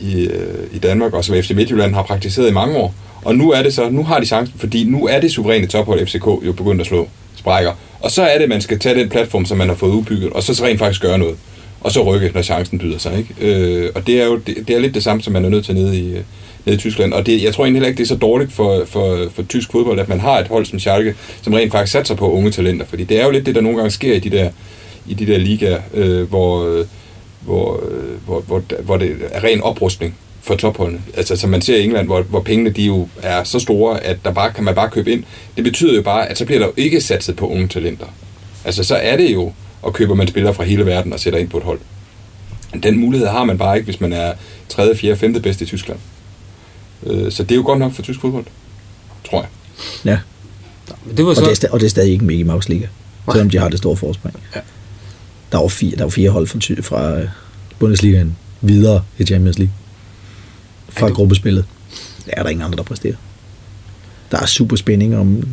i, 0.00 0.26
øh, 0.26 0.66
i 0.72 0.78
Danmark, 0.78 1.12
og 1.12 1.24
som 1.24 1.42
FC 1.42 1.50
Midtjylland 1.50 1.94
har 1.94 2.02
praktiseret 2.02 2.50
i 2.50 2.52
mange 2.52 2.76
år. 2.76 2.94
Og 3.24 3.36
nu 3.36 3.50
er 3.50 3.62
det 3.62 3.74
så, 3.74 3.90
nu 3.90 4.02
har 4.02 4.20
de 4.20 4.26
chancen, 4.26 4.58
fordi 4.58 4.84
nu 4.84 5.06
er 5.06 5.20
det 5.20 5.32
suveræne 5.32 5.66
tophold 5.66 6.06
FCK 6.06 6.26
jo 6.46 6.52
begyndt 6.52 6.80
at 6.80 6.86
slå 6.86 7.08
sprækker. 7.36 7.72
Og 8.00 8.10
så 8.10 8.22
er 8.22 8.34
det, 8.34 8.42
at 8.42 8.48
man 8.48 8.60
skal 8.60 8.78
tage 8.78 9.00
den 9.00 9.08
platform, 9.08 9.44
som 9.44 9.58
man 9.58 9.68
har 9.68 9.76
fået 9.76 9.90
udbygget, 9.90 10.32
og 10.32 10.42
så 10.42 10.64
rent 10.64 10.78
faktisk 10.78 11.02
gøre 11.02 11.18
noget. 11.18 11.36
Og 11.80 11.92
så 11.92 12.02
rykke, 12.02 12.30
når 12.34 12.42
chancen 12.42 12.78
byder 12.78 12.98
sig. 12.98 13.18
Ikke? 13.18 13.34
Øh, 13.40 13.90
og 13.94 14.06
det 14.06 14.20
er 14.20 14.24
jo 14.24 14.36
det, 14.36 14.68
det 14.68 14.76
er 14.76 14.80
lidt 14.80 14.94
det 14.94 15.02
samme, 15.02 15.22
som 15.22 15.32
man 15.32 15.44
er 15.44 15.48
nødt 15.48 15.64
til 15.64 15.74
nede 15.74 15.98
i, 15.98 16.12
øh, 16.12 16.20
nede 16.64 16.76
i 16.76 16.78
Tyskland. 16.78 17.12
Og 17.12 17.26
det, 17.26 17.42
jeg 17.42 17.54
tror 17.54 17.64
egentlig 17.64 17.78
heller 17.78 17.88
ikke, 17.88 17.98
det 17.98 18.04
er 18.04 18.14
så 18.14 18.16
dårligt 18.16 18.52
for, 18.52 18.84
for, 18.86 19.28
for 19.34 19.42
tysk 19.42 19.72
fodbold, 19.72 20.00
at 20.00 20.08
man 20.08 20.20
har 20.20 20.38
et 20.38 20.48
hold 20.48 20.66
som 20.66 20.78
Schalke, 20.78 21.14
som 21.42 21.52
rent 21.52 21.72
faktisk 21.72 21.92
satser 21.92 22.14
på 22.14 22.32
unge 22.32 22.50
talenter. 22.50 22.86
Fordi 22.86 23.04
det 23.04 23.20
er 23.20 23.24
jo 23.24 23.30
lidt 23.30 23.46
det, 23.46 23.54
der 23.54 23.60
nogle 23.60 23.78
gange 23.78 23.90
sker 23.90 24.14
i 24.14 24.18
de 24.18 24.30
der, 24.30 24.50
i 25.06 25.14
de 25.14 25.26
der 25.26 25.38
ligaer, 25.38 25.80
øh, 25.94 26.28
hvor, 26.28 26.64
øh, 26.64 26.86
hvor, 27.44 27.84
hvor, 28.24 28.40
hvor, 28.40 28.62
hvor 28.82 28.96
det 28.96 29.16
er 29.30 29.44
ren 29.44 29.60
oprustning 29.60 30.16
for 30.44 30.54
topholdene. 30.54 31.02
Altså 31.16 31.36
som 31.36 31.50
man 31.50 31.62
ser 31.62 31.76
i 31.76 31.84
England, 31.84 32.06
hvor, 32.06 32.22
hvor 32.22 32.40
pengene 32.40 32.70
de 32.70 32.82
jo 32.82 33.08
er 33.22 33.44
så 33.44 33.58
store, 33.58 34.04
at 34.04 34.16
der 34.24 34.32
bare 34.32 34.52
kan 34.52 34.64
man 34.64 34.74
bare 34.74 34.90
købe 34.90 35.12
ind. 35.12 35.24
Det 35.56 35.64
betyder 35.64 35.94
jo 35.94 36.02
bare, 36.02 36.28
at 36.28 36.38
så 36.38 36.44
bliver 36.44 36.58
der 36.58 36.66
jo 36.66 36.72
ikke 36.76 37.00
satset 37.00 37.36
på 37.36 37.48
unge 37.48 37.68
talenter. 37.68 38.06
Altså 38.64 38.84
så 38.84 38.94
er 38.94 39.16
det 39.16 39.34
jo, 39.34 39.52
og 39.82 39.92
køber 39.92 40.14
man 40.14 40.28
spillere 40.28 40.54
fra 40.54 40.64
hele 40.64 40.86
verden 40.86 41.12
og 41.12 41.20
sætter 41.20 41.38
ind 41.38 41.48
på 41.48 41.56
et 41.56 41.64
hold. 41.64 41.80
Den 42.82 42.98
mulighed 42.98 43.28
har 43.28 43.44
man 43.44 43.58
bare 43.58 43.76
ikke, 43.76 43.84
hvis 43.84 44.00
man 44.00 44.12
er 44.12 44.32
3., 44.68 44.96
4., 44.96 45.16
5. 45.16 45.42
bedste 45.42 45.64
i 45.64 45.66
Tyskland. 45.66 45.98
Øh, 47.06 47.32
så 47.32 47.42
det 47.42 47.50
er 47.50 47.56
jo 47.56 47.62
godt 47.66 47.78
nok 47.78 47.92
for 47.92 48.02
tysk 48.02 48.20
fodbold, 48.20 48.44
tror 49.30 49.40
jeg. 49.40 49.48
Ja. 50.04 50.18
Det 51.16 51.26
var 51.26 51.34
så... 51.34 51.40
og, 51.40 51.50
det 51.50 51.64
er, 51.64 51.68
og 51.70 51.80
det 51.80 51.86
er 51.86 51.90
stadig 51.90 52.12
ikke 52.12 52.24
Mickey 52.24 52.44
Mouse 52.44 52.68
Liga, 52.68 52.86
selvom 53.32 53.50
de 53.50 53.58
har 53.58 53.68
det 53.68 53.78
store 53.78 53.96
forspring. 53.96 54.36
Ja. 54.54 54.60
Der 55.54 55.60
var 55.60 55.68
fire, 55.68 55.96
der 55.96 56.02
var 56.02 56.10
fire 56.10 56.30
hold 56.30 56.46
fra, 56.46 56.58
fra 56.80 57.18
øh, 57.20 57.28
Bundesligaen 57.78 58.36
videre 58.60 59.02
i 59.18 59.24
Champions 59.24 59.58
League. 59.58 59.74
Fra 60.88 61.08
du... 61.08 61.14
gruppespillet. 61.14 61.64
Det 62.24 62.34
er 62.36 62.42
der 62.42 62.50
ingen 62.50 62.64
andre, 62.64 62.76
der 62.76 62.82
præsterer. 62.82 63.14
Der 64.30 64.40
er 64.40 64.46
super 64.46 64.76
spænding 64.76 65.16
om 65.16 65.48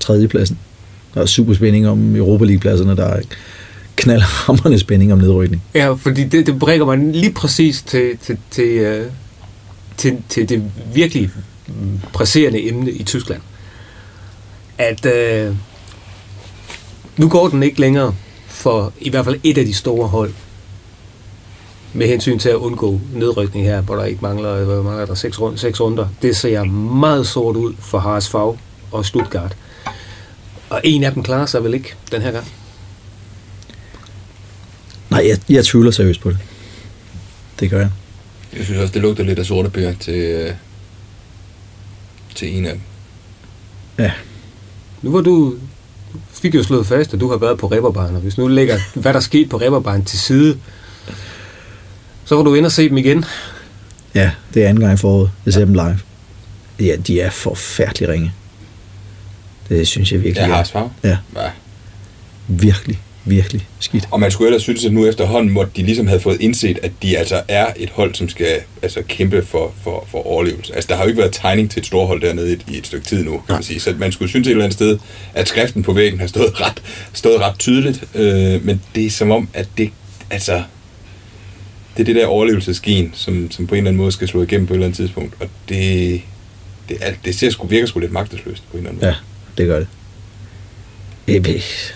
tredjepladsen. 0.00 0.58
Der 1.14 1.20
er 1.20 1.26
super 1.26 1.54
spænding 1.54 1.88
om 1.88 2.16
Europa 2.16 2.44
League-pladserne. 2.44 2.96
Der 2.96 3.04
er 3.06 3.20
knaldhammerende 3.96 4.78
spænding 4.78 5.12
om 5.12 5.18
nedrykning. 5.18 5.62
Ja, 5.74 5.92
fordi 5.92 6.24
det, 6.24 6.46
det 6.46 6.58
brækker 6.58 6.86
man 6.86 7.12
lige 7.12 7.32
præcis 7.32 7.82
til, 7.82 8.18
til, 8.22 8.38
til, 8.50 9.00
uh 9.00 9.12
til, 9.96 10.22
til 10.28 10.48
det 10.48 10.62
virkelig 10.94 11.30
presserende 12.12 12.68
emne 12.68 12.90
i 12.90 13.02
Tyskland. 13.02 13.40
At 14.78 15.06
øh, 15.06 15.54
nu 17.16 17.28
går 17.28 17.48
den 17.48 17.62
ikke 17.62 17.80
længere 17.80 18.14
for 18.56 18.92
i 19.00 19.10
hvert 19.10 19.24
fald 19.24 19.40
et 19.42 19.58
af 19.58 19.64
de 19.64 19.74
store 19.74 20.08
hold 20.08 20.32
med 21.92 22.06
hensyn 22.06 22.38
til 22.38 22.48
at 22.48 22.54
undgå 22.54 23.00
nedrykning 23.14 23.66
her, 23.66 23.80
hvor 23.80 23.96
der 23.96 24.04
ikke 24.04 24.22
mangler, 24.22 24.64
hvor 24.64 24.82
mangler 24.82 25.06
der 25.06 25.14
seks, 25.14 25.40
rund, 25.40 25.58
seks 25.58 25.80
runder. 25.80 26.08
Det 26.22 26.36
ser 26.36 26.64
meget 26.64 27.26
sort 27.26 27.56
ud 27.56 27.74
for 27.78 28.16
HSV 28.18 28.34
og 28.92 29.06
Stuttgart. 29.06 29.56
Og 30.70 30.80
en 30.84 31.04
af 31.04 31.12
dem 31.12 31.22
klarer 31.22 31.46
sig 31.46 31.64
vel 31.64 31.74
ikke 31.74 31.94
den 32.12 32.22
her 32.22 32.30
gang? 32.30 32.46
Nej, 35.10 35.28
jeg, 35.28 35.38
jeg 35.48 35.64
tvivler 35.64 35.90
seriøst 35.90 36.20
på 36.20 36.30
det. 36.30 36.38
Det 37.60 37.70
gør 37.70 37.80
jeg. 37.80 37.90
Jeg 38.56 38.64
synes 38.64 38.80
også, 38.80 38.94
det 38.94 39.02
lugter 39.02 39.24
lidt 39.24 39.38
af 39.38 39.46
sorte 39.46 39.70
bøger 39.70 39.94
til, 40.00 40.14
øh, 40.14 40.52
til 42.34 42.56
en 42.58 42.66
af 42.66 42.72
dem. 42.72 42.80
Ja. 43.98 44.12
Nu 45.02 45.12
var 45.12 45.20
du 45.20 45.54
fik 46.46 46.54
jo 46.54 46.62
slået 46.62 46.86
fast, 46.86 47.14
at 47.14 47.20
du 47.20 47.30
har 47.30 47.36
været 47.36 47.58
på 47.58 47.66
Reberbaren, 47.66 48.14
og 48.14 48.20
hvis 48.20 48.38
nu 48.38 48.46
lægger, 48.48 48.78
hvad 48.94 49.14
der 49.14 49.20
skete 49.20 49.48
på 49.48 49.56
Reberbaren 49.56 50.04
til 50.04 50.18
side, 50.18 50.58
så 52.24 52.36
var 52.36 52.42
du 52.42 52.54
ind 52.54 52.66
og 52.66 52.72
se 52.72 52.88
dem 52.88 52.96
igen. 52.98 53.24
Ja, 54.14 54.30
det 54.54 54.64
er 54.64 54.68
anden 54.68 54.80
gang 54.80 54.94
i 54.94 54.96
foråret. 54.96 55.30
Jeg 55.46 55.52
ser 55.54 55.60
ja. 55.60 55.66
dem 55.66 55.74
live. 55.74 55.98
Ja, 56.80 56.96
de 56.96 57.20
er 57.20 57.30
forfærdelig 57.30 58.08
ringe. 58.08 58.32
Det 59.68 59.88
synes 59.88 60.12
jeg 60.12 60.22
virkelig. 60.22 60.48
Jeg 60.48 60.56
har 60.56 60.90
Ja. 61.04 61.16
ja. 61.36 61.50
Virkelig 62.48 63.00
virkelig 63.26 63.66
skidt. 63.80 64.08
Og 64.10 64.20
man 64.20 64.30
skulle 64.30 64.48
ellers 64.48 64.62
synes, 64.62 64.84
at 64.84 64.92
nu 64.92 65.06
efterhånden 65.06 65.52
måtte 65.52 65.72
de 65.76 65.82
ligesom 65.82 66.06
havde 66.06 66.20
fået 66.20 66.40
indset, 66.40 66.78
at 66.82 66.92
de 67.02 67.18
altså 67.18 67.42
er 67.48 67.66
et 67.76 67.90
hold, 67.90 68.14
som 68.14 68.28
skal 68.28 68.60
altså, 68.82 69.02
kæmpe 69.08 69.42
for, 69.42 69.74
for, 69.84 70.06
for 70.10 70.26
overlevelse. 70.26 70.74
Altså, 70.74 70.88
der 70.88 70.96
har 70.96 71.02
jo 71.02 71.08
ikke 71.08 71.20
været 71.20 71.32
tegning 71.34 71.70
til 71.70 71.80
et 71.80 71.86
stort 71.86 72.06
hold 72.06 72.20
dernede 72.20 72.52
i, 72.52 72.74
i 72.74 72.78
et 72.78 72.86
stykke 72.86 73.06
tid 73.06 73.24
nu, 73.24 73.42
kan 73.46 73.54
man 73.54 73.62
sige. 73.62 73.80
Så 73.80 73.94
man 73.98 74.12
skulle 74.12 74.28
synes 74.28 74.46
et 74.46 74.50
eller 74.50 74.64
andet 74.64 74.74
sted, 74.74 74.98
at 75.34 75.48
skriften 75.48 75.82
på 75.82 75.92
væggen 75.92 76.20
har 76.20 76.26
stået 76.26 76.60
ret, 76.60 76.82
stået 77.12 77.40
ret 77.40 77.58
tydeligt. 77.58 78.04
Øh, 78.14 78.64
men 78.64 78.82
det 78.94 79.06
er 79.06 79.10
som 79.10 79.30
om, 79.30 79.48
at 79.54 79.68
det, 79.78 79.90
altså, 80.30 80.62
det 81.96 82.00
er 82.00 82.04
det 82.04 82.14
der 82.14 82.26
overlevelsesgen, 82.26 83.10
som, 83.14 83.50
som 83.50 83.66
på 83.66 83.74
en 83.74 83.78
eller 83.78 83.88
anden 83.90 84.02
måde 84.02 84.12
skal 84.12 84.28
slå 84.28 84.42
igennem 84.42 84.66
på 84.66 84.72
et 84.72 84.76
eller 84.76 84.86
andet 84.86 84.96
tidspunkt. 84.96 85.34
Og 85.40 85.48
det, 85.68 86.20
det, 86.88 86.98
det 87.24 87.34
ser 87.34 87.50
sgu, 87.50 87.66
virker 87.66 87.86
sgu 87.86 88.00
lidt 88.00 88.12
magtesløst 88.12 88.62
på 88.70 88.76
en 88.76 88.78
eller 88.78 88.90
anden 88.90 89.06
måde. 89.06 89.14
Ja, 89.14 89.62
det 89.62 89.66
gør 89.66 89.78
det. 89.78 89.88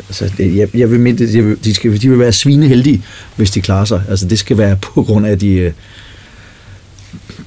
Altså, 0.08 0.30
jeg, 0.38 0.68
jeg 0.74 0.90
vil 0.90 1.00
minde, 1.00 1.36
jeg 1.36 1.44
vil, 1.44 1.64
de, 1.64 1.74
skal, 1.74 2.02
de 2.02 2.08
vil 2.08 2.18
være 2.18 2.32
svineheldige, 2.32 3.02
hvis 3.36 3.50
de 3.50 3.60
klarer 3.60 3.84
sig. 3.84 4.02
Altså, 4.08 4.26
det 4.26 4.38
skal 4.38 4.58
være 4.58 4.76
på 4.82 5.02
grund 5.02 5.26
af, 5.26 5.30
at 5.30 5.40
de 5.40 5.52
øh, 5.52 5.72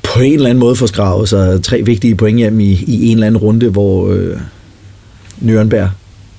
på 0.04 0.20
en 0.20 0.34
eller 0.34 0.50
anden 0.50 0.60
måde 0.60 0.76
får 0.76 0.86
skravet 0.86 1.30
så 1.30 1.60
tre 1.64 1.82
vigtige 1.84 2.16
point 2.16 2.38
hjem 2.38 2.60
i, 2.60 2.72
i 2.72 3.08
en 3.08 3.18
eller 3.18 3.28
anden 3.28 3.42
runde, 3.42 3.70
hvor 3.70 4.14
øh, 4.14 4.38
Nürnberg 5.42 5.90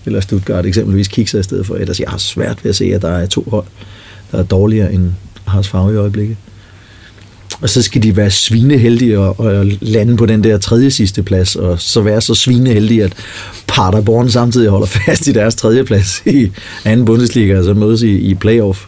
eller 0.06 0.20
Stuttgart 0.20 0.66
eksempelvis 0.66 1.08
kigger 1.08 1.38
i 1.38 1.42
stedet 1.42 1.66
for. 1.66 1.74
Ellers 1.74 2.00
jeg 2.00 2.08
har 2.08 2.18
svært 2.18 2.64
ved 2.64 2.68
at 2.68 2.76
se, 2.76 2.84
at 2.84 3.02
der 3.02 3.08
er 3.08 3.26
to 3.26 3.46
hold, 3.50 3.66
der 4.32 4.38
er 4.38 4.42
dårligere 4.42 4.92
end 4.92 5.12
Haas 5.44 5.68
Favre 5.68 5.92
i 5.92 5.96
øjeblikket. 5.96 6.36
Og 7.60 7.70
så 7.70 7.82
skal 7.82 8.02
de 8.02 8.16
være 8.16 8.30
svineheldige 8.30 9.18
og, 9.18 9.40
og 9.40 9.66
lande 9.80 10.16
på 10.16 10.26
den 10.26 10.44
der 10.44 10.58
tredje 10.58 10.90
sidste 10.90 11.22
plads, 11.22 11.56
og 11.56 11.80
så 11.80 12.00
være 12.00 12.20
så 12.20 12.34
svineheldige, 12.34 13.04
at 13.04 13.12
Paderborn 13.66 14.30
samtidig 14.30 14.70
holder 14.70 14.86
fast 15.06 15.26
i 15.26 15.32
deres 15.32 15.54
tredje 15.54 15.84
plads 15.84 16.22
i 16.26 16.50
anden 16.84 17.06
Bundesliga, 17.06 17.58
og 17.58 17.64
så 17.64 17.74
mødes 17.74 18.02
i, 18.02 18.16
i 18.16 18.34
playoff. 18.34 18.84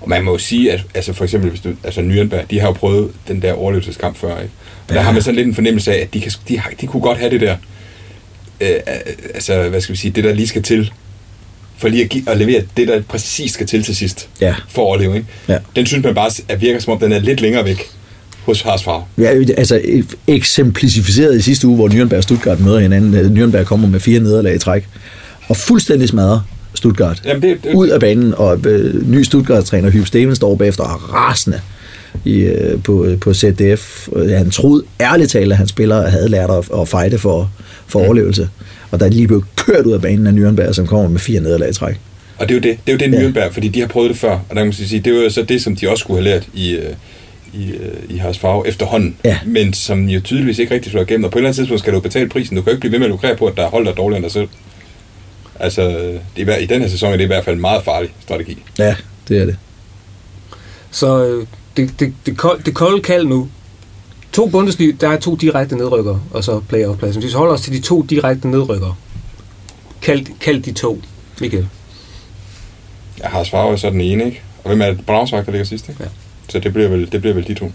Og 0.00 0.08
man 0.08 0.24
må 0.24 0.32
jo 0.32 0.38
sige, 0.38 0.72
at 0.72 0.84
altså 0.94 1.12
for 1.12 1.24
eksempel, 1.24 1.50
hvis 1.50 1.60
du, 1.60 1.68
altså 1.84 2.00
Nürnberg, 2.00 2.46
de 2.50 2.60
har 2.60 2.66
jo 2.66 2.72
prøvet 2.72 3.10
den 3.28 3.42
der 3.42 3.52
overlevelseskamp 3.52 4.16
før, 4.16 4.40
ikke? 4.40 4.52
Og 4.88 4.94
der 4.94 5.00
har 5.00 5.12
man 5.12 5.22
sådan 5.22 5.34
lidt 5.36 5.48
en 5.48 5.54
fornemmelse 5.54 5.94
af, 5.94 6.00
at 6.02 6.14
de, 6.14 6.20
kan, 6.20 6.32
de, 6.48 6.58
har, 6.58 6.70
de 6.80 6.86
kunne 6.86 7.00
godt 7.00 7.18
have 7.18 7.30
det 7.30 7.40
der, 7.40 7.56
øh, 8.60 8.68
altså 9.34 9.68
hvad 9.68 9.80
skal 9.80 9.92
vi 9.92 9.98
sige, 9.98 10.10
det 10.10 10.24
der 10.24 10.34
lige 10.34 10.48
skal 10.48 10.62
til, 10.62 10.92
for 11.82 11.88
lige 11.88 12.02
at, 12.04 12.08
give, 12.10 12.30
at 12.30 12.38
levere 12.38 12.62
det, 12.76 12.88
der 12.88 13.02
præcis 13.08 13.52
skal 13.52 13.66
til 13.66 13.82
til 13.84 13.96
sidst, 13.96 14.28
Ja. 14.40 14.54
for 14.68 14.82
at 14.82 14.86
overleve, 14.86 15.14
ikke? 15.16 15.26
Ja. 15.48 15.58
Den 15.76 15.86
synes 15.86 16.04
man 16.04 16.14
bare 16.14 16.30
at 16.48 16.60
virker, 16.60 16.80
som 16.80 16.92
om 16.92 16.98
den 16.98 17.12
er 17.12 17.18
lidt 17.18 17.40
længere 17.40 17.64
væk 17.64 17.82
hos 18.44 18.60
Haas 18.62 18.82
Favre. 18.82 19.04
Ja, 19.18 19.34
altså 19.56 19.80
eksemplificeret 20.26 21.36
i 21.38 21.42
sidste 21.42 21.66
uge, 21.66 21.76
hvor 21.76 21.88
Nürnberg 21.88 22.16
og 22.16 22.22
Stuttgart 22.22 22.60
møder 22.60 22.78
hinanden. 22.80 23.14
Øh, 23.14 23.26
Nürnberg 23.60 23.64
kommer 23.64 23.88
med 23.88 24.00
fire 24.00 24.20
nederlag 24.20 24.54
i 24.54 24.58
træk, 24.58 24.88
og 25.48 25.56
fuldstændig 25.56 26.08
smadrer 26.08 26.40
Stuttgart. 26.74 27.22
Jamen, 27.24 27.42
det- 27.42 27.64
det- 27.64 27.74
Ud 27.74 27.88
af 27.88 28.00
banen, 28.00 28.34
og 28.36 28.58
øh, 28.66 29.08
ny 29.10 29.22
Stuttgart-træner 29.22 29.90
Hugh 29.90 30.06
Stevens 30.06 30.36
står 30.36 30.54
bagefter 30.56 30.84
og 30.84 30.90
er 30.90 31.14
rasende 31.14 31.60
i, 32.24 32.38
øh, 32.38 32.82
på, 32.82 33.06
på 33.20 33.34
ZDF. 33.34 34.08
Øh, 34.16 34.30
Han 34.30 34.50
troede 34.50 34.84
ærligt 35.00 35.30
talt, 35.30 35.52
at 35.52 35.58
han 35.58 35.68
spiller 35.68 36.10
havde 36.10 36.28
lært 36.28 36.50
at, 36.50 36.80
at 36.80 36.88
fighte 36.88 37.18
for, 37.18 37.50
for 37.86 37.98
Mm. 37.98 38.04
overlevelse. 38.04 38.48
Og 38.92 39.00
der 39.00 39.06
er 39.06 39.10
lige 39.10 39.26
blevet 39.26 39.44
kørt 39.56 39.86
ud 39.86 39.92
af 39.92 40.00
banen 40.02 40.26
af 40.26 40.32
Nürnberg, 40.32 40.72
som 40.72 40.86
kommer 40.86 41.08
med 41.08 41.20
fire 41.20 41.40
nederlag 41.40 41.70
i 41.70 41.72
træk. 41.72 42.00
Og 42.38 42.48
det 42.48 42.54
er 42.54 42.58
jo 42.58 42.60
det, 42.62 42.78
det, 42.86 42.92
er 42.92 43.06
jo 43.06 43.12
det 43.12 43.22
Ja. 43.22 43.28
Nürnberg, 43.28 43.52
fordi 43.52 43.68
de 43.68 43.80
har 43.80 43.86
prøvet 43.86 44.10
det 44.10 44.18
før, 44.18 44.30
og 44.30 44.40
der 44.50 44.54
kan 44.54 44.66
man 44.66 44.72
sige, 44.72 45.00
det 45.00 45.16
er 45.18 45.22
jo 45.24 45.30
så 45.30 45.42
det, 45.42 45.62
som 45.62 45.76
de 45.76 45.90
også 45.90 46.02
skulle 46.02 46.22
have 46.22 46.34
lært 46.34 46.48
i, 46.54 46.70
øh, 46.76 46.94
i, 47.54 47.70
øh, 47.70 47.94
i 48.08 48.16
Haas 48.16 48.38
Favre 48.38 48.68
efterhånden, 48.68 49.16
Ja. 49.24 49.38
men 49.46 49.72
som 49.72 50.08
jo 50.08 50.20
tydeligvis 50.20 50.58
ikke 50.58 50.74
rigtig 50.74 50.92
slår 50.92 51.02
igennem, 51.02 51.24
og 51.24 51.30
på 51.30 51.38
et 51.38 51.40
eller 51.40 51.48
andet 51.48 51.56
tidspunkt 51.56 51.80
skal 51.80 51.92
du 51.92 52.00
betale 52.00 52.28
prisen. 52.28 52.56
Du 52.56 52.62
kan 52.62 52.70
jo 52.70 52.74
ikke 52.74 52.80
blive 52.80 52.92
ved 52.92 52.98
med 52.98 53.06
at 53.06 53.10
lukrere 53.10 53.36
på, 53.36 53.46
at 53.46 53.56
der 53.56 53.62
er 53.66 53.70
hold, 53.70 53.84
der 53.84 53.90
er 53.90 53.94
dårligere 53.94 54.16
end 54.18 54.24
dig 54.24 54.32
selv. 54.32 54.48
Altså, 55.60 55.88
det 56.36 56.48
er, 56.48 56.56
i 56.56 56.66
den 56.66 56.80
her 56.82 56.88
sæson 56.88 57.12
er 57.12 57.16
det 57.16 57.24
i 57.24 57.26
hvert 57.26 57.44
fald 57.44 57.54
en 57.56 57.60
meget 57.60 57.84
farlig 57.84 58.10
strategi. 58.20 58.58
Ja, 58.78 58.94
det 59.28 59.38
er 59.38 59.44
det. 59.44 59.56
Så 60.90 61.26
øh, 61.26 61.46
det, 61.76 61.90
det, 62.00 62.12
det, 62.26 62.36
kold, 62.36 62.62
det 62.62 62.74
kolde 62.74 63.02
kald 63.02 63.26
nu. 63.26 63.48
To 64.32 64.48
Bundesliga, 64.48 64.92
der 65.00 65.08
er 65.08 65.18
to 65.18 65.36
direkte 65.36 65.76
nedrykker, 65.76 66.18
og 66.30 66.44
så 66.44 66.60
playoff-pladsen. 66.60 67.22
Hvis 67.22 67.32
vi 67.32 67.36
holder 67.36 67.54
os 67.54 67.60
til 67.60 67.72
de 67.72 67.80
to 67.80 68.02
direkte 68.02 68.48
nedrykker, 68.48 68.98
kald, 70.02 70.26
kald 70.40 70.62
de 70.62 70.72
to, 70.72 71.02
Michael. 71.40 71.68
Haas 73.22 73.50
Favre 73.50 73.72
er 73.72 73.76
så 73.76 73.90
den 73.90 74.00
ene, 74.00 74.24
ikke? 74.24 74.42
Og 74.64 74.68
hvem 74.68 74.82
er 74.82 74.86
det? 74.86 75.06
Braunschweig, 75.06 75.46
der 75.46 75.52
ligger 75.52 75.64
sidst, 75.64 75.88
ikke? 75.88 76.02
Ja. 76.02 76.08
Så 76.48 76.58
det 76.58 76.72
bliver, 76.72 76.88
vel, 76.88 77.12
det 77.12 77.20
bliver 77.20 77.34
vel 77.34 77.46
de 77.46 77.54
to. 77.54 77.72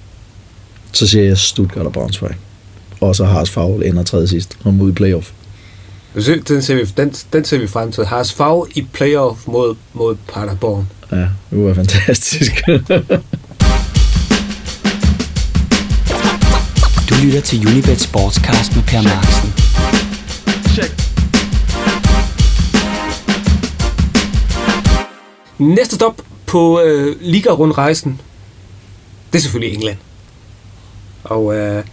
Så 0.91 1.07
siger 1.07 1.23
jeg 1.23 1.37
Stuttgart 1.37 1.85
og 1.85 1.93
Braunschweig. 1.93 2.35
Og 3.01 3.15
så 3.15 3.25
Haas 3.25 3.49
Favre 3.49 3.85
ender 3.85 4.03
tredje 4.03 4.27
sidst, 4.27 4.57
og 4.63 4.73
mod 4.73 4.89
i 4.89 4.93
playoff. 4.93 5.31
Den 6.47 6.61
ser 6.61 6.75
vi, 6.75 6.83
den, 6.97 7.13
den 7.33 7.45
ser 7.45 7.57
vi 7.57 7.67
frem 7.67 7.91
til. 7.91 8.05
Haas 8.05 8.33
Favre 8.33 8.67
i 8.75 8.81
playoff 8.93 9.47
mod, 9.47 9.75
mod 9.93 10.15
Paderborn. 10.33 10.89
Ja, 11.11 11.17
det 11.51 11.65
var 11.65 11.73
fantastisk. 11.73 12.63
Du 17.09 17.15
lytter 17.23 17.41
til 17.41 17.67
Unibet 17.67 18.01
Sportscast 18.01 18.75
med 18.75 18.83
Per 18.83 19.01
Marksen. 19.01 19.53
Næste 25.57 25.95
stop 25.95 26.21
på 26.45 26.81
øh, 26.81 27.15
Liga-rundrejsen, 27.21 28.21
det 29.31 29.37
er 29.37 29.41
selvfølgelig 29.41 29.75
England. 29.75 29.97
Og 31.23 31.55
øh, 31.55 31.83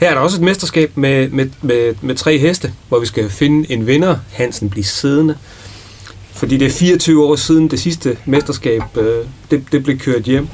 her 0.00 0.10
er 0.10 0.14
der 0.14 0.20
også 0.20 0.36
et 0.36 0.42
mesterskab 0.42 0.96
med, 0.96 1.28
med, 1.28 1.50
med, 1.62 1.94
med 2.00 2.14
tre 2.14 2.38
heste, 2.38 2.72
hvor 2.88 2.98
vi 2.98 3.06
skal 3.06 3.30
finde 3.30 3.72
en 3.72 3.86
vinder. 3.86 4.18
Hansen 4.32 4.70
bliver 4.70 4.84
siddende. 4.84 5.36
Fordi 6.32 6.56
det 6.56 6.66
er 6.66 6.70
24 6.70 7.24
år 7.24 7.36
siden 7.36 7.70
det 7.70 7.80
sidste 7.80 8.18
mesterskab, 8.24 8.82
øh, 8.96 9.26
det, 9.50 9.64
det 9.72 9.84
blev 9.84 9.98
kørt 9.98 10.22
hjem. 10.22 10.48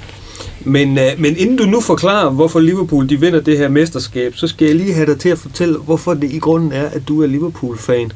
Men, 0.64 0.98
øh, 0.98 1.04
men 1.18 1.36
inden 1.36 1.56
du 1.56 1.64
nu 1.64 1.80
forklarer, 1.80 2.30
hvorfor 2.30 2.60
Liverpool 2.60 3.08
de 3.08 3.20
vinder 3.20 3.40
det 3.40 3.58
her 3.58 3.68
mesterskab, 3.68 4.36
så 4.36 4.48
skal 4.48 4.66
jeg 4.66 4.74
lige 4.74 4.94
have 4.94 5.06
dig 5.06 5.20
til 5.20 5.28
at 5.28 5.38
fortælle, 5.38 5.78
hvorfor 5.78 6.14
det 6.14 6.32
i 6.32 6.38
grunden 6.38 6.72
er, 6.72 6.84
at 6.84 7.08
du 7.08 7.22
er 7.22 7.26
Liverpool-fan. 7.26 8.12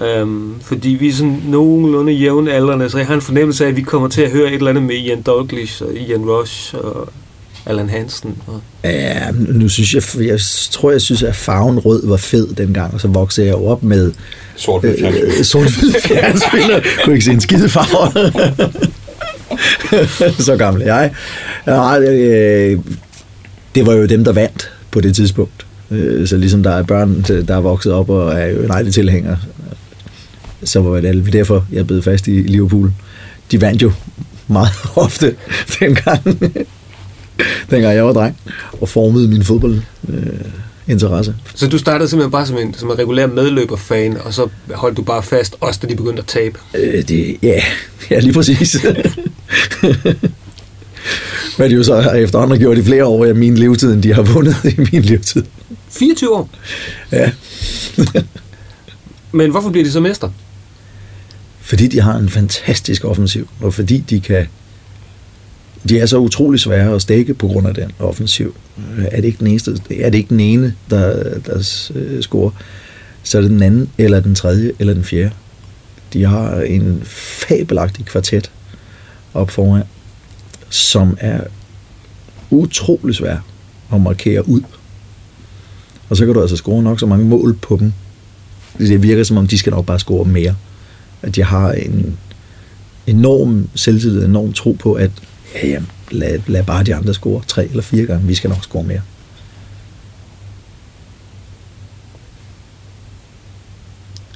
Øhm, 0.00 0.54
fordi 0.62 0.88
vi 0.88 1.08
er 1.08 1.12
sådan 1.12 1.42
nogenlunde 1.46 2.12
jævnaldrende, 2.12 2.90
så 2.90 2.98
jeg 2.98 3.06
har 3.06 3.14
en 3.14 3.20
fornemmelse 3.20 3.64
af, 3.64 3.68
at 3.68 3.76
vi 3.76 3.82
kommer 3.82 4.08
til 4.08 4.22
at 4.22 4.30
høre 4.30 4.48
et 4.48 4.54
eller 4.54 4.70
andet 4.70 4.82
med 4.82 4.94
Ian 4.94 5.22
Douglas 5.22 5.80
og 5.80 5.94
Ian 5.94 6.30
Rush 6.30 6.74
og 6.74 7.08
Allan 7.66 7.88
Hansen. 7.88 8.36
Og 8.46 8.60
ja, 8.84 9.30
nu 9.30 9.68
synes 9.68 9.94
jeg, 9.94 10.26
jeg 10.26 10.40
tror, 10.70 10.90
jeg 10.90 11.00
synes, 11.00 11.22
at 11.22 11.36
farven 11.36 11.78
rød 11.78 12.06
var 12.08 12.16
fed 12.16 12.54
dengang, 12.54 12.94
og 12.94 13.00
så 13.00 13.08
voksede 13.08 13.46
jeg 13.46 13.54
jo 13.54 13.66
op 13.66 13.82
med 13.82 14.12
Sort 14.56 14.84
øh, 14.84 14.90
øh, 14.90 15.44
sort-hvid 15.44 15.92
fjernsyn, 16.06 16.70
og 16.70 16.82
kunne 17.04 17.14
ikke 17.14 17.24
se 17.24 17.32
en 17.32 17.40
skide 17.40 17.68
farve. 17.68 18.32
så 20.46 20.56
gammel 20.56 20.82
jeg. 20.82 21.10
Ja, 21.66 21.98
øh, 22.00 22.78
det 23.74 23.86
var 23.86 23.92
jo 23.94 24.06
dem, 24.06 24.24
der 24.24 24.32
vandt 24.32 24.70
på 24.90 25.00
det 25.00 25.14
tidspunkt. 25.14 25.66
Øh, 25.90 26.28
Så 26.28 26.36
ligesom 26.36 26.62
der 26.62 26.70
er 26.70 26.82
børn, 26.82 27.24
der 27.48 27.56
er 27.56 27.60
vokset 27.60 27.92
op 27.92 28.10
og 28.10 28.32
er 28.40 28.58
United-tilhængere, 28.58 29.38
så 30.64 30.80
var 30.80 31.00
det 31.00 31.32
derfor, 31.32 31.66
jeg 31.72 31.86
blev 31.86 32.02
fast 32.02 32.28
i 32.28 32.30
Liverpool. 32.30 32.92
De 33.50 33.60
vandt 33.60 33.82
jo 33.82 33.92
meget 34.48 34.70
ofte 34.96 35.34
dengang, 35.80 36.24
dengang 37.70 37.94
jeg 37.94 38.04
var 38.06 38.12
dreng, 38.12 38.36
og 38.80 38.88
formede 38.88 39.28
min 39.28 39.42
fodboldinteresse. 39.44 41.34
Så 41.54 41.68
du 41.68 41.78
startede 41.78 42.08
simpelthen 42.08 42.30
bare 42.30 42.46
som 42.46 42.58
en, 42.58 42.74
som 42.74 42.90
en 42.90 42.98
regulær 42.98 43.26
medløberfan, 43.26 44.16
og 44.24 44.34
så 44.34 44.48
holdt 44.74 44.96
du 44.96 45.02
bare 45.02 45.22
fast, 45.22 45.56
også 45.60 45.80
da 45.82 45.86
de 45.88 45.96
begyndte 45.96 46.20
at 46.20 46.26
tabe. 46.26 46.58
Øh, 46.74 47.02
det, 47.08 47.36
ja, 47.42 47.62
ja, 48.10 48.18
lige 48.20 48.32
præcis. 48.32 48.76
Hvad 51.56 51.68
de 51.68 51.74
jo 51.74 51.82
så 51.82 52.00
har 52.00 52.12
efterhånden 52.12 52.58
gjort 52.58 52.78
i 52.78 52.82
flere 52.82 53.04
år 53.04 53.24
af 53.24 53.34
min 53.34 53.58
levetid, 53.58 53.92
end 53.92 54.02
de 54.02 54.14
har 54.14 54.22
vundet 54.22 54.56
i 54.78 54.88
min 54.92 55.02
levetid. 55.02 55.42
24 55.90 56.36
år. 56.36 56.50
Ja. 57.12 57.30
Men 59.32 59.50
hvorfor 59.50 59.70
bliver 59.70 59.84
de 59.84 59.90
så 59.90 60.00
mester? 60.00 60.30
Fordi 61.60 61.86
de 61.86 62.00
har 62.00 62.16
en 62.16 62.28
fantastisk 62.28 63.04
offensiv, 63.04 63.48
og 63.60 63.74
fordi 63.74 63.98
de 63.98 64.20
kan 64.20 64.46
de 65.88 65.98
er 65.98 66.06
så 66.06 66.18
utrolig 66.18 66.60
svære 66.60 66.94
at 66.94 67.02
stikke 67.02 67.34
på 67.34 67.46
grund 67.46 67.66
af 67.66 67.74
den 67.74 67.92
offensiv. 67.98 68.56
Er 69.10 69.16
det 69.16 69.24
ikke 69.24 69.38
den, 69.38 69.46
eneste, 69.46 69.76
er 69.90 70.10
det 70.10 70.18
ikke 70.18 70.28
den 70.28 70.40
ene, 70.40 70.74
der, 70.90 71.38
der 71.38 71.90
øh, 71.94 72.22
scorer, 72.22 72.50
så 73.22 73.38
er 73.38 73.42
det 73.42 73.50
den 73.50 73.62
anden, 73.62 73.88
eller 73.98 74.20
den 74.20 74.34
tredje, 74.34 74.72
eller 74.78 74.94
den 74.94 75.04
fjerde. 75.04 75.30
De 76.12 76.24
har 76.24 76.60
en 76.60 77.02
fabelagtig 77.04 78.04
kvartet 78.04 78.50
op 79.34 79.50
foran, 79.50 79.82
som 80.70 81.16
er 81.20 81.40
utrolig 82.50 83.14
svær 83.14 83.36
at 83.92 84.00
markere 84.00 84.48
ud. 84.48 84.60
Og 86.08 86.16
så 86.16 86.24
kan 86.24 86.34
du 86.34 86.40
altså 86.40 86.56
score 86.56 86.82
nok 86.82 87.00
så 87.00 87.06
mange 87.06 87.24
mål 87.24 87.54
på 87.54 87.76
dem. 87.76 87.92
Det 88.78 89.02
virker 89.02 89.24
som 89.24 89.36
om, 89.36 89.46
de 89.46 89.58
skal 89.58 89.70
nok 89.70 89.86
bare 89.86 89.98
score 89.98 90.24
mere. 90.24 90.56
At 91.22 91.36
de 91.36 91.42
har 91.42 91.72
en 91.72 92.18
enorm 93.06 93.68
selvtillid, 93.74 94.24
enorm 94.24 94.52
tro 94.52 94.72
på, 94.72 94.92
at 94.92 95.10
ja, 95.54 95.68
ja, 95.68 95.82
lad, 96.10 96.40
lad 96.46 96.64
bare 96.64 96.84
de 96.84 96.94
andre 96.94 97.14
score 97.14 97.42
tre 97.46 97.66
eller 97.66 97.82
fire 97.82 98.06
gange. 98.06 98.26
Vi 98.26 98.34
skal 98.34 98.50
nok 98.50 98.64
score 98.64 98.84
mere. 98.84 99.00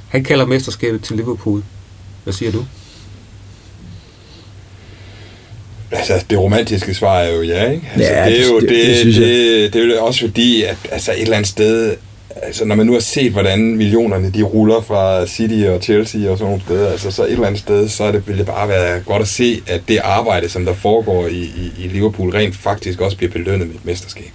Han 0.09 0.25
kalder 0.25 0.47
mesterskabet 0.47 1.03
til 1.03 1.17
Liverpool. 1.17 1.63
Hvad 2.25 2.33
siger 2.33 2.53
du? 2.53 2.65
Altså, 5.97 6.25
det 6.31 6.39
romantiske 6.39 6.95
svar 6.95 7.21
er 7.21 7.33
jo 7.33 7.43
ja, 7.43 7.71
ikke? 7.71 7.83
Altså, 7.95 8.13
Ja, 8.13 8.25
det, 8.31 8.41
er 8.41 8.47
jo, 8.47 8.61
det- 8.61 8.69
det, 8.69 9.05
det 9.05 9.15
det, 9.15 9.73
det, 9.73 9.83
er 9.91 9.95
jo 9.97 10.05
også 10.05 10.21
fordi, 10.21 10.63
at 10.63 10.77
altså, 10.93 11.13
et 11.13 11.23
eller 11.23 11.37
andet 11.37 11.49
sted, 11.51 11.97
altså, 12.43 12.65
når 12.65 12.75
man 12.75 12.87
nu 12.87 12.93
har 12.93 13.01
set, 13.01 13.33
hvordan 13.33 13.77
millionerne 13.77 14.31
de 14.35 14.43
ruller 14.43 14.81
fra 14.81 15.27
City 15.27 15.65
og 15.69 15.83
Chelsea 15.83 16.31
og 16.31 16.39
sådan 16.39 16.51
nogle 16.51 16.62
steder, 16.66 16.91
altså, 16.91 17.11
så 17.11 17.25
et 17.25 17.33
eller 17.33 17.47
andet 17.47 17.61
sted, 17.61 17.89
så 17.89 18.05
er 18.05 18.12
det, 18.12 18.29
vil 18.29 18.39
det 18.39 18.47
bare 18.47 18.68
være 18.68 19.01
godt 19.01 19.23
at 19.23 19.29
se, 19.29 19.61
at 19.66 19.81
det 19.89 19.99
arbejde, 19.99 20.49
som 20.49 20.64
der 20.64 20.75
foregår 20.75 21.27
i, 21.27 21.33
i, 21.41 21.73
i 21.85 21.89
Liverpool, 21.89 22.31
rent 22.31 22.57
faktisk 22.57 23.01
også 23.01 23.16
bliver 23.16 23.33
belønnet 23.33 23.66
med 23.68 23.75
et 23.75 23.85
mesterskab. 23.85 24.31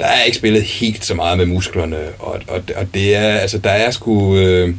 Der 0.00 0.06
er 0.06 0.22
ikke 0.22 0.36
spillet 0.38 0.62
helt 0.62 1.04
så 1.04 1.14
meget 1.14 1.38
med 1.38 1.46
musklerne, 1.46 1.96
og, 2.18 2.40
og, 2.48 2.62
og 2.76 2.86
det 2.94 3.16
er, 3.16 3.28
altså, 3.34 3.58
der 3.58 3.70
er 3.70 3.90
sgu... 3.90 4.36
Øh, 4.36 4.74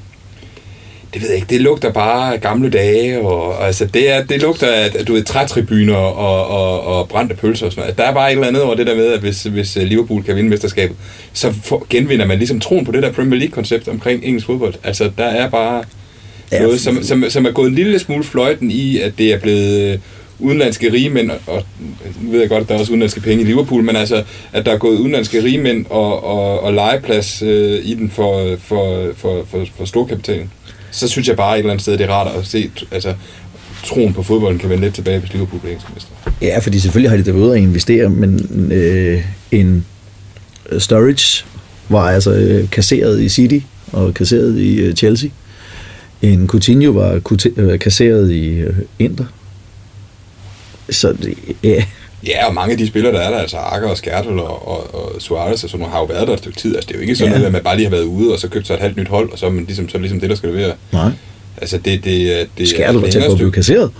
det 1.15 1.23
ved 1.23 1.29
jeg 1.29 1.35
ikke, 1.35 1.47
det 1.49 1.61
lugter 1.61 1.91
bare 1.91 2.33
af 2.33 2.41
gamle 2.41 2.69
dage, 2.69 3.19
og, 3.19 3.65
altså 3.65 3.85
det, 3.85 4.11
er, 4.11 4.23
det 4.23 4.41
lugter 4.41 4.67
af, 4.67 5.05
du 5.05 5.13
ved, 5.13 5.23
trætribuner 5.23 5.95
og, 5.95 6.47
og, 6.47 6.81
og 6.81 7.09
brændte 7.09 7.35
pølser 7.35 7.65
og 7.65 7.71
sådan 7.71 7.81
noget. 7.81 7.97
Der 7.97 8.03
er 8.03 8.13
bare 8.13 8.31
et 8.31 8.35
eller 8.35 8.47
andet 8.47 8.63
over 8.63 8.75
det 8.75 8.87
der 8.87 8.95
med, 8.95 9.05
at 9.05 9.19
hvis, 9.19 9.43
hvis 9.43 9.75
Liverpool 9.75 10.23
kan 10.23 10.35
vinde 10.35 10.49
mesterskabet, 10.49 10.97
så 11.33 11.53
for, 11.63 11.85
genvinder 11.89 12.25
man 12.25 12.37
ligesom 12.37 12.59
troen 12.59 12.85
på 12.85 12.91
det 12.91 13.03
der 13.03 13.11
Premier 13.11 13.39
League-koncept 13.39 13.87
omkring 13.87 14.23
engelsk 14.23 14.45
fodbold. 14.45 14.73
Altså 14.83 15.11
der 15.17 15.25
er 15.25 15.49
bare 15.49 15.83
Ja, 16.51 16.61
noget, 16.61 16.79
som, 16.79 17.03
som, 17.03 17.25
som 17.29 17.45
er 17.45 17.51
gået 17.51 17.67
en 17.69 17.75
lille 17.75 17.99
smule 17.99 18.23
fløjten 18.23 18.71
i, 18.71 18.99
at 18.99 19.13
det 19.17 19.33
er 19.33 19.39
blevet 19.39 19.93
øh, 19.93 19.99
udenlandske 20.39 20.93
rigmænd, 20.93 21.31
og, 21.31 21.39
og 21.47 21.63
nu 22.21 22.31
ved 22.31 22.39
jeg 22.39 22.49
godt, 22.49 22.63
at 22.63 22.69
der 22.69 22.75
er 22.75 22.79
også 22.79 22.91
udenlandske 22.91 23.21
penge 23.21 23.43
i 23.43 23.45
Liverpool, 23.45 23.83
men 23.83 23.95
altså, 23.95 24.23
at 24.53 24.65
der 24.65 24.71
er 24.71 24.77
gået 24.77 24.97
udenlandske 24.97 25.43
rigmænd 25.43 25.85
og, 25.89 26.23
og, 26.23 26.59
og 26.59 26.73
legeplads 26.73 27.41
øh, 27.41 27.85
i 27.85 27.93
den 27.93 28.09
for, 28.09 28.55
for, 28.59 29.11
for, 29.15 29.45
for, 29.49 29.65
for 29.77 29.85
storkapitalen 29.85 30.51
så 30.95 31.07
synes 31.07 31.27
jeg 31.27 31.35
bare 31.35 31.55
et 31.55 31.59
eller 31.59 31.71
andet 31.71 31.81
sted, 31.81 31.97
det 31.97 32.01
er 32.09 32.13
rart 32.13 32.35
at 32.35 32.45
se, 32.47 32.71
altså, 32.91 33.13
troen 33.83 34.13
på 34.13 34.23
fodbolden 34.23 34.59
kan 34.59 34.69
vende 34.69 34.83
lidt 34.83 34.95
tilbage, 34.95 35.19
hvis 35.19 35.33
Liverpool 35.33 35.59
bliver 35.59 35.71
engelsk 35.71 35.93
mester. 35.93 36.11
Ja, 36.41 36.59
fordi 36.59 36.79
selvfølgelig 36.79 37.09
har 37.11 37.17
de 37.17 37.25
været 37.25 37.35
ude 37.35 37.55
at 37.55 37.61
investere, 37.61 38.09
men 38.09 38.71
øh, 38.71 39.25
en 39.51 39.85
øh, 40.69 40.81
Storage 40.81 41.45
var 41.89 42.09
altså 42.09 42.31
øh, 42.33 42.69
kasseret 42.69 43.21
i 43.21 43.29
City 43.29 43.59
og 43.91 44.13
kasseret 44.13 44.59
i 44.59 44.75
øh, 44.79 44.95
Chelsea. 44.95 45.29
En 46.21 46.47
Coutinho 46.47 46.91
var 46.91 47.19
kute- 47.19 47.53
øh, 47.57 47.79
kasseret 47.79 48.31
i 48.31 48.49
øh, 48.49 48.73
Inter. 48.99 49.25
Så 50.89 51.13
det, 51.13 51.37
ja, 51.63 51.83
Ja, 52.27 52.47
og 52.47 52.53
mange 52.53 52.71
af 52.71 52.77
de 52.77 52.87
spillere, 52.87 53.13
der 53.13 53.19
er 53.19 53.29
der, 53.31 53.37
altså 53.37 53.57
Akker 53.57 53.89
og 53.89 53.97
Skertel 53.97 54.39
og, 54.39 54.67
og, 54.67 54.95
og 54.95 55.21
Suarez 55.21 55.63
og 55.63 55.69
sådan 55.69 55.79
nogle, 55.79 55.93
har 55.93 55.99
jo 55.99 56.05
været 56.05 56.27
der 56.27 56.33
et 56.33 56.39
stykke 56.39 56.57
tid. 56.57 56.75
Altså, 56.75 56.87
det 56.87 56.93
er 56.93 56.99
jo 56.99 57.01
ikke 57.01 57.15
sådan, 57.15 57.33
Ja. 57.33 57.39
ja. 57.39 57.45
at 57.45 57.51
man 57.51 57.63
bare 57.63 57.75
lige 57.75 57.85
har 57.85 57.91
været 57.91 58.03
ude 58.03 58.33
og 58.33 58.39
så 58.39 58.47
købt 58.47 58.67
sig 58.67 58.73
et 58.73 58.79
halvt 58.79 58.97
nyt 58.97 59.07
hold, 59.07 59.31
og 59.31 59.39
så 59.39 59.45
er, 59.45 59.49
man 59.49 59.65
ligesom, 59.65 59.89
så 59.89 59.97
er 59.97 60.01
ligesom 60.01 60.19
det, 60.19 60.29
der 60.29 60.35
skal 60.35 60.49
levere. 60.49 60.73
nej. 60.93 61.11
Altså, 61.57 61.77
det, 61.77 62.03
det, 62.03 62.41
er- 62.41 62.45
det 62.57 62.69
Skærlet 62.69 63.01
var 63.01 63.07
tæt 63.09 63.23
på 63.25 63.31
at 63.31 63.37
blive 63.37 63.51
kasseret. 63.51 63.91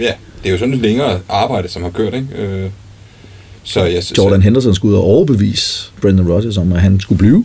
Ja, 0.00 0.12
det 0.42 0.48
er 0.48 0.50
jo 0.52 0.58
sådan 0.58 0.74
et 0.74 0.80
længere 0.80 1.20
arbejde, 1.28 1.68
som 1.68 1.82
har 1.82 1.90
kørt, 1.90 2.14
ikke? 2.14 2.26
Øh, 2.38 2.70
så 3.64 3.84
jeg, 3.84 4.02
så, 4.04 4.14
Jordan 4.18 4.42
Henderson 4.42 4.74
skulle 4.74 4.92
ud 4.92 4.98
og 4.98 5.04
overbevise 5.04 5.90
Brendan 6.02 6.28
Rodgers 6.32 6.56
om, 6.56 6.72
at 6.72 6.80
han 6.80 7.00
skulle 7.00 7.18
blive. 7.18 7.44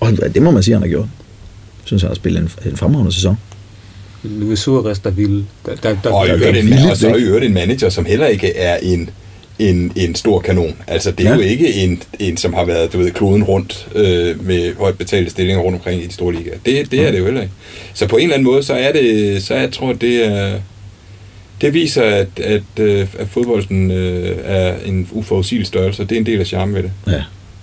Og 0.00 0.12
det 0.34 0.42
må 0.42 0.50
man 0.50 0.62
sige, 0.62 0.74
han 0.74 0.82
har 0.82 0.88
gjort. 0.88 1.04
Jeg 1.04 1.84
synes, 1.84 2.02
han 2.02 2.08
har 2.10 2.14
spillet 2.14 2.40
en, 2.42 2.70
en 2.70 2.76
fremragende 2.76 3.12
sæson. 3.12 3.38
Luis 4.22 4.58
Suarez, 4.58 4.98
der 4.98 5.10
ville... 5.10 5.44
Der, 5.66 5.74
der, 5.74 5.96
der, 6.04 6.10
Og, 6.12 6.26
i 6.26 6.28
der, 6.28 6.36
øvrigt 6.36 6.54
der, 6.54 6.60
en, 6.62 6.68
vildt 6.68 6.90
og 6.90 6.96
så 6.96 7.08
væk. 7.12 7.20
i 7.20 7.24
øvrigt 7.24 7.44
en 7.44 7.54
manager, 7.54 7.88
som 7.88 8.04
heller 8.04 8.26
ikke 8.26 8.56
er 8.56 8.76
en, 9.58 9.92
en, 9.96 10.14
stor 10.14 10.40
kanon. 10.40 10.74
Altså, 10.86 11.10
det 11.10 11.26
er 11.26 11.30
Ja. 11.30 11.36
jo 11.36 11.40
ikke 11.42 11.74
en, 11.74 12.02
en, 12.18 12.36
som 12.36 12.54
har 12.54 12.64
været, 12.64 12.92
du 12.92 12.98
ved, 12.98 13.10
kloden 13.10 13.44
rundt 13.44 13.88
øh, 13.94 14.46
med 14.46 14.74
højt 14.74 14.98
betalte 14.98 15.30
stillinger 15.30 15.62
rundt 15.62 15.76
omkring 15.76 16.02
i 16.02 16.06
de 16.06 16.12
store 16.12 16.34
ligaer. 16.34 16.56
Det, 16.66 16.90
det 16.90 17.06
er 17.06 17.10
det 17.10 17.18
jo 17.18 17.24
heller 17.24 17.42
ikke. 17.42 17.52
Så 17.94 18.06
på 18.08 18.16
en 18.16 18.22
eller 18.22 18.34
anden 18.34 18.44
måde, 18.46 18.62
så 18.62 18.74
er 18.74 18.92
det, 18.92 19.42
så 19.42 19.54
jeg 19.54 19.72
tror, 19.72 19.92
det 19.92 20.26
er, 20.26 20.58
det 21.60 21.74
viser, 21.74 22.02
at, 22.02 22.28
at, 22.42 22.62
øh, 22.80 23.06
at 23.18 23.28
fodbolden 23.28 23.90
øh, 23.90 24.36
er 24.44 24.74
en 24.86 25.08
uforudsigelig 25.12 25.66
størrelse, 25.66 26.02
og 26.02 26.08
det 26.10 26.16
er 26.16 26.20
en 26.20 26.26
del 26.26 26.40
af 26.40 26.46
charmen 26.46 26.74
ved 26.74 26.82
det. 26.82 26.90
Ja. 27.06 27.22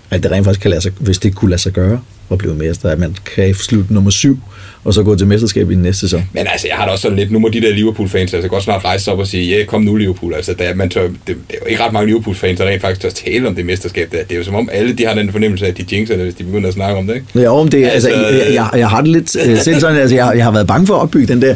At 0.09 0.23
det 0.23 0.31
rent 0.31 0.45
faktisk 0.45 0.61
kan 0.61 0.69
lade 0.71 0.81
sig, 0.81 0.91
hvis 0.99 1.17
det 1.17 1.35
kunne 1.35 1.49
lade 1.49 1.61
sig 1.61 1.71
gøre 1.73 2.01
at 2.33 2.39
blive 2.39 2.55
mester, 2.55 2.89
at 2.89 2.99
man 2.99 3.15
kan 3.35 3.53
slutte 3.53 3.93
nummer 3.93 4.11
syv, 4.11 4.39
og 4.83 4.93
så 4.93 5.03
gå 5.03 5.15
til 5.15 5.27
mesterskab 5.27 5.71
i 5.71 5.75
næste 5.75 5.99
sæson. 5.99 6.29
Men 6.33 6.47
altså, 6.47 6.67
jeg 6.67 6.77
har 6.77 6.85
da 6.85 6.91
også 6.91 7.01
sådan 7.01 7.17
lidt, 7.17 7.31
nu 7.31 7.39
må 7.39 7.49
de 7.49 7.61
der 7.61 7.73
Liverpool-fans 7.73 8.33
altså 8.33 8.49
godt 8.49 8.63
snart 8.63 8.85
rejse 8.85 9.03
sig 9.03 9.13
op 9.13 9.19
og 9.19 9.27
sige, 9.27 9.57
ja, 9.57 9.65
kom 9.65 9.81
nu 9.81 9.95
Liverpool. 9.95 10.33
Altså, 10.33 10.53
der, 10.59 10.75
man 10.75 10.89
tør, 10.89 11.01
det, 11.01 11.17
det, 11.27 11.35
er 11.49 11.55
jo 11.61 11.65
ikke 11.65 11.83
ret 11.83 11.93
mange 11.93 12.07
Liverpool-fans, 12.07 12.59
der 12.59 12.65
rent 12.65 12.81
faktisk 12.81 13.01
tør 13.01 13.09
tale 13.09 13.47
om 13.47 13.55
det 13.55 13.65
mesterskab. 13.65 14.11
Der. 14.11 14.17
Det 14.23 14.31
er 14.31 14.37
jo 14.37 14.43
som 14.43 14.55
om 14.55 14.69
alle 14.71 14.93
de 14.93 15.05
har 15.05 15.13
den 15.13 15.31
fornemmelse 15.31 15.65
af, 15.65 15.69
at 15.69 15.77
de 15.77 15.85
jinxer 15.91 16.15
det, 16.15 16.23
hvis 16.23 16.35
de 16.35 16.43
begynder 16.43 16.67
at 16.67 16.73
snakke 16.73 16.97
om 16.97 17.07
det, 17.07 17.15
ikke? 17.15 17.27
Ja, 17.35 17.49
om 17.59 17.67
det, 17.67 17.85
altså, 17.85 18.09
Altså, 18.09 18.37
jeg, 18.37 18.53
jeg, 18.53 18.69
jeg 18.79 18.89
har 18.89 19.01
det 19.01 19.09
lidt 19.09 19.35
øh, 19.45 19.57
selv 19.57 19.79
sådan, 19.79 19.97
altså, 19.97 20.15
jeg, 20.15 20.33
jeg 20.35 20.43
har 20.43 20.51
været 20.51 20.67
bange 20.67 20.87
for 20.87 20.95
at 20.95 21.01
opbygge 21.01 21.27
den 21.27 21.41
der 21.41 21.55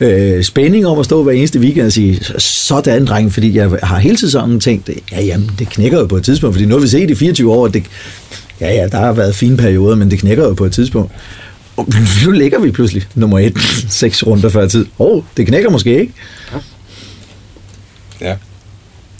øh, 0.00 0.42
spænding 0.42 0.86
om 0.86 0.98
at 0.98 1.04
stå 1.04 1.22
hver 1.22 1.32
eneste 1.32 1.60
weekend 1.60 1.86
og 1.86 1.92
sige, 1.92 2.20
sådan 2.38 3.06
dreng, 3.06 3.32
fordi 3.32 3.56
jeg 3.56 3.70
har 3.82 3.98
hele 3.98 4.18
sæsonen 4.18 4.60
tænkt, 4.60 4.90
ja, 5.12 5.22
jamen, 5.22 5.50
det 5.58 5.68
knækker 5.68 5.98
jo 5.98 6.06
på 6.06 6.16
et 6.16 6.24
tidspunkt, 6.24 6.54
fordi 6.54 6.66
nu 6.66 6.74
har 6.74 6.82
vi 6.82 6.88
set 6.88 7.10
i 7.10 7.14
24 7.14 7.52
år, 7.52 7.66
at 7.66 7.74
det, 7.74 7.84
ja, 8.60 8.74
ja, 8.74 8.86
der 8.88 8.98
har 8.98 9.12
været 9.12 9.34
fine 9.36 9.56
perioder, 9.56 9.96
men 9.96 10.10
det 10.10 10.18
knækker 10.18 10.44
jo 10.44 10.54
på 10.54 10.64
et 10.64 10.72
tidspunkt. 10.72 11.12
Og 11.76 11.88
nu 12.24 12.30
ligger 12.30 12.58
vi 12.60 12.70
pludselig 12.70 13.02
nummer 13.14 13.38
et, 13.38 13.54
seks 13.88 14.26
runder 14.26 14.48
før 14.48 14.68
tid. 14.68 14.86
Åh, 14.98 15.06
oh, 15.16 15.22
det 15.36 15.46
knækker 15.46 15.70
måske 15.70 16.00
ikke. 16.00 16.12
Ja. 18.20 18.34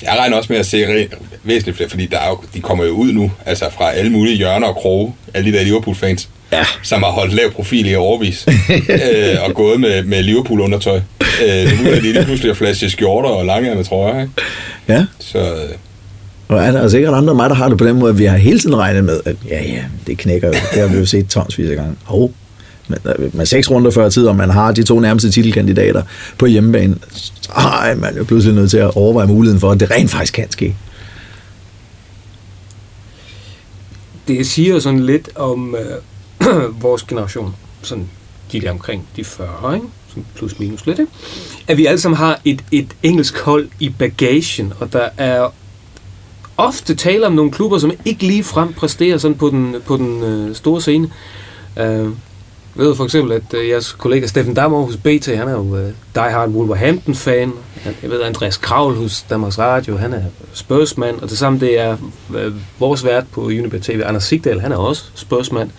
Jeg 0.03 0.17
regner 0.19 0.37
også 0.37 0.53
med 0.53 0.61
at 0.61 0.67
se 0.67 1.09
væsentligt 1.45 1.77
flere, 1.77 1.91
fordi 1.91 2.07
der 2.07 2.19
er 2.19 2.29
jo, 2.29 2.39
de 2.55 2.61
kommer 2.61 2.85
jo 2.85 2.91
ud 2.91 3.13
nu, 3.13 3.33
altså 3.47 3.65
fra 3.79 3.93
alle 3.93 4.11
mulige 4.13 4.37
hjørner 4.37 4.67
og 4.67 4.77
kroge, 4.77 5.15
alle 5.35 5.53
de 5.53 5.59
der 5.59 5.65
Liverpool-fans, 5.65 6.29
Ja. 6.53 6.65
som 6.83 7.03
har 7.03 7.11
holdt 7.11 7.33
lav 7.35 7.51
profil 7.53 7.91
i 7.91 7.95
overvis, 7.95 8.47
øh, 8.89 9.37
og 9.49 9.55
gået 9.55 9.81
med, 9.81 10.03
med 10.03 10.23
Liverpool-undertøj. 10.23 10.97
Øh, 11.47 11.83
nu 11.83 11.91
er 11.91 11.95
de 11.95 12.01
lige 12.01 12.25
pludselig 12.25 12.51
at 12.51 12.57
flashe 12.57 12.91
skjorter 12.91 13.29
og 13.29 13.47
lange 13.47 13.75
med 13.75 13.85
trøjer, 13.85 14.21
ikke? 14.21 14.33
Ja, 14.89 15.05
Så 15.19 15.39
øh, 15.39 15.71
og 16.49 16.57
er 16.57 16.61
der 16.61 16.67
altså 16.67 16.83
er 16.83 16.89
sikkert 16.89 17.15
andre 17.15 17.31
end 17.31 17.37
mig, 17.37 17.51
der 17.51 17.57
har 17.57 17.69
det 17.69 17.79
på 17.79 17.87
den 17.87 17.99
måde, 17.99 18.11
at 18.11 18.19
vi 18.19 18.25
har 18.25 18.37
hele 18.37 18.59
tiden 18.59 18.77
regnet 18.77 19.05
med, 19.05 19.21
at 19.25 19.37
ja, 19.49 19.63
ja, 19.63 19.85
det 20.07 20.19
knækker 20.19 20.49
jo. 20.49 20.55
Det 20.75 20.81
har 20.81 20.89
vi 20.89 20.99
jo 20.99 21.07
set 21.07 21.29
tonsvis 21.29 21.71
af 21.71 21.77
gange. 21.77 21.97
Oh. 22.09 22.31
Men 22.89 22.99
med 23.33 23.47
seks 23.47 23.71
runder 23.71 23.91
før 23.91 24.09
tid, 24.09 24.27
og 24.27 24.37
man 24.37 24.51
har 24.51 24.73
de 24.73 24.83
to 24.83 25.01
nærmeste 25.01 25.31
titelkandidater 25.31 26.03
på 26.39 26.47
hjemmebane, 26.47 26.97
så 27.13 27.53
er 27.57 27.95
man 27.95 28.17
jo 28.17 28.25
pludselig 28.25 28.55
nødt 28.55 28.71
til 28.71 28.79
at 28.79 28.97
overveje 28.97 29.27
muligheden 29.27 29.61
for, 29.61 29.71
at 29.71 29.81
det 29.81 29.91
rent 29.91 30.11
faktisk 30.11 30.35
kan 30.35 30.51
ske. 30.51 30.75
det 34.29 34.47
siger 34.47 34.79
sådan 34.79 35.01
lidt 35.01 35.29
om 35.37 35.77
øh, 36.41 36.83
vores 36.83 37.03
generation, 37.03 37.55
sådan 37.83 38.09
de 38.53 38.61
der 38.61 38.71
omkring 38.71 39.09
de 39.17 39.25
40, 39.25 39.75
ikke? 39.75 39.87
Sådan 40.09 40.27
plus 40.35 40.59
minus 40.59 40.87
lidt, 40.87 40.99
ikke? 40.99 41.13
at 41.69 41.77
vi 41.77 41.87
alle 41.87 42.01
sammen 42.01 42.17
har 42.17 42.41
et, 42.45 42.65
et 42.73 42.89
engelsk 43.03 43.39
hold 43.39 43.69
i 43.81 43.89
bagagen, 43.89 44.73
og 44.81 44.93
der 44.93 45.09
er 45.17 45.53
ofte 46.57 46.95
tale 46.95 47.27
om 47.27 47.33
nogle 47.33 47.51
klubber, 47.51 47.79
som 47.79 47.93
ikke 48.05 48.27
lige 48.27 48.45
frem 48.45 48.73
præsterer 48.73 49.19
sådan 49.19 49.37
på 49.37 49.49
den, 49.49 49.77
på 49.87 49.97
den 49.97 50.23
øh, 50.23 50.55
store 50.55 50.81
scene. 50.81 51.11
Øh, 51.79 52.09
jeg 52.77 52.85
ved 52.85 52.97
for 52.97 53.05
eksempel, 53.05 53.33
at 53.33 53.55
øh, 53.55 53.69
jeres 53.69 53.93
kollega 53.93 54.27
Steffen 54.27 54.55
Dammer 54.55 54.85
hos 54.85 54.97
BT, 54.97 55.27
han 55.27 55.49
er 55.49 55.53
jo 55.53 55.77
øh, 55.77 55.91
diehard 56.15 56.49
Wolverhampton-fan. 56.49 57.53
Jeg 58.03 58.11
ved, 58.11 58.23
Andreas 58.23 58.57
Kravl 58.57 58.95
hos 58.95 59.23
Danmarks 59.31 59.59
Radio, 59.59 59.97
han 59.97 60.13
er 60.13 60.23
spørgsmand. 60.53 61.21
og 61.21 61.31
det 61.31 61.39
samme 61.39 61.61
det 61.61 61.79
er 61.79 61.97
øh, 62.37 62.53
vores 62.79 63.05
vært 63.05 63.25
på 63.33 63.41
Unibet 63.41 63.83
TV, 63.83 64.03
Anders 64.07 64.25
Sigdal, 64.25 64.61
han 64.61 64.73
er 64.73 64.77
også 64.77 65.05
spørgsmand. 65.15 65.71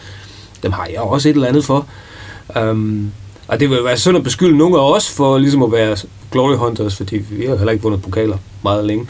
Dem 0.64 0.72
har 0.72 0.88
jeg 0.94 1.02
også 1.02 1.30
et 1.30 1.34
eller 1.34 1.48
andet 1.48 1.66
for. 1.66 1.88
Um, 2.62 3.12
og 3.48 3.60
det 3.60 3.70
vil 3.70 3.84
være 3.84 3.98
synd 3.98 4.18
at 4.18 4.24
beskylde 4.24 4.58
nogle 4.58 4.78
af 4.78 4.94
os 4.94 5.10
for 5.10 5.38
ligesom 5.38 5.64
at 5.64 5.72
være 5.72 5.98
glory 6.32 6.56
hunters, 6.56 6.96
fordi 6.96 7.18
vi 7.18 7.46
har 7.46 7.56
heller 7.56 7.72
ikke 7.72 7.84
vundet 7.84 8.02
pokaler 8.02 8.38
meget 8.64 8.86
længe. 8.86 9.08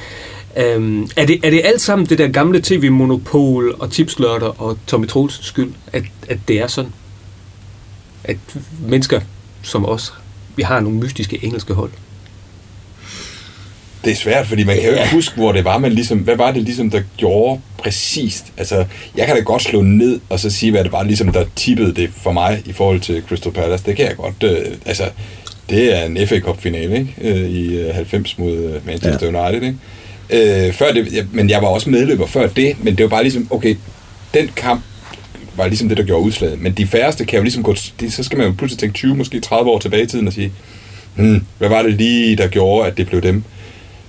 Um, 0.78 1.10
er, 1.16 1.26
det, 1.26 1.40
er 1.44 1.50
det 1.50 1.62
alt 1.64 1.82
sammen 1.82 2.08
det 2.08 2.18
der 2.18 2.28
gamle 2.28 2.62
tv-monopol 2.62 3.76
og 3.80 3.92
tipslørter 3.92 4.62
og 4.62 4.78
Tommy 4.88 5.08
Troelsens 5.08 5.46
skyld, 5.46 5.74
at, 5.94 6.04
at 6.30 6.38
det 6.48 6.62
er 6.62 6.68
sådan? 6.68 6.92
At 8.24 8.38
mennesker 8.88 9.22
som 9.62 9.86
os, 9.86 10.14
vi 10.56 10.64
har 10.64 10.80
nogle 10.80 10.98
mystiske 10.98 11.40
engelske 11.44 11.74
hold. 11.74 11.92
det 14.06 14.12
er 14.12 14.16
svært, 14.16 14.48
fordi 14.48 14.64
man 14.64 14.76
kan 14.76 14.86
jo 14.86 14.92
ikke 14.92 15.12
huske, 15.12 15.36
hvor 15.36 15.52
det 15.52 15.66
var, 15.66 15.78
man 15.78 15.92
ligesom, 15.92 16.18
hvad 16.18 16.36
var 16.36 16.52
det 16.52 16.64
ligesom, 16.64 16.90
der 16.90 17.02
gjorde 17.18 17.62
præcist? 17.78 18.46
Altså, 18.58 18.86
jeg 19.18 19.26
kan 19.26 19.36
da 19.36 19.42
godt 19.42 19.62
slå 19.62 19.82
ned 19.82 20.20
og 20.30 20.40
så 20.40 20.50
sige, 20.50 20.72
hvad 20.72 20.84
det 20.84 20.92
var 20.92 21.04
ligesom, 21.04 21.32
der 21.32 21.46
tippede 21.56 21.94
det 21.94 22.10
for 22.22 22.32
mig 22.32 22.64
i 22.66 22.74
forhold 22.74 23.00
til 23.00 23.24
Crystal 23.28 23.52
Palace. 23.52 23.86
Det 23.86 23.96
kan 23.96 24.06
jeg 24.06 24.16
godt, 24.16 24.44
øh, 24.44 24.78
altså, 24.86 25.04
det 25.70 26.00
er 26.00 26.06
en 26.06 26.28
FA 26.28 26.40
Cup 26.40 26.62
finale, 26.62 26.98
ikke? 27.00 27.16
Øh, 27.22 27.50
i 27.50 27.78
øh, 27.78 27.96
90 27.96 28.38
mod 28.38 28.58
øh, 28.58 28.86
Manchester 28.86 29.32
ja. 29.32 29.48
United, 29.48 29.68
ikke? 29.68 29.80
Øh, 30.30 30.74
før 30.74 30.92
det, 30.92 31.28
men 31.32 31.50
jeg 31.50 31.62
var 31.62 31.68
også 31.68 31.90
medløber 31.90 32.28
før 32.28 32.48
det, 32.48 32.84
men 32.84 32.96
det 32.96 33.04
var 33.04 33.10
bare 33.10 33.24
ligesom, 33.24 33.48
okay, 33.52 33.76
den 34.34 34.52
kamp 34.56 34.82
var 35.56 35.68
ligesom 35.68 35.90
det, 35.90 35.98
der 35.98 36.04
gjorde 36.04 36.24
udslaget. 36.24 36.62
Men 36.62 36.74
de 36.74 36.88
færreste 36.88 37.26
kan 37.26 37.38
jo 37.38 37.44
ligesom 37.44 37.64
gå, 37.64 37.76
de, 38.00 38.12
så 38.12 38.24
skal 38.24 38.38
man 38.38 38.48
jo 38.48 38.54
pludselig 38.58 38.80
tænke 38.80 38.94
20, 38.94 39.16
måske 39.16 39.40
30 39.40 39.72
år 39.72 39.80
tilbage 39.80 40.04
i 40.04 40.08
tiden 40.08 40.28
og 40.28 40.34
sige, 40.34 40.52
hmm, 41.16 41.46
hvad 41.58 41.70
var 41.70 41.82
det 41.82 41.94
lige, 41.94 42.36
der 42.36 42.48
gjorde, 42.48 42.88
at 42.88 42.98
det 42.98 43.08
blev 43.08 43.22
dem? 43.22 43.44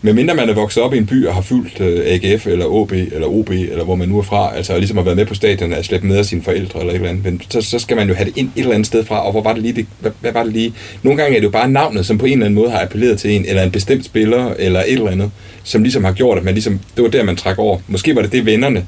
Men 0.03 0.15
mindre 0.15 0.35
man 0.35 0.49
er 0.49 0.55
vokset 0.55 0.83
op 0.83 0.95
i 0.95 0.97
en 0.97 1.07
by 1.07 1.27
og 1.27 1.35
har 1.35 1.41
fyldt 1.41 1.81
øh, 1.81 2.03
AGF 2.07 2.47
eller 2.47 2.67
OB 2.67 2.93
eller 2.93 3.27
OB, 3.27 3.51
eller 3.51 3.85
hvor 3.85 3.95
man 3.95 4.09
nu 4.09 4.19
er 4.19 4.23
fra, 4.23 4.57
altså 4.57 4.73
og 4.73 4.79
ligesom 4.79 4.97
har 4.97 5.05
været 5.05 5.17
med 5.17 5.27
på 5.27 5.35
stadion 5.35 5.73
og 5.73 5.85
slæbt 5.85 6.05
med 6.05 6.17
af 6.17 6.25
sine 6.25 6.43
forældre 6.43 6.81
eller 6.81 6.93
et 6.93 6.97
eller 6.97 7.09
andet, 7.09 7.25
men 7.25 7.43
så, 7.49 7.61
så 7.61 7.79
skal 7.79 7.97
man 7.97 8.09
jo 8.09 8.15
have 8.15 8.29
det 8.29 8.37
ind 8.37 8.51
et 8.57 8.61
eller 8.61 8.75
andet 8.75 8.87
sted 8.87 9.05
fra, 9.05 9.27
og 9.27 9.33
hvor 9.33 9.43
var 9.43 9.53
det 9.53 9.63
lige, 9.63 9.73
det, 9.73 9.87
hvad, 10.01 10.11
hvad 10.21 10.33
var 10.33 10.43
det 10.43 10.53
lige? 10.53 10.75
Nogle 11.03 11.23
gange 11.23 11.37
er 11.37 11.41
det 11.41 11.47
jo 11.47 11.51
bare 11.51 11.71
navnet, 11.71 12.07
som 12.07 12.19
på 12.19 12.27
en 12.27 12.33
eller 12.33 12.47
anden 12.47 12.55
måde 12.55 12.71
har 12.71 12.83
appelleret 12.83 13.19
til 13.19 13.31
en, 13.31 13.45
eller 13.45 13.63
en 13.63 13.71
bestemt 13.71 14.05
spiller, 14.05 14.55
eller 14.59 14.81
et 14.81 14.93
eller 14.93 15.11
andet, 15.11 15.31
som 15.63 15.83
ligesom 15.83 16.05
har 16.05 16.13
gjort, 16.13 16.39
at 16.39 16.45
man 16.45 16.55
ligesom, 16.55 16.81
det 16.97 17.05
var 17.05 17.11
der, 17.11 17.23
man 17.23 17.37
trak 17.37 17.59
over. 17.59 17.79
Måske 17.89 18.17
var 18.17 18.23
det 18.23 18.33
det, 18.33 18.47
vennerne 18.47 18.87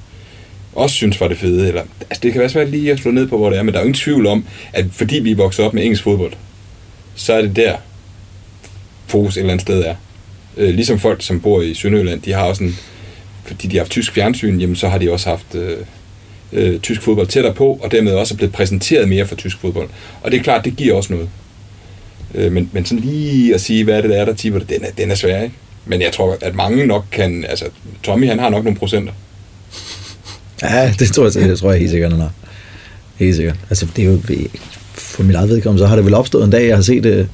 også 0.79 0.95
synes 0.95 1.21
var 1.21 1.29
det 1.29 1.39
fede, 1.39 1.69
eller, 1.69 1.83
altså 2.01 2.21
det 2.23 2.33
kan 2.33 2.41
være 2.41 2.49
svært 2.49 2.71
lige 2.71 2.93
at 2.93 2.99
slå 2.99 3.11
ned 3.11 3.29
på, 3.29 3.37
hvor 3.37 3.51
det 3.51 3.59
er, 3.59 3.63
men 3.63 3.75
der 3.75 3.81
er 3.81 3.83
jo 3.83 3.87
ingen 3.87 4.01
tvivl 4.01 4.27
om, 4.27 4.45
at 4.73 4.85
fordi 4.93 5.19
vi 5.19 5.31
er 5.31 5.37
vokset 5.37 5.65
op 5.65 5.75
med 5.75 5.83
engelsk 5.83 6.03
fodbold, 6.03 6.33
så 7.15 7.33
er 7.33 7.43
det 7.43 7.57
der, 7.57 7.77
fokus 9.07 9.37
et 9.37 9.41
eller 9.41 9.53
andet 9.53 9.63
sted 9.63 9.85
er. 9.85 9.95
Øh, 10.57 10.75
ligesom 10.75 10.99
folk, 10.99 11.23
som 11.23 11.41
bor 11.41 11.63
i 11.63 11.75
Sønderjylland, 11.75 12.23
de 12.23 12.33
har 12.33 12.43
også 12.43 12.65
en, 12.65 12.77
fordi 13.45 13.69
de 13.69 13.77
har 13.77 13.81
haft 13.81 13.91
tysk 13.91 14.13
fjernsyn, 14.13 14.59
jamen 14.59 14.77
så 14.77 14.89
har 14.89 14.99
de 14.99 15.13
også 15.13 15.29
haft 15.29 15.55
øh, 15.55 15.77
øh, 16.53 16.81
tysk 16.81 17.03
fodbold 17.03 17.27
tættere 17.27 17.55
på, 17.55 17.79
og 17.83 17.93
dermed 17.93 18.13
også 18.13 18.35
er 18.35 18.37
blevet 18.37 18.53
præsenteret 18.53 19.09
mere 19.09 19.27
for 19.27 19.35
tysk 19.35 19.59
fodbold. 19.61 19.89
Og 20.23 20.31
det 20.31 20.39
er 20.39 20.43
klart, 20.43 20.65
det 20.65 20.77
giver 20.77 20.95
også 20.95 21.13
noget. 21.13 21.29
Øh, 22.35 22.53
men, 22.53 22.71
men 22.73 22.85
sådan 22.85 23.05
lige 23.05 23.55
at 23.55 23.61
sige, 23.61 23.85
hvad 23.85 23.99
er 23.99 24.03
det 24.03 24.19
er, 24.19 24.25
der 24.25 24.35
tipper 24.35 24.61
det, 24.61 24.69
den 24.69 24.85
er, 24.85 24.91
den 24.99 25.11
er 25.11 25.15
svær, 25.15 25.43
ikke? 25.43 25.55
Men 25.87 26.03
jeg 26.03 26.13
tror, 26.13 26.37
at 26.41 26.55
mange 26.55 26.87
nok 26.87 27.05
kan, 27.11 27.45
altså 27.49 27.65
Tommy 28.03 28.29
han 28.29 28.39
har 28.39 28.49
nok 28.49 28.65
nogle 28.65 28.79
procenter. 28.79 29.13
Ja, 30.63 30.95
det 30.99 31.13
tror 31.13 31.25
jeg, 31.25 31.49
det 31.49 31.59
tror 31.59 31.71
jeg 31.71 31.81
helt 31.81 31.91
sikkert, 31.91 32.13
han 32.13 32.21
har. 32.21 32.33
Helt 33.17 33.37
sikkert. 33.37 33.57
Altså, 33.71 33.87
det 33.97 34.05
er 34.05 34.09
jo, 34.09 34.21
for 34.95 35.23
mit 35.23 35.37
eget 35.37 35.49
vedkommende, 35.49 35.83
så 35.83 35.87
har 35.87 35.97
det 35.97 36.05
vel 36.05 36.15
opstået 36.15 36.45
en 36.45 36.51
dag, 36.51 36.69
jeg 36.69 36.77
har 36.77 36.83
set 36.83 37.05
det 37.05 37.29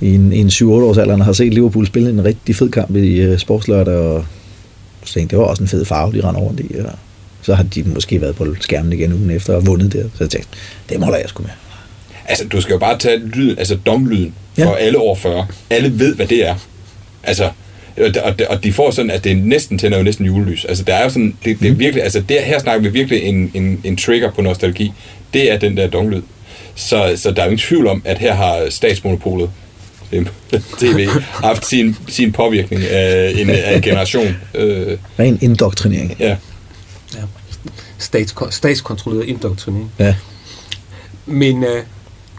i 0.00 0.14
en, 0.14 0.32
i 0.32 0.38
en 0.38 0.48
7-8 0.48 0.64
års 0.64 0.98
alder, 0.98 1.16
har 1.22 1.32
set 1.32 1.54
Liverpool 1.54 1.86
spille 1.86 2.10
en 2.10 2.24
rigtig 2.24 2.56
fed 2.56 2.70
kamp 2.70 2.96
i 2.96 3.28
uh, 3.32 3.38
sportslørdag, 3.38 3.94
og 3.94 4.24
så 5.04 5.12
tænkte, 5.14 5.36
det 5.36 5.38
var 5.42 5.48
også 5.48 5.62
en 5.62 5.68
fed 5.68 5.84
farve, 5.84 6.12
de 6.12 6.20
rendte 6.28 6.40
rundt 6.42 6.60
i. 6.60 6.74
Og 6.78 6.90
så 7.42 7.54
har 7.54 7.62
de 7.62 7.82
måske 7.82 8.20
været 8.20 8.36
på 8.36 8.46
skærmen 8.60 8.92
igen 8.92 9.12
ugen 9.12 9.30
efter 9.30 9.54
og 9.54 9.66
vundet 9.66 9.92
der. 9.92 10.02
Så 10.02 10.24
jeg 10.24 10.30
tænkte, 10.30 10.48
det 10.88 11.02
holder 11.04 11.18
jeg 11.18 11.28
sgu 11.28 11.42
med. 11.42 11.50
Altså, 12.28 12.44
du 12.48 12.60
skal 12.60 12.72
jo 12.72 12.78
bare 12.78 12.98
tage 12.98 13.18
lyden, 13.18 13.58
altså 13.58 13.74
domlyden 13.86 14.34
for 14.54 14.62
Ja. 14.64 14.74
alle 14.76 14.98
over 14.98 15.16
40. 15.16 15.46
Alle 15.70 15.98
ved, 15.98 16.14
hvad 16.14 16.26
det 16.26 16.48
er. 16.48 16.54
Altså, 17.22 17.50
og 17.96 18.14
de- 18.38 18.48
og 18.48 18.64
de- 18.64 18.72
får 18.72 18.90
sådan, 18.90 19.10
at 19.10 19.24
det 19.24 19.36
næsten 19.36 19.78
tænder 19.78 19.98
jo 19.98 20.04
næsten 20.04 20.26
julelys. 20.26 20.64
Altså, 20.64 20.84
der 20.84 20.94
er 20.94 21.02
jo 21.04 21.08
sådan, 21.10 21.36
det, 21.44 21.60
det 21.60 21.70
er 21.70 21.74
virkelig, 21.74 22.02
altså, 22.04 22.20
det, 22.28 22.36
her 22.44 22.58
snakker 22.58 22.82
vi 22.82 22.88
virkelig 22.98 23.22
en, 23.22 23.50
en, 23.54 23.80
en 23.84 23.96
trigger 23.96 24.30
på 24.30 24.42
nostalgi. 24.42 24.92
Det 25.34 25.52
er 25.52 25.58
den 25.58 25.76
der 25.76 25.86
donglyd. 25.86 26.22
Så, 26.74 27.12
så 27.16 27.30
der 27.30 27.40
er 27.42 27.46
jo 27.46 27.50
ingen 27.50 27.58
tvivl 27.66 27.86
om, 27.86 28.02
at 28.04 28.18
her 28.18 28.34
har 28.34 28.66
statsmonopolet 28.70 29.44
øh, 29.44 29.50
TV 30.78 31.08
haft 31.44 31.66
sin, 31.66 31.96
sin 32.08 32.32
påvirkning 32.32 32.82
af 32.82 33.32
en, 33.36 33.50
af 33.50 33.76
en 33.76 33.82
generation. 33.82 34.36
Øh, 34.54 34.98
Ren 35.18 35.38
indoktrinering. 35.42 36.16
ja. 36.20 36.36
Ja. 37.14 37.20
Statsko- 37.98 38.50
statskontrolleret 38.50 39.26
indoktrinering. 39.28 39.92
Ja. 39.98 40.14
Men 41.26 41.56
uh, 41.64 41.68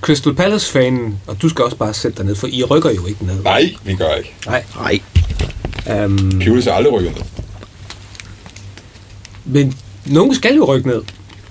Crystal 0.02 0.34
Palace-fanen, 0.36 1.20
og 1.28 1.42
du 1.42 1.50
skal 1.50 1.64
også 1.66 1.78
bare 1.78 1.94
sætte 1.94 2.18
dig 2.18 2.26
ned, 2.26 2.36
for 2.36 2.48
I 2.48 2.64
rykker 2.64 2.92
jo 2.92 3.06
ikke 3.06 3.26
ned. 3.26 3.44
Nej, 3.44 3.74
vi 3.84 3.96
gør 3.96 4.14
ikke. 4.16 4.34
Nej. 4.46 4.64
Nej. 4.76 5.00
Um, 6.06 6.42
Pulis 6.46 6.68
er 6.68 6.74
aldrig 6.74 6.94
rykket 6.94 7.16
ned. 7.16 7.24
men 9.46 9.74
nogen 10.06 10.36
skal 10.36 10.56
jo 10.56 10.66
rykke 10.66 10.88
ned. 10.88 11.02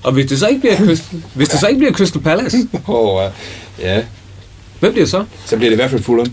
Og 0.02 0.12
hvis 0.12 0.26
det 0.26 0.38
så 0.38 0.46
ikke 0.48 0.60
bliver 0.60 0.76
Crystal, 0.76 1.22
hvis 1.34 1.48
det 1.48 1.60
så 1.60 1.66
ikke 1.66 1.78
bliver 1.78 1.92
Crystal 1.92 2.22
Palace, 2.22 2.56
Oh, 2.86 3.30
ja, 3.78 4.02
hvem 4.80 4.92
bliver 4.92 5.04
det 5.04 5.10
så? 5.10 5.24
så 5.46 5.56
bliver 5.56 5.70
det 5.70 5.74
i 5.74 5.80
hvert 5.80 5.90
fald 5.90 6.02
Fulham. 6.02 6.32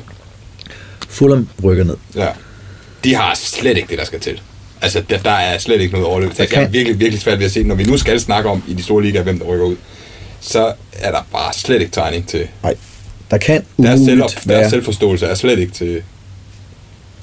Fulham 1.10 1.48
rykker 1.64 1.84
ned. 1.84 1.96
Ja. 2.16 2.28
De 3.04 3.16
har 3.16 3.36
slet 3.36 3.78
ikke 3.78 3.90
det, 3.90 3.98
der 3.98 4.06
skal 4.06 4.20
til. 4.20 4.42
Altså, 4.82 5.04
der, 5.10 5.18
der 5.18 5.32
er 5.32 5.58
slet 5.58 5.82
ikke 5.82 5.92
noget 5.94 6.08
overløb. 6.08 6.32
Jeg 6.40 6.50
kan- 6.50 6.64
er 6.64 6.68
virkelig, 6.70 7.00
virkelig 7.00 7.22
svært 7.22 7.40
ved 7.40 7.46
at 7.46 7.52
se, 7.52 7.64
når 7.64 7.76
vi 7.76 7.84
nu 7.84 7.98
skal 7.98 8.20
snakke 8.20 8.50
om 8.50 8.64
i 8.68 8.74
de 8.74 8.84
store 8.84 9.04
ligaer, 9.04 9.24
hvem 9.24 9.40
der 9.40 9.46
rykker 9.46 9.66
ud, 9.66 9.76
så 10.42 10.74
er 10.94 11.12
der 11.12 11.22
bare 11.32 11.54
slet 11.54 11.80
ikke 11.82 11.92
tegning 11.92 12.28
til. 12.28 12.48
Nej. 12.64 12.76
Der 13.32 13.38
kan 13.38 13.64
Deres, 13.78 14.00
selv, 14.00 14.20
deres 14.20 14.48
være, 14.48 14.70
selvforståelse 14.70 15.26
er 15.26 15.36
slet 15.36 15.60
ikke 15.60 15.74
til, 15.74 16.02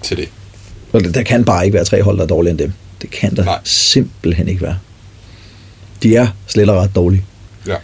til 0.03 0.17
det. 0.17 0.29
og 0.93 1.01
der 1.15 1.23
kan 1.23 1.45
bare 1.45 1.65
ikke 1.65 1.75
være 1.75 1.85
tre 1.85 2.03
hold, 2.03 2.17
der 2.17 2.23
er 2.23 2.27
dårligere 2.29 2.51
end 2.51 2.59
dem. 2.59 2.73
Det 3.03 3.11
kan 3.11 3.37
der 3.37 3.45
Nej. 3.45 3.59
simpelthen 3.65 4.49
ikke 4.49 4.63
være. 4.63 4.79
De 6.03 6.17
er 6.17 6.27
slet 6.47 6.71
og 6.71 6.77
ret 6.83 6.95
dårlige. 6.95 7.25
Ja. 7.67 7.75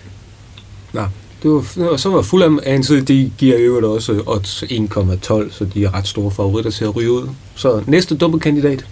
Det 1.43 1.51
var, 1.51 1.89
og 1.89 2.01
så 2.01 2.09
var 2.11 2.23
Fulham 2.23 2.61
ansigt, 2.67 3.09
de 3.09 3.33
giver 3.39 3.57
i 3.57 3.61
øvrigt 3.63 3.87
også 3.87 4.23
odds 4.27 4.63
1,12, 4.63 5.53
så 5.53 5.67
de 5.75 5.85
er 5.85 5.95
ret 5.95 6.07
store 6.09 6.31
favoritter 6.31 6.71
til 6.71 6.85
at 6.85 6.97
ryge 6.97 7.11
ud. 7.13 7.29
Så 7.55 7.83
næste 7.87 8.17
dumme 8.17 8.41
kandidat. 8.41 8.85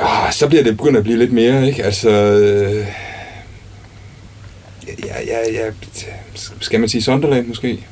Ah, 0.00 0.32
så 0.32 0.46
bliver 0.48 0.62
det 0.62 0.76
begyndt 0.76 0.96
at 0.96 1.04
blive 1.04 1.18
lidt 1.18 1.32
mere, 1.32 1.66
ikke? 1.68 1.84
Altså... 1.84 2.10
øh, 2.10 2.86
Ja, 5.04 5.14
ja, 5.26 5.52
ja, 5.52 5.70
skal 6.60 6.80
man 6.80 6.88
sige 6.88 7.02
Sunderland 7.02 7.46
måske? 7.46 7.84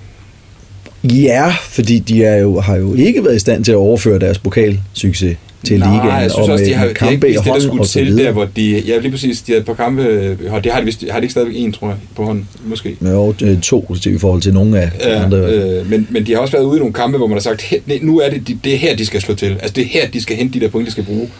Ja, 1.05 1.55
fordi 1.63 1.99
de 1.99 2.25
er 2.25 2.37
jo, 2.37 2.61
har 2.61 2.77
jo 2.77 2.95
ikke 2.95 3.25
været 3.25 3.37
i 3.37 3.39
stand 3.39 3.65
til 3.65 3.73
at 3.73 3.77
overføre 3.77 4.19
deres 4.19 4.39
pokalsucces 4.39 5.37
til 5.67 5.79
Nej, 5.79 5.93
ligaen. 5.93 6.23
jeg 6.23 6.31
synes 6.31 6.49
og 6.49 6.53
også, 6.53 6.65
de 6.65 6.75
har, 6.75 6.87
de 6.87 6.95
har 6.99 7.11
ikke 7.11 7.27
vist 7.27 7.45
det, 7.45 7.53
der 7.55 7.61
skulle 7.61 7.85
til, 7.87 8.19
der 8.19 8.31
hvor 8.33 8.45
de... 8.57 8.83
Ja, 8.87 8.99
lige 8.99 9.11
præcis, 9.11 9.43
de 9.43 9.53
har 9.53 9.59
et 9.59 9.65
par 9.67 9.75
kampe... 9.75 10.03
og 10.51 10.65
Det 10.65 10.73
har 10.73 10.81
de, 10.81 10.85
vist, 10.87 11.05
har 11.11 11.21
de 11.21 11.25
ikke 11.25 11.31
stadigvæk 11.33 11.57
en, 11.59 11.73
tror 11.73 11.89
jeg, 11.89 11.97
på 12.17 12.25
hånden, 12.25 12.49
måske. 12.67 12.97
Jo, 13.03 13.35
øh, 13.43 13.61
to 13.61 13.95
til 14.03 14.15
i 14.15 14.19
forhold 14.19 14.43
til 14.43 14.55
nogle 14.55 14.81
af 14.81 14.91
Ja, 15.01 15.25
andre. 15.25 15.39
øh, 15.39 15.91
men, 15.91 16.07
men 16.11 16.27
de 16.27 16.33
har 16.33 16.39
også 16.41 16.53
været 16.53 16.65
ude 16.65 16.77
i 16.77 16.79
nogle 16.79 16.93
kampe, 16.95 17.19
hvor 17.19 17.27
man 17.27 17.37
har 17.37 17.41
sagt, 17.43 17.63
"Her- 17.63 17.81
nej, 17.87 17.99
nu 18.03 18.19
er 18.21 18.31
det, 18.31 18.49
de- 18.49 18.59
det 18.65 18.75
er 18.75 18.79
her, 18.79 18.97
de 18.97 19.07
skal 19.07 19.21
slå 19.21 19.35
til. 19.35 19.47
Altså, 19.53 19.73
det 19.77 19.83
er 19.85 19.89
her, 19.89 20.09
de 20.09 20.21
skal 20.23 20.37
hente 20.37 20.55
de 20.59 20.65
der 20.65 20.71
point, 20.71 20.87
de 20.87 20.93
skal 20.93 21.05
bruge. 21.05 21.31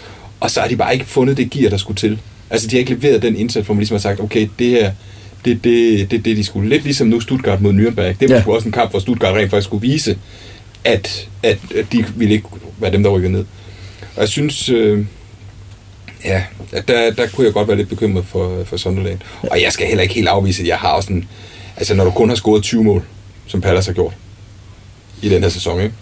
Og 0.41 0.51
så 0.51 0.61
har 0.61 0.69
de 0.69 0.77
bare 0.77 0.93
ikke 0.95 1.07
fundet 1.07 1.37
det 1.37 1.51
gear, 1.51 1.71
der 1.71 1.77
skulle 1.77 1.97
til. 1.97 2.19
Altså, 2.51 2.69
de 2.69 2.77
har 2.77 2.79
ikke 2.79 2.95
leveret 2.95 3.23
den 3.23 3.37
indsats, 3.37 3.67
hvor 3.67 3.75
man 3.75 3.81
ligesom 3.81 3.95
har 3.95 4.01
sagt, 4.01 4.21
okay, 4.21 4.49
det 4.59 4.67
her, 4.71 4.91
det 5.45 5.65
det, 5.65 6.11
det, 6.11 6.25
det, 6.25 6.37
de 6.37 6.45
skulle. 6.45 6.69
Lidt 6.69 6.85
ligesom 6.85 7.07
nu 7.07 7.21
Stuttgart 7.21 7.63
mod 7.63 7.73
Nürnberg. 7.73 8.15
Det 8.21 8.29
var 8.31 8.37
ja. 8.37 8.43
også 8.47 8.69
en 8.69 8.73
kamp, 8.73 8.91
hvor 8.91 9.01
Stuttgart 9.01 9.35
rent 9.35 9.51
faktisk 9.51 9.67
skulle 9.67 9.81
vise, 9.89 10.17
at, 10.85 11.29
at, 11.43 11.59
at 11.79 11.85
de 11.93 12.05
ville 12.17 12.35
ikke 12.35 12.47
være 12.81 12.93
dem, 12.93 13.03
der 13.03 13.11
rykkede 13.11 13.33
ned. 13.33 13.45
Og 14.17 14.21
jeg 14.21 14.29
synes, 14.29 14.69
øh, 14.69 15.05
ja, 16.25 16.43
der, 16.89 17.11
der 17.11 17.27
kunne 17.35 17.45
jeg 17.45 17.53
godt 17.55 17.69
være 17.69 17.77
lidt 17.77 17.89
bekymret 17.89 18.25
for, 18.27 18.65
for 18.65 18.77
Sunderland. 18.77 19.19
Og 19.43 19.63
jeg 19.63 19.73
skal 19.73 19.87
heller 19.87 20.03
ikke 20.03 20.15
helt 20.15 20.29
afvise, 20.29 20.63
at 20.63 20.69
jeg 20.69 20.77
har 20.79 20.89
også 20.89 21.13
en... 21.13 21.29
Altså, 21.77 21.95
når 21.95 22.05
du 22.05 22.11
kun 22.11 22.29
har 22.29 22.37
scoret 22.37 22.63
20 22.63 22.85
mål, 22.85 23.05
som 23.47 23.61
Palace 23.61 23.89
har 23.89 23.95
gjort 23.95 24.13
i 25.23 25.29
den 25.29 25.43
her 25.43 25.51
sæson, 25.51 25.81
ikke? 25.81 25.95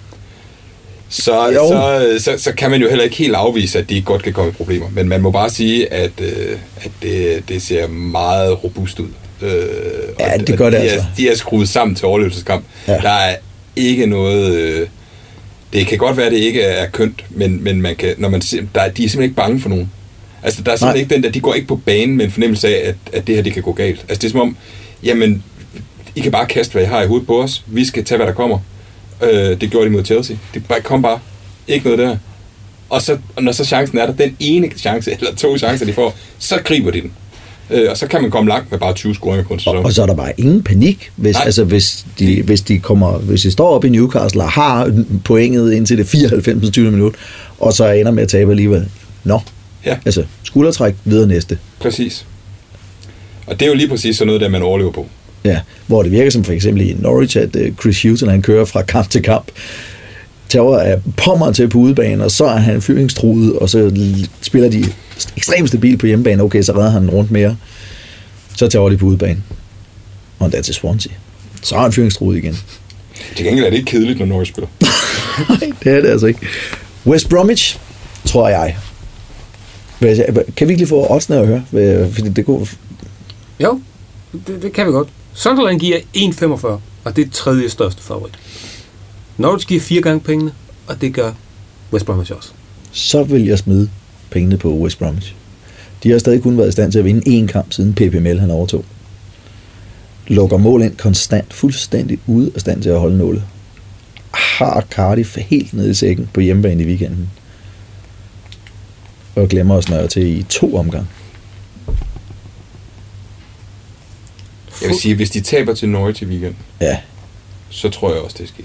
Så, 1.09 1.49
Jo. 1.51 1.69
så, 1.69 2.17
så, 2.19 2.43
så 2.43 2.53
kan 2.53 2.71
man 2.71 2.81
jo 2.83 2.89
heller 2.89 3.05
ikke 3.05 3.17
helt 3.17 3.35
afvise, 3.35 3.79
at 3.79 3.89
de 3.89 4.03
godt 4.03 4.23
kan 4.23 4.33
komme 4.33 4.51
i 4.51 4.55
problemer. 4.55 4.87
Men 4.91 5.09
man 5.09 5.21
må 5.21 5.31
bare 5.31 5.51
sige, 5.51 5.93
at, 5.93 6.11
øh, 6.21 6.59
at 6.77 6.91
det, 7.03 7.43
det 7.49 7.63
ser 7.63 7.87
meget 7.89 8.65
robust 8.65 9.01
ud. 9.01 9.09
Øh, 9.43 9.51
Ja, 10.21 10.35
og- 10.41 10.47
det 10.47 10.59
gør 10.59 10.71
det 10.71 10.81
de 10.81 10.85
altså. 10.91 10.99
Er, 10.99 11.15
de 11.17 11.29
er 11.29 11.37
skruet 11.37 11.69
sammen 11.69 11.95
til 11.95 12.07
overlevelseskamp. 12.07 12.65
Ja. 12.89 12.93
Der 12.99 13.11
er 13.11 13.37
ikke 13.77 14.07
noget... 14.07 14.55
Øh, 14.55 14.87
det 15.75 15.87
kan 15.87 15.99
godt 15.99 16.17
være, 16.17 16.27
at 16.27 16.33
det 16.33 16.39
ikke 16.39 16.63
er 16.63 16.87
kønt, 16.91 17.25
men, 17.31 17.65
men 17.65 17.83
man 17.83 17.97
kan, 17.97 18.15
når 18.19 18.29
man 18.29 18.41
der, 18.41 18.81
er- 18.81 18.89
de 18.89 19.05
er 19.05 19.09
simpelthen 19.09 19.23
ikke 19.23 19.35
bange 19.37 19.61
for 19.61 19.69
nogen. 19.69 19.91
Altså, 20.43 20.63
der 20.63 20.73
er 20.73 20.77
simpelthen 20.77 20.97
Nej. 20.97 21.01
ikke 21.03 21.15
den 21.15 21.23
der, 21.23 21.31
de 21.31 21.41
går 21.41 21.55
ikke 21.55 21.69
på 21.69 21.77
banen 21.77 22.17
med 22.17 22.25
en 22.25 22.31
fornemmelse 22.31 22.69
af, 22.69 22.89
at, 22.89 22.95
at 23.13 23.27
det 23.27 23.35
her, 23.35 23.43
det 23.43 23.53
kan 23.53 23.63
gå 23.63 23.73
galt. 23.73 24.01
Altså, 24.09 24.21
det 24.21 24.25
er 24.25 24.31
som 24.31 24.41
om, 24.41 24.57
jamen, 25.03 25.43
I 26.15 26.21
kan 26.21 26.33
bare 26.33 26.47
kaste, 26.47 26.73
hvad 26.73 26.83
I 26.83 26.87
har 26.87 27.03
i 27.03 27.07
hovedet 27.07 27.27
på 27.27 27.43
os. 27.43 27.63
Vi 27.67 27.85
skal 27.85 28.05
tage, 28.05 28.17
hvad 28.17 28.27
der 28.27 28.33
kommer. 28.33 28.59
Øh, 29.23 29.61
det 29.61 29.71
gjorde 29.71 29.87
de 29.87 29.91
mod 29.91 30.05
Chelsea. 30.05 30.37
Det 30.55 30.67
bare, 30.69 30.81
kom 30.81 31.03
bare. 31.03 31.19
Ikke 31.69 31.85
noget 31.85 31.99
der. 31.99 32.17
Og, 32.91 33.03
så, 33.03 33.19
når 33.41 33.53
så 33.53 33.65
chancen 33.65 33.99
er 33.99 34.07
der, 34.07 34.13
den 34.13 34.37
ene 34.41 34.71
chance, 34.77 35.13
eller 35.13 35.35
to 35.35 35.59
chancer, 35.59 35.87
de 35.87 35.93
får, 35.93 36.17
så 36.39 36.59
griber 36.65 36.91
de 36.91 37.01
den. 37.01 37.13
Øh, 37.71 37.91
og 37.91 37.97
så 37.97 38.07
kan 38.07 38.23
man 38.23 38.31
komme 38.31 38.49
langt 38.51 38.71
med 38.71 38.79
bare 38.79 38.93
20 38.95 39.15
scoringer 39.15 39.45
på 39.45 39.55
en 39.55 39.61
sæson. 39.61 39.77
Og, 39.77 39.85
og 39.85 39.93
så 39.93 40.03
er 40.03 40.07
der 40.07 40.15
bare 40.15 40.33
ingen 40.41 40.63
panik, 40.63 41.11
hvis, 41.17 41.35
Nej. 41.35 41.43
altså, 41.45 41.65
hvis, 41.65 42.07
de, 42.19 42.43
hvis, 42.43 42.61
de 42.61 42.79
kommer, 42.79 43.19
hvis 43.19 43.43
de 43.43 43.51
står 43.51 43.69
op 43.69 43.85
i 43.85 43.89
Newcastle 43.89 44.43
og 44.43 44.51
har 44.51 45.05
pointet 45.25 45.73
indtil 45.73 45.99
det 45.99 46.07
94. 46.09 46.71
20. 46.71 46.91
minut, 46.91 47.15
og 47.59 47.73
så 47.73 47.89
ender 47.93 48.13
med 48.13 48.23
at 48.23 48.29
tabe 48.29 48.51
alligevel. 48.51 48.89
Nå, 49.25 49.41
Ja. 49.87 49.97
altså 50.07 50.25
skuldertræk 50.43 50.95
videre 51.05 51.27
næste. 51.29 51.59
Præcis. 51.81 52.27
Og 53.47 53.61
det 53.61 53.67
er 53.67 53.71
jo 53.71 53.75
lige 53.77 53.89
præcis 53.89 54.17
sådan 54.17 54.27
noget, 54.27 54.41
der 54.41 54.49
man 54.49 54.63
overlever 54.63 54.93
på. 54.93 55.07
Ja, 55.45 55.61
hvor 55.87 56.03
det 56.03 56.13
virker 56.13 56.31
som 56.31 56.45
for 56.45 56.53
eksempel 56.53 56.89
i 56.91 56.97
Norwich, 56.99 57.37
at 57.39 57.57
øh, 57.57 57.73
Chris 57.81 58.03
Hutton, 58.03 58.29
han 58.29 58.43
kører 58.43 58.65
fra 58.65 58.83
kamp 58.83 59.11
til 59.11 59.23
kamp, 59.23 59.45
tager 60.49 60.79
af 60.79 61.01
pommer 61.17 61.53
til 61.53 61.69
på 61.69 61.79
udebane, 61.79 62.25
og 62.25 62.31
så 62.31 62.45
er 62.45 62.57
han 62.57 62.83
fyringstruet, 62.83 63.59
og 63.59 63.71
så 63.71 63.93
spiller 64.41 64.71
de 64.71 64.85
ekstremt 65.37 65.69
stabilt 65.69 66.01
på 66.01 66.07
hjemmebane. 66.07 66.43
Okay, 66.43 66.63
så 66.63 66.73
redder 66.73 66.91
han 66.91 67.03
en 67.03 67.11
rundt 67.11 67.31
mere. 67.31 67.57
Så 68.57 68.69
tager 68.69 68.89
de 68.89 68.97
på 68.97 69.07
udebane. 69.07 69.43
Og 70.39 70.45
endda 70.45 70.63
til 70.63 70.75
Swansea. 70.75 71.13
Så 71.63 71.75
er 71.77 71.81
han 71.81 71.93
fyringstruet 71.93 72.37
igen. 72.37 72.59
Til 73.37 73.45
gengæld 73.47 73.67
er 73.67 73.71
det 73.71 73.77
ikke 73.77 73.91
kedeligt, 73.91 74.19
når 74.19 74.27
Norwich 74.27 74.53
spiller. 74.53 74.69
Nej, 75.49 75.73
det 75.85 75.93
er 75.93 76.01
det 76.01 76.09
altså 76.09 76.27
ikke. 76.27 76.41
West 77.07 77.29
Bromwich, 77.29 77.79
tror 78.25 78.49
jeg. 78.49 78.77
Kan 80.57 80.69
vi 80.69 80.73
ikke 80.73 80.77
lige 80.77 80.87
få 80.87 81.07
oddsene 81.11 81.39
at 81.39 81.47
høre? 81.47 81.63
Fordi 82.13 82.29
det 82.29 82.47
kunne... 82.47 82.67
Jo, 83.61 83.81
det, 84.47 84.63
det 84.63 84.73
kan 84.73 84.87
vi 84.87 84.93
godt. 84.93 85.09
Sunderland 85.35 85.81
giver 85.81 85.99
1,45, 86.17 86.67
og 87.05 87.17
det 87.17 87.27
er 87.27 87.31
tredje 87.33 87.69
største 87.69 88.03
favorit. 88.03 88.35
Norwich 89.39 89.67
giver 89.67 89.81
fire 89.81 90.03
gange 90.03 90.21
pengene, 90.21 90.53
og 90.87 91.01
det 91.01 91.15
gør 91.15 91.33
West 91.93 92.07
Bromwich 92.07 92.33
også. 92.33 92.51
Så 92.93 93.23
vil 93.23 93.45
jeg 93.45 93.59
smide 93.59 93.91
pengene 94.31 94.57
på 94.57 94.75
West 94.75 94.99
Bromwich. 94.99 95.35
De 96.03 96.11
har 96.11 96.19
stadig 96.19 96.43
kun 96.43 96.59
været 96.59 96.69
i 96.69 96.73
stand 96.73 96.93
til 96.93 96.99
at 96.99 97.05
vinde 97.05 97.43
én 97.43 97.47
kamp, 97.47 97.73
siden 97.73 97.95
PP 97.95 98.15
Mel 98.23 98.41
han 98.41 98.51
overtog. 98.51 98.85
Lukker 100.27 100.57
mål 100.57 100.83
ind 100.83 100.97
konstant, 100.97 101.55
fuldstændig 101.55 102.19
ude 102.27 102.51
af 102.55 102.61
stand 102.61 102.83
til 102.83 102.91
at 102.91 103.01
holde 103.01 103.19
nålet. 103.19 103.43
Har 104.35 104.81
Cardiff 104.91 105.37
helt 105.37 105.73
nede 105.73 105.91
i 105.91 105.95
sækken 105.95 106.29
på 106.35 106.41
hjemmebane 106.41 106.83
i 106.83 106.87
weekenden. 106.87 107.31
Og 109.35 109.49
glemmer 109.49 109.77
at 109.77 109.85
snøre 109.85 110.09
til 110.09 110.39
i 110.39 110.43
to 110.43 110.77
omgang. 110.77 111.09
Jeg 114.83 114.89
vil 114.89 114.99
sige, 115.03 115.15
hvis 115.15 115.31
de 115.31 115.41
taber 115.41 115.75
til 115.75 115.89
Norwich 115.89 116.23
i 116.23 116.27
weekenden, 116.27 116.57
Ja, 116.81 116.99
så 117.71 117.89
tror 117.91 118.13
jeg 118.13 118.23
også, 118.23 118.37
det 118.39 118.45
er 118.45 118.49
sket. 118.49 118.65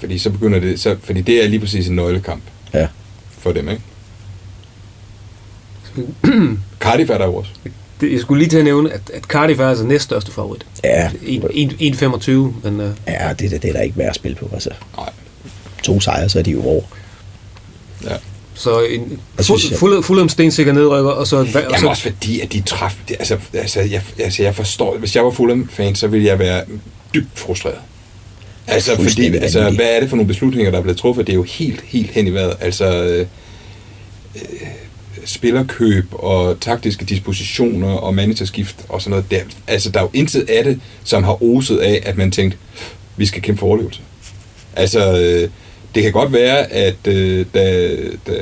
Fordi 0.00 0.18
så 0.18 0.30
begynder 0.30 0.60
det, 0.60 0.80
så, 0.80 0.96
fordi 1.02 1.20
det 1.20 1.44
er 1.44 1.48
lige 1.48 1.60
præcis 1.60 1.88
en 1.88 1.96
nøglekamp 1.96 2.42
ja. 2.74 2.88
for 3.38 3.52
dem, 3.52 3.68
ikke? 3.68 3.82
Cardiff 6.80 7.10
er 7.10 7.18
der 7.18 7.26
også. 7.26 7.50
Det, 8.00 8.12
jeg 8.12 8.20
skulle 8.20 8.38
lige 8.38 8.50
til 8.50 8.58
at 8.58 8.64
nævne, 8.64 8.92
at, 8.92 9.00
at 9.14 9.22
Cardiff 9.24 9.60
er 9.60 9.68
altså 9.68 9.84
næststørste 9.84 10.32
favorit. 10.32 10.66
Ja, 10.84 11.08
1,25, 11.08 12.30
men 12.30 12.80
uh, 12.80 12.86
ja 13.06 13.28
det, 13.38 13.50
det, 13.50 13.62
det 13.62 13.68
er 13.68 13.72
der 13.72 13.80
ikke 13.80 13.98
værd 13.98 14.08
at 14.08 14.14
spille 14.14 14.34
på. 14.36 14.50
Altså, 14.52 14.70
Nej. 14.96 15.10
to 15.82 16.00
sejre, 16.00 16.28
så 16.28 16.38
er 16.38 16.42
de 16.42 16.50
jo 16.50 16.62
over. 16.64 16.82
Ja. 18.04 18.16
så 18.54 18.80
en 18.84 19.20
fuld, 19.40 19.60
jeg- 19.70 19.78
fuld, 19.78 20.02
Fulham 20.02 20.28
stensikker 20.28 20.72
nedrykker, 20.72 21.10
og 21.10 21.26
så, 21.26 21.36
og 21.36 21.46
Jamen 21.54 21.80
så 21.80 21.86
også 21.88 22.02
fordi, 22.02 22.40
at 22.40 22.52
de 22.52 22.60
træf... 22.60 22.96
Altså, 23.08 23.38
altså, 23.52 23.80
jeg, 23.80 24.02
altså, 24.18 24.42
jeg 24.42 24.54
forstår... 24.54 24.98
Hvis 24.98 25.16
jeg 25.16 25.24
var 25.24 25.30
Fulham-fan, 25.30 25.94
så 25.94 26.06
ville 26.06 26.26
jeg 26.26 26.38
være 26.38 26.64
dybt 27.14 27.38
frustreret. 27.38 27.78
Altså, 28.66 28.96
fordi, 28.96 29.26
altså, 29.26 29.58
vanvittigt. 29.58 29.82
hvad 29.82 29.96
er 29.96 30.00
det 30.00 30.08
for 30.08 30.16
nogle 30.16 30.28
beslutninger, 30.28 30.70
der 30.70 30.78
er 30.78 30.82
blevet 30.82 30.98
truffet? 30.98 31.26
Det 31.26 31.32
er 31.32 31.36
jo 31.36 31.42
helt, 31.42 31.80
helt 31.86 32.10
hen 32.10 32.26
i 32.26 32.30
vejret. 32.30 32.56
Altså, 32.60 33.04
øh, 33.04 33.26
øh, 34.36 34.68
spillerkøb 35.24 36.04
og 36.12 36.60
taktiske 36.60 37.04
dispositioner 37.04 37.88
og 37.88 38.14
managerskift 38.14 38.76
og 38.88 39.02
sådan 39.02 39.10
noget. 39.10 39.30
Der, 39.30 39.40
altså, 39.66 39.90
der 39.90 39.98
er 39.98 40.04
jo 40.04 40.10
intet 40.12 40.50
af 40.50 40.64
det, 40.64 40.80
som 41.04 41.24
har 41.24 41.42
oset 41.42 41.78
af, 41.78 42.02
at 42.04 42.16
man 42.16 42.30
tænkte, 42.30 42.58
vi 43.16 43.26
skal 43.26 43.42
kæmpe 43.42 43.58
for 43.58 43.66
overlevelse. 43.66 44.00
Altså, 44.76 45.20
øh, 45.20 45.50
det 45.94 46.02
kan 46.02 46.12
godt 46.12 46.32
være, 46.32 46.72
at 46.72 47.06
øh, 47.08 47.46
da, 47.54 47.88
da, 48.26 48.32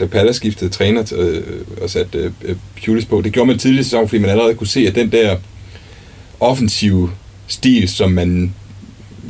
da 0.00 0.06
Palla 0.06 0.32
skiftede 0.32 0.70
træner 0.70 1.12
øh, 1.16 1.42
og 1.82 1.90
satte 1.90 2.32
øh, 2.42 2.56
Pulis 2.84 3.04
på, 3.04 3.20
det 3.20 3.32
gjorde 3.32 3.46
man 3.46 3.58
tidligere 3.58 3.84
sæson, 3.84 4.08
fordi 4.08 4.20
man 4.20 4.30
allerede 4.30 4.54
kunne 4.54 4.66
se, 4.66 4.86
at 4.86 4.94
den 4.94 5.12
der 5.12 5.36
offensive 6.40 7.10
stil, 7.46 7.88
som 7.88 8.10
man 8.10 8.54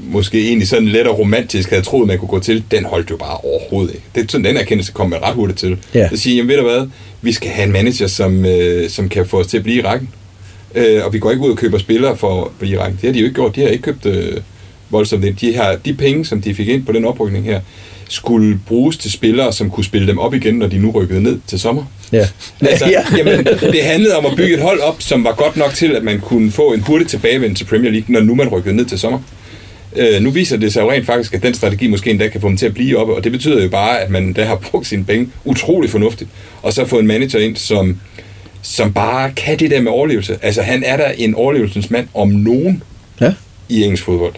måske 0.04 0.46
egentlig 0.46 0.68
sådan 0.68 0.88
let 0.88 1.06
og 1.06 1.18
romantisk 1.18 1.70
havde 1.70 1.82
troet, 1.82 2.08
man 2.08 2.18
kunne 2.18 2.28
gå 2.28 2.38
til, 2.38 2.64
den 2.70 2.84
holdt 2.84 3.10
jo 3.10 3.16
bare 3.16 3.36
overhovedet 3.36 3.94
ikke. 3.94 4.06
Det, 4.14 4.32
sådan, 4.32 4.44
den 4.44 4.56
erkendelse 4.56 4.92
kom 4.92 5.10
man 5.10 5.22
ret 5.22 5.34
hurtigt 5.34 5.58
til. 5.58 5.78
Ja. 5.94 6.08
At 6.12 6.18
sige, 6.18 6.36
jamen 6.36 6.48
ved 6.48 6.56
du 6.56 6.62
hvad, 6.62 6.86
vi 7.22 7.32
skal 7.32 7.50
have 7.50 7.66
en 7.66 7.72
manager, 7.72 8.06
som, 8.06 8.44
øh, 8.44 8.90
som 8.90 9.08
kan 9.08 9.26
få 9.26 9.40
os 9.40 9.46
til 9.46 9.56
at 9.56 9.62
blive 9.62 9.76
i 9.76 9.82
rækken. 9.82 10.08
Øh, 10.74 11.04
og 11.04 11.12
vi 11.12 11.18
går 11.18 11.30
ikke 11.30 11.44
ud 11.44 11.50
og 11.50 11.56
køber 11.56 11.78
spillere 11.78 12.16
for 12.16 12.44
at 12.44 12.50
blive 12.58 12.74
i 12.74 12.78
rækken. 12.78 12.98
Det 13.00 13.06
har 13.06 13.12
de 13.12 13.18
jo 13.18 13.24
ikke 13.24 13.34
gjort. 13.34 13.56
De 13.56 13.60
har 13.60 13.68
ikke 13.68 13.82
købt 13.82 14.06
øh, 14.06 14.36
voldsomt 14.90 15.24
ind. 15.24 15.36
De, 15.36 15.56
har, 15.56 15.76
de 15.84 15.94
penge, 15.94 16.24
som 16.24 16.42
de 16.42 16.54
fik 16.54 16.68
ind 16.68 16.84
på 16.84 16.92
den 16.92 17.04
oprykning 17.04 17.44
her, 17.44 17.60
skulle 18.08 18.60
bruges 18.66 18.96
til 18.96 19.12
spillere, 19.12 19.52
som 19.52 19.70
kunne 19.70 19.84
spille 19.84 20.06
dem 20.06 20.18
op 20.18 20.34
igen, 20.34 20.54
når 20.54 20.66
de 20.66 20.78
nu 20.78 20.90
rykkede 20.90 21.22
ned 21.22 21.38
til 21.46 21.60
sommer. 21.60 21.84
Ja. 22.12 22.28
Altså, 22.60 22.86
ja. 22.86 23.16
jamen, 23.18 23.44
det 23.44 23.82
handlede 23.82 24.16
om 24.16 24.26
at 24.26 24.32
bygge 24.36 24.54
et 24.54 24.62
hold 24.62 24.80
op, 24.80 25.02
som 25.02 25.24
var 25.24 25.32
godt 25.32 25.56
nok 25.56 25.74
til, 25.74 25.96
at 25.96 26.02
man 26.02 26.20
kunne 26.20 26.50
få 26.50 26.72
en 26.72 26.80
hurtig 26.80 27.06
tilbagevend 27.08 27.56
til 27.56 27.64
Premier 27.64 27.90
League, 27.90 28.06
når 28.08 28.20
nu 28.20 28.34
man 28.34 28.48
rykkede 28.48 28.76
ned 28.76 28.84
til 28.84 28.98
sommer. 28.98 29.18
Øh, 29.96 30.22
nu 30.22 30.30
viser 30.30 30.56
det 30.56 30.72
sig 30.72 30.80
jo 30.80 30.90
rent 30.90 31.06
faktisk, 31.06 31.34
at 31.34 31.42
den 31.42 31.54
strategi 31.54 31.86
måske 31.86 32.10
endda 32.10 32.28
kan 32.28 32.40
få 32.40 32.48
dem 32.48 32.56
til 32.56 32.66
at 32.66 32.74
blive 32.74 32.98
oppe, 32.98 33.14
og 33.14 33.24
det 33.24 33.32
betyder 33.32 33.62
jo 33.62 33.68
bare, 33.68 34.00
at 34.00 34.10
man 34.10 34.32
der 34.32 34.44
har 34.44 34.56
brugt 34.56 34.86
sine 34.86 35.04
penge 35.04 35.28
utrolig 35.44 35.90
fornuftigt, 35.90 36.30
og 36.62 36.72
så 36.72 36.84
fået 36.84 37.00
en 37.00 37.06
manager 37.06 37.38
ind, 37.38 37.56
som, 37.56 38.00
som 38.62 38.92
bare 38.92 39.32
kan 39.36 39.58
det 39.58 39.70
der 39.70 39.80
med 39.80 39.92
overlevelse. 39.92 40.38
Altså, 40.42 40.62
han 40.62 40.82
er 40.86 40.96
der 40.96 41.08
en 41.08 41.34
overlevelsens 41.34 41.90
mand 41.90 42.08
om 42.14 42.28
nogen 42.28 42.82
ja. 43.20 43.32
i 43.68 43.82
engelsk 43.82 44.04
fodbold. 44.04 44.34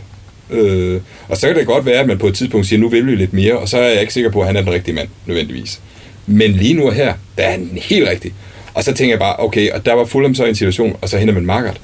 Øh, 0.50 1.00
og 1.28 1.36
så 1.36 1.46
kan 1.46 1.57
det 1.57 1.66
godt 1.66 1.86
være, 1.86 2.00
at 2.00 2.07
man 2.07 2.18
på 2.18 2.26
et 2.26 2.34
tidspunkt 2.34 2.66
siger, 2.66 2.80
nu 2.80 2.88
vil 2.88 3.07
vi 3.07 3.14
lidt 3.14 3.32
mere, 3.32 3.59
og 3.59 3.68
så 3.68 3.78
er 3.78 3.88
jeg 3.88 4.00
ikke 4.00 4.12
sikker 4.12 4.30
på, 4.30 4.40
at 4.40 4.46
han 4.46 4.57
er 4.57 4.61
den 4.62 4.72
rigtige 4.72 4.94
mand, 4.94 5.09
nødvendigvis. 5.26 5.80
Men 6.26 6.50
lige 6.50 6.74
nu 6.74 6.90
her, 6.90 7.14
der 7.38 7.42
er 7.42 7.50
han 7.50 7.78
helt 7.82 8.09
rigtig. 8.09 8.32
Og 8.74 8.84
så 8.84 8.92
tænker 8.92 9.12
jeg 9.12 9.18
bare, 9.18 9.36
okay, 9.38 9.70
og 9.70 9.86
der 9.86 9.92
var 9.92 10.05
Fulham 10.05 10.34
så 10.34 10.44
i 10.44 10.48
en 10.48 10.55
situation, 10.55 10.96
og 11.00 11.09
så 11.09 11.18
henter 11.18 11.34
man 11.34 11.46
Margaret. 11.46 11.80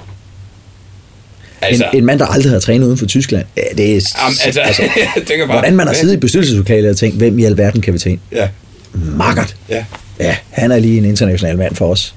Altså, 1.61 1.89
en, 1.93 1.97
en 1.97 2.05
mand, 2.05 2.19
der 2.19 2.25
aldrig 2.25 2.51
har 2.51 2.59
trænet 2.59 2.85
uden 2.85 2.97
for 2.97 3.05
Tyskland. 3.05 3.45
Ja, 3.57 3.61
det 3.77 3.95
er, 3.95 4.13
Jamen, 4.21 4.37
altså, 4.45 4.59
altså, 4.59 4.81
jeg 5.15 5.23
tænker 5.25 5.47
bare, 5.47 5.55
hvordan 5.55 5.75
man 5.75 5.87
har 5.87 5.93
siddet 5.93 6.13
i 6.13 6.17
bestyrelseslokalet 6.17 6.89
og 6.89 6.97
tænkt, 6.97 7.17
hvem 7.17 7.39
i 7.39 7.43
alverden 7.43 7.81
kan 7.81 7.93
vi 7.93 7.99
tage 7.99 8.13
ind? 8.13 8.19
Ja. 8.31 8.47
Margaret. 8.93 9.55
Ja. 9.69 9.85
Ja, 10.19 10.35
han 10.49 10.71
er 10.71 10.79
lige 10.79 10.97
en 10.97 11.05
international 11.05 11.57
mand 11.57 11.75
for 11.75 11.91
os. 11.91 12.15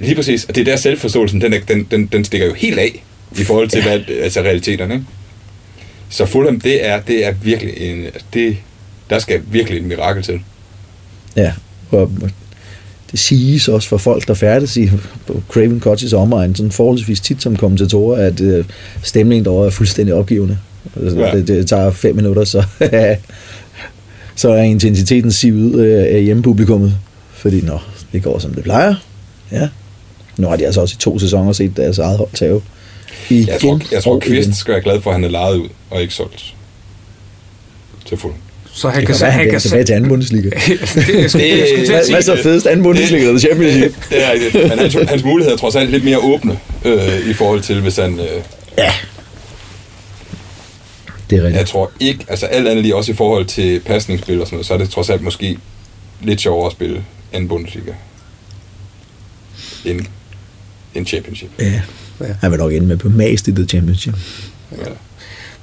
Lige 0.00 0.14
præcis, 0.14 0.44
og 0.44 0.54
det 0.54 0.60
er 0.60 0.64
der 0.64 0.76
selvforståelsen, 0.76 1.40
den, 1.40 1.54
den, 1.68 1.86
den, 1.90 2.06
den 2.06 2.24
stikker 2.24 2.46
jo 2.46 2.54
helt 2.54 2.78
af 2.78 3.04
i 3.38 3.44
forhold 3.44 3.68
til 3.68 3.78
ja. 3.78 3.88
hvad, 3.88 4.14
altså 4.22 4.40
realiteterne. 4.40 4.94
Ikke? 4.94 5.06
Så 6.10 6.26
Fulham, 6.26 6.60
det 6.60 6.86
er, 6.86 7.00
det 7.00 7.26
er 7.26 7.34
virkelig 7.42 7.74
en, 7.76 8.06
det, 8.34 8.56
der 9.10 9.18
skal 9.18 9.40
virkelig 9.50 9.78
et 9.78 9.84
mirakel 9.84 10.22
til. 10.22 10.40
Ja, 11.36 11.52
og 11.90 12.12
det 13.10 13.18
siges 13.18 13.68
også 13.68 13.88
for 13.88 13.96
folk, 13.96 14.28
der 14.28 14.34
færdes 14.34 14.76
i 14.76 14.90
på 15.26 15.42
Craven 15.48 15.80
Cottage 15.80 16.16
omegn, 16.16 16.54
sådan 16.54 16.72
forholdsvis 16.72 17.20
tit 17.20 17.42
som 17.42 17.56
kommentatorer, 17.56 18.26
at 18.26 18.40
øh, 18.40 18.64
stemningen 19.02 19.44
derovre 19.44 19.66
er 19.66 19.70
fuldstændig 19.70 20.14
opgivende. 20.14 20.58
Altså, 21.02 21.18
ja. 21.18 21.36
det, 21.36 21.48
det 21.48 21.66
tager 21.66 21.90
fem 21.90 22.16
minutter, 22.16 22.44
så, 22.44 22.64
så 24.36 24.48
er 24.48 24.62
intensiteten 24.62 25.32
sivet 25.32 25.74
ud 25.74 25.80
af 25.80 26.22
hjemmepublikummet. 26.22 26.94
Fordi, 27.32 27.60
nå, 27.60 27.78
det 28.12 28.22
går 28.22 28.38
som 28.38 28.54
det 28.54 28.62
plejer. 28.62 28.94
Ja. 29.52 29.68
Nu 30.38 30.48
har 30.48 30.56
de 30.56 30.66
altså 30.66 30.80
også 30.80 30.94
i 30.98 31.00
to 31.00 31.18
sæsoner 31.18 31.52
set 31.52 31.76
deres 31.76 31.98
eget 31.98 32.18
hold 32.18 32.28
tage 32.34 32.60
I 33.30 33.46
jeg 33.48 33.60
tror, 33.60 33.80
jeg 33.92 34.02
tror 34.02 34.18
Kvist 34.18 34.54
skal 34.54 34.72
være 34.72 34.82
glad 34.82 35.00
for, 35.00 35.10
at 35.10 35.14
han 35.14 35.24
er 35.24 35.28
lejet 35.28 35.56
ud 35.56 35.68
og 35.90 36.02
ikke 36.02 36.14
solgt 36.14 36.54
til 38.06 38.16
Fulham. 38.16 38.40
Så 38.78 38.88
han 38.88 39.00
det 39.00 39.06
kan, 39.06 39.16
kan 39.16 39.22
være, 39.22 39.32
han 39.32 39.50
kan 39.50 39.60
tilbage 39.60 39.84
til 39.84 39.92
anden 39.92 40.08
Bundesliga. 40.08 40.48
det, 40.50 40.56
det, 40.66 41.32
det, 41.32 41.88
hvad, 41.88 42.10
hvad 42.10 42.22
så 42.22 42.38
fedest 42.42 42.66
anden 42.66 42.82
Bundesliga 42.82 43.26
eller 43.26 43.40
Champions 43.40 43.74
Det, 43.74 43.94
det 44.10 44.24
er 44.24 44.32
rigtigt. 44.32 44.54
Men 44.54 44.78
hans, 44.78 44.94
hans 45.10 45.24
muligheder 45.24 45.54
er 45.56 45.58
trods 45.58 45.76
alt 45.76 45.90
lidt 45.90 46.04
mere 46.04 46.18
åbne 46.18 46.58
øh, 46.84 47.30
i 47.30 47.32
forhold 47.32 47.60
til, 47.60 47.80
hvis 47.80 47.96
han... 47.96 48.20
Øh, 48.20 48.26
ja. 48.78 48.92
Det 51.30 51.38
er 51.38 51.42
rigtigt. 51.42 51.58
Jeg 51.58 51.66
tror 51.66 51.90
ikke, 52.00 52.24
altså 52.28 52.46
alt 52.46 52.68
andet 52.68 52.82
lige 52.82 52.96
også 52.96 53.12
i 53.12 53.14
forhold 53.14 53.46
til 53.46 53.80
pasningsspil 53.80 54.40
og 54.40 54.46
sådan 54.46 54.56
noget, 54.56 54.66
så 54.66 54.74
er 54.74 54.78
det 54.78 54.90
trods 54.90 55.10
alt 55.10 55.22
måske 55.22 55.58
lidt 56.22 56.40
sjovere 56.40 56.66
at 56.66 56.72
spille 56.72 57.04
anden 57.32 57.48
Bundesliga 57.48 57.92
end, 59.84 60.00
end 60.94 61.06
Championship. 61.06 61.50
Ja. 61.60 61.82
ja. 62.20 62.26
Han 62.40 62.50
vil 62.50 62.58
nok 62.58 62.72
ende 62.72 62.86
med 62.86 62.96
på 62.96 63.08
mast 63.08 63.48
i 63.48 63.50
det 63.50 63.70
Championship. 63.70 64.14
Ja 64.72 64.90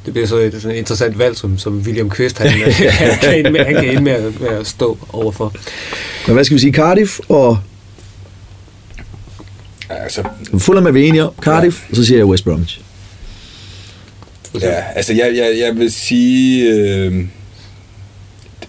det 0.06 0.14
bliver 0.14 0.28
så 0.28 0.38
et 0.38 0.54
sådan 0.54 0.72
et 0.72 0.80
interessant 0.80 1.20
valg, 1.20 1.38
som, 1.38 1.58
som 1.58 1.78
William 1.78 2.10
Kvist 2.10 2.38
han, 2.38 2.50
han, 2.52 3.20
kan 3.22 3.40
ende 3.40 3.52
med, 3.52 3.66
han 3.66 3.74
kan 3.74 3.90
ende 3.90 4.02
med, 4.02 4.12
at, 4.12 4.42
med 4.42 4.50
at 4.50 4.68
stå 4.68 4.98
overfor. 5.10 5.54
Men 6.28 6.34
hvad 6.34 6.44
skal 6.44 6.56
vi 6.56 6.60
sige? 6.60 6.74
Cardiff 6.74 7.20
og... 7.30 7.60
Altså, 9.90 10.24
Fulham 10.58 10.86
er 10.86 10.92
vi 10.92 11.08
enige 11.08 11.24
om. 11.24 11.34
Cardiff, 11.42 11.80
ja. 11.84 11.90
og 11.90 11.96
så 11.96 12.06
siger 12.06 12.18
jeg 12.18 12.26
West 12.26 12.44
Bromwich. 12.44 12.82
Ja, 14.62 14.84
altså 14.96 15.14
jeg, 15.14 15.36
jeg, 15.36 15.58
jeg 15.60 15.76
vil 15.78 15.92
sige... 15.92 16.74
Øh, 16.74 17.26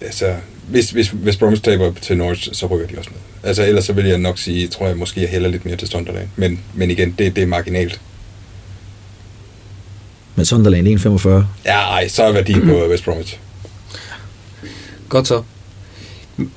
altså, 0.01 0.33
hvis, 0.67 0.89
hvis 0.89 1.13
West 1.13 1.39
Bromwich 1.39 1.63
taber 1.63 1.93
til 2.01 2.17
Norwich, 2.17 2.49
så 2.53 2.65
rykker 2.65 2.87
de 2.87 2.97
også 2.97 3.09
med. 3.09 3.49
Altså 3.49 3.65
ellers 3.65 3.85
så 3.85 3.93
vil 3.93 4.05
jeg 4.05 4.17
nok 4.17 4.37
sige, 4.37 4.67
tror 4.67 4.87
jeg 4.87 4.97
måske, 4.97 5.21
jeg 5.21 5.29
hælder 5.29 5.49
lidt 5.49 5.65
mere 5.65 5.75
til 5.75 5.87
Sunderland. 5.87 6.27
Men, 6.35 6.59
men 6.73 6.91
igen, 6.91 7.15
det, 7.19 7.35
det 7.35 7.41
er 7.41 7.47
marginalt. 7.47 7.99
Men 10.37 10.45
Sunderland 10.45 10.87
1,45. 10.87 11.29
Ja, 11.65 11.79
ej, 11.79 12.07
så 12.07 12.23
er 12.23 12.31
værdien 12.31 12.61
på 12.61 12.87
West 12.89 13.03
Bromwich. 13.03 13.39
Godt 15.09 15.27
så. 15.27 15.43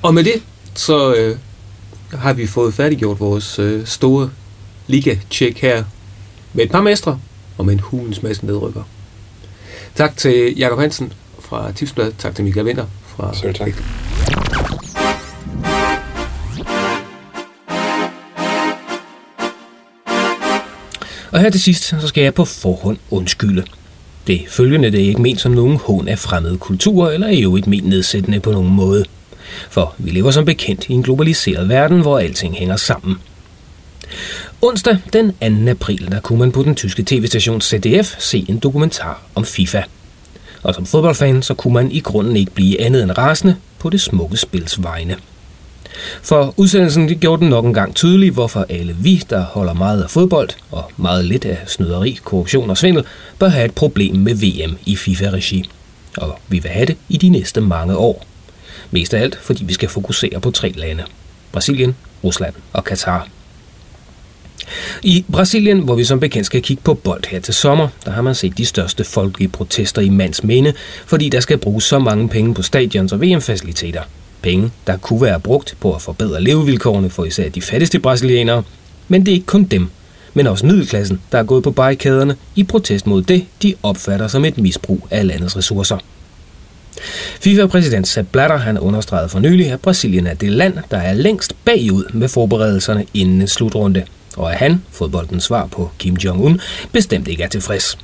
Og 0.02 0.14
med 0.14 0.24
det, 0.24 0.42
så 0.74 1.14
øh, 1.14 1.36
har 2.12 2.32
vi 2.32 2.46
fået 2.46 2.74
færdiggjort 2.74 3.20
vores 3.20 3.58
øh, 3.58 3.86
store 3.86 4.30
liga-check 4.86 5.58
her 5.58 5.84
med 6.52 6.64
et 6.64 6.70
par 6.70 6.82
mestre 6.82 7.20
og 7.58 7.66
med 7.66 7.74
en 7.74 7.80
hulens 7.80 8.22
masse 8.22 8.46
nedrykker. 8.46 8.82
Tak 9.94 10.16
til 10.16 10.54
Jakob 10.58 10.78
Hansen 10.78 11.12
fra 11.38 11.72
Tipsbladet. 11.72 12.14
Tak 12.18 12.34
til 12.34 12.44
Michael 12.44 12.66
Winter 12.66 12.86
fra 13.06 13.34
Selv 13.34 13.54
tak. 13.54 13.68
Og 21.30 21.40
her 21.40 21.50
til 21.50 21.60
sidst, 21.60 21.84
så 21.84 22.08
skal 22.08 22.22
jeg 22.22 22.34
på 22.34 22.44
forhånd 22.44 22.98
undskylde. 23.10 23.64
Det 24.26 24.44
følgende 24.48 24.92
det 24.92 25.00
er 25.00 25.08
ikke 25.08 25.22
ment 25.22 25.40
som 25.40 25.52
nogen 25.52 25.76
hån 25.76 26.08
af 26.08 26.18
fremmede 26.18 26.58
kulturer, 26.58 27.10
eller 27.10 27.26
er 27.26 27.32
jo 27.32 27.56
ikke 27.56 27.70
ment 27.70 27.88
nedsættende 27.88 28.40
på 28.40 28.52
nogen 28.52 28.70
måde. 28.70 29.04
For 29.70 29.94
vi 29.98 30.10
lever 30.10 30.30
som 30.30 30.44
bekendt 30.44 30.88
i 30.88 30.92
en 30.92 31.02
globaliseret 31.02 31.68
verden, 31.68 32.00
hvor 32.00 32.18
alting 32.18 32.54
hænger 32.54 32.76
sammen. 32.76 33.16
Onsdag 34.62 34.98
den 35.12 35.32
2. 35.64 35.70
april, 35.70 36.08
der 36.10 36.20
kunne 36.20 36.38
man 36.38 36.52
på 36.52 36.62
den 36.62 36.74
tyske 36.74 37.02
tv-station 37.06 37.60
ZDF 37.60 38.14
se 38.18 38.44
en 38.48 38.58
dokumentar 38.58 39.22
om 39.34 39.44
FIFA. 39.44 39.82
Og 40.62 40.74
som 40.74 40.86
fodboldfan, 40.86 41.42
så 41.42 41.54
kunne 41.54 41.74
man 41.74 41.92
i 41.92 42.00
grunden 42.00 42.36
ikke 42.36 42.52
blive 42.52 42.80
andet 42.80 43.02
end 43.02 43.18
rasende 43.18 43.56
på 43.78 43.90
det 43.90 44.00
smukke 44.00 44.36
spils 44.36 44.82
vegne. 44.82 45.16
For 46.22 46.54
udsendelsen 46.56 47.08
det 47.08 47.20
gjorde 47.20 47.40
den 47.40 47.50
nok 47.50 47.64
en 47.64 47.74
gang 47.74 47.94
tydelig, 47.94 48.30
hvorfor 48.30 48.66
alle 48.68 48.96
vi, 49.00 49.22
der 49.30 49.40
holder 49.40 49.74
meget 49.74 50.02
af 50.02 50.10
fodbold 50.10 50.48
og 50.70 50.92
meget 50.96 51.24
lidt 51.24 51.44
af 51.44 51.58
snyderi, 51.66 52.18
korruption 52.24 52.70
og 52.70 52.78
svindel, 52.78 53.04
bør 53.38 53.48
have 53.48 53.64
et 53.64 53.74
problem 53.74 54.16
med 54.16 54.34
VM 54.34 54.76
i 54.86 54.96
FIFA-regi. 54.96 55.70
Og 56.16 56.38
vi 56.48 56.58
vil 56.58 56.70
have 56.70 56.86
det 56.86 56.96
i 57.08 57.16
de 57.16 57.28
næste 57.28 57.60
mange 57.60 57.96
år. 57.96 58.26
Mest 58.90 59.14
af 59.14 59.20
alt, 59.20 59.38
fordi 59.42 59.64
vi 59.64 59.72
skal 59.72 59.88
fokusere 59.88 60.40
på 60.40 60.50
tre 60.50 60.72
lande. 60.76 61.04
Brasilien, 61.52 61.96
Rusland 62.24 62.54
og 62.72 62.84
Katar. 62.84 63.28
I 65.02 65.24
Brasilien, 65.32 65.78
hvor 65.78 65.94
vi 65.94 66.04
som 66.04 66.20
bekendt 66.20 66.46
skal 66.46 66.62
kigge 66.62 66.82
på 66.82 66.94
bold 66.94 67.26
her 67.30 67.40
til 67.40 67.54
sommer, 67.54 67.88
der 68.04 68.10
har 68.10 68.22
man 68.22 68.34
set 68.34 68.58
de 68.58 68.66
største 68.66 69.04
folkelige 69.04 69.48
protester 69.48 70.02
i 70.02 70.08
mands 70.08 70.44
minde, 70.44 70.72
fordi 71.06 71.28
der 71.28 71.40
skal 71.40 71.58
bruges 71.58 71.84
så 71.84 71.98
mange 71.98 72.28
penge 72.28 72.54
på 72.54 72.62
stadions 72.62 73.12
og 73.12 73.20
VM-faciliteter. 73.22 74.02
Penge, 74.42 74.70
der 74.86 74.96
kunne 74.96 75.22
være 75.22 75.40
brugt 75.40 75.76
på 75.80 75.94
at 75.94 76.02
forbedre 76.02 76.42
levevilkårene 76.42 77.10
for 77.10 77.24
især 77.24 77.48
de 77.48 77.62
fattigste 77.62 77.98
brasilianere. 77.98 78.62
Men 79.08 79.26
det 79.26 79.32
er 79.32 79.34
ikke 79.34 79.46
kun 79.46 79.64
dem, 79.64 79.88
men 80.34 80.46
også 80.46 80.66
middelklassen, 80.66 81.20
der 81.32 81.38
er 81.38 81.42
gået 81.42 81.62
på 81.62 81.70
barrikaderne 81.70 82.36
i 82.56 82.64
protest 82.64 83.06
mod 83.06 83.22
det, 83.22 83.46
de 83.62 83.74
opfatter 83.82 84.28
som 84.28 84.44
et 84.44 84.58
misbrug 84.58 85.06
af 85.10 85.26
landets 85.26 85.56
ressourcer. 85.56 85.98
FIFA-præsident 87.40 88.08
Sepp 88.08 88.32
Blatter 88.32 88.56
han 88.56 88.78
understregede 88.78 89.28
for 89.28 89.38
nylig, 89.38 89.72
at 89.72 89.80
Brasilien 89.80 90.26
er 90.26 90.34
det 90.34 90.52
land, 90.52 90.74
der 90.90 90.96
er 90.96 91.14
længst 91.14 91.54
bagud 91.64 92.04
med 92.12 92.28
forberedelserne 92.28 93.06
inden 93.14 93.40
en 93.40 93.48
slutrunde, 93.48 94.04
og 94.36 94.52
at 94.52 94.58
han, 94.58 94.82
fodboldens 94.90 95.44
svar 95.44 95.66
på 95.66 95.90
Kim 95.98 96.14
Jong-un, 96.14 96.58
bestemt 96.92 97.28
ikke 97.28 97.42
er 97.42 97.48
tilfreds. 97.48 97.98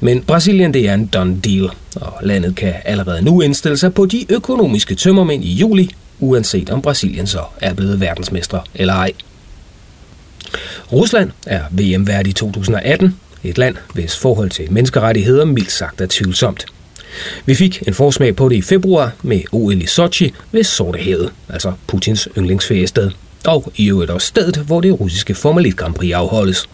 Men 0.00 0.22
Brasilien 0.22 0.74
det 0.74 0.88
er 0.88 0.94
en 0.94 1.06
done 1.06 1.40
deal, 1.44 1.70
og 1.96 2.12
landet 2.22 2.56
kan 2.56 2.74
allerede 2.84 3.22
nu 3.22 3.40
indstille 3.40 3.76
sig 3.76 3.94
på 3.94 4.06
de 4.06 4.26
økonomiske 4.28 4.94
tømmermænd 4.94 5.44
i 5.44 5.52
juli, 5.52 5.90
uanset 6.20 6.70
om 6.70 6.82
Brasilien 6.82 7.26
så 7.26 7.40
er 7.60 7.74
blevet 7.74 8.00
verdensmestre 8.00 8.60
eller 8.74 8.94
ej. 8.94 9.12
Rusland 10.92 11.30
er 11.46 11.62
VM-vært 11.70 12.26
i 12.26 12.32
2018, 12.32 13.16
et 13.44 13.58
land, 13.58 13.76
hvis 13.94 14.16
forhold 14.16 14.50
til 14.50 14.72
menneskerettigheder 14.72 15.44
mildt 15.44 15.72
sagt 15.72 16.00
er 16.00 16.06
tvivlsomt. 16.10 16.66
Vi 17.46 17.54
fik 17.54 17.82
en 17.86 17.94
forsmag 17.94 18.36
på 18.36 18.48
det 18.48 18.56
i 18.56 18.62
februar 18.62 19.12
med 19.22 19.40
OL 19.52 19.82
i 19.82 19.86
Sochi 19.86 20.34
ved 20.52 20.64
Sortehavet, 20.64 21.32
altså 21.48 21.72
Putins 21.86 22.28
yndlingsferiested, 22.38 23.10
og 23.46 23.72
i 23.76 23.88
øvrigt 23.88 24.10
også 24.10 24.26
stedet, 24.26 24.56
hvor 24.56 24.80
det 24.80 25.00
russiske 25.00 25.34
Formel 25.34 25.66
1 25.66 25.76
Grand 25.76 25.94
Prix 25.94 26.12
afholdes. 26.12 26.68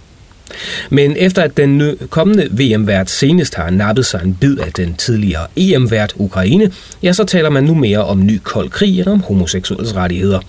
Men 0.91 1.17
efter 1.17 1.43
at 1.43 1.57
den 1.57 1.97
kommende 2.11 2.49
VM-vært 2.51 3.11
senest 3.11 3.55
har 3.55 3.71
nappet 3.71 4.07
sig 4.07 4.21
en 4.25 4.35
bid 4.41 4.59
af 4.59 4.73
den 4.73 4.95
tidligere 4.95 5.47
EM-vært 5.57 6.15
Ukraine, 6.17 6.71
ja, 7.03 7.13
så 7.13 7.25
taler 7.25 7.51
man 7.51 7.65
nu 7.65 7.75
mere 7.75 8.05
om 8.05 8.27
ny 8.27 8.41
kold 8.43 8.71
krig 8.71 8.99
end 8.99 9.07
om 9.07 9.21
homoseksuelles 9.21 9.95
rettigheder. 9.95 10.41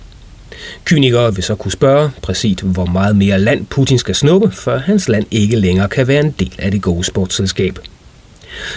Kynikere 0.84 1.34
vil 1.34 1.44
så 1.44 1.54
kunne 1.54 1.72
spørge 1.72 2.10
præcis, 2.22 2.58
hvor 2.60 2.86
meget 2.86 3.16
mere 3.16 3.38
land 3.38 3.66
Putin 3.66 3.98
skal 3.98 4.14
snuppe, 4.14 4.50
før 4.50 4.78
hans 4.78 5.08
land 5.08 5.26
ikke 5.30 5.56
længere 5.56 5.88
kan 5.88 6.08
være 6.08 6.20
en 6.20 6.30
del 6.30 6.54
af 6.58 6.70
det 6.70 6.82
gode 6.82 7.04
sportsselskab. 7.04 7.78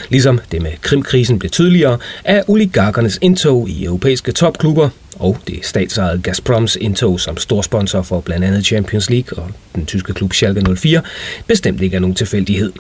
Ligesom 0.10 0.40
det 0.52 0.62
med 0.62 0.72
Krimkrisen 0.82 1.40
blev 1.40 1.52
tydeligere, 1.52 1.98
er 2.24 2.44
oligarkernes 2.48 3.20
indtog 3.22 3.70
i 3.70 3.86
europæiske 3.86 4.32
topklubber 4.32 4.90
og 5.20 5.38
det 5.48 5.60
statsejede 5.66 6.22
Gazproms 6.22 6.76
indtog 6.76 7.20
som 7.20 7.38
storsponsor 7.38 8.02
for 8.02 8.22
blandt 8.22 8.46
andet 8.46 8.66
Champions 8.66 9.10
League 9.10 9.44
og 9.44 9.52
den 9.76 9.86
tyske 9.86 10.14
klub 10.14 10.34
Schalke 10.34 10.76
04 10.76 11.02
bestemt 11.48 11.82
ikke 11.82 11.96
er 11.96 12.00
nogen 12.00 12.16
tilfældighed. 12.16 12.72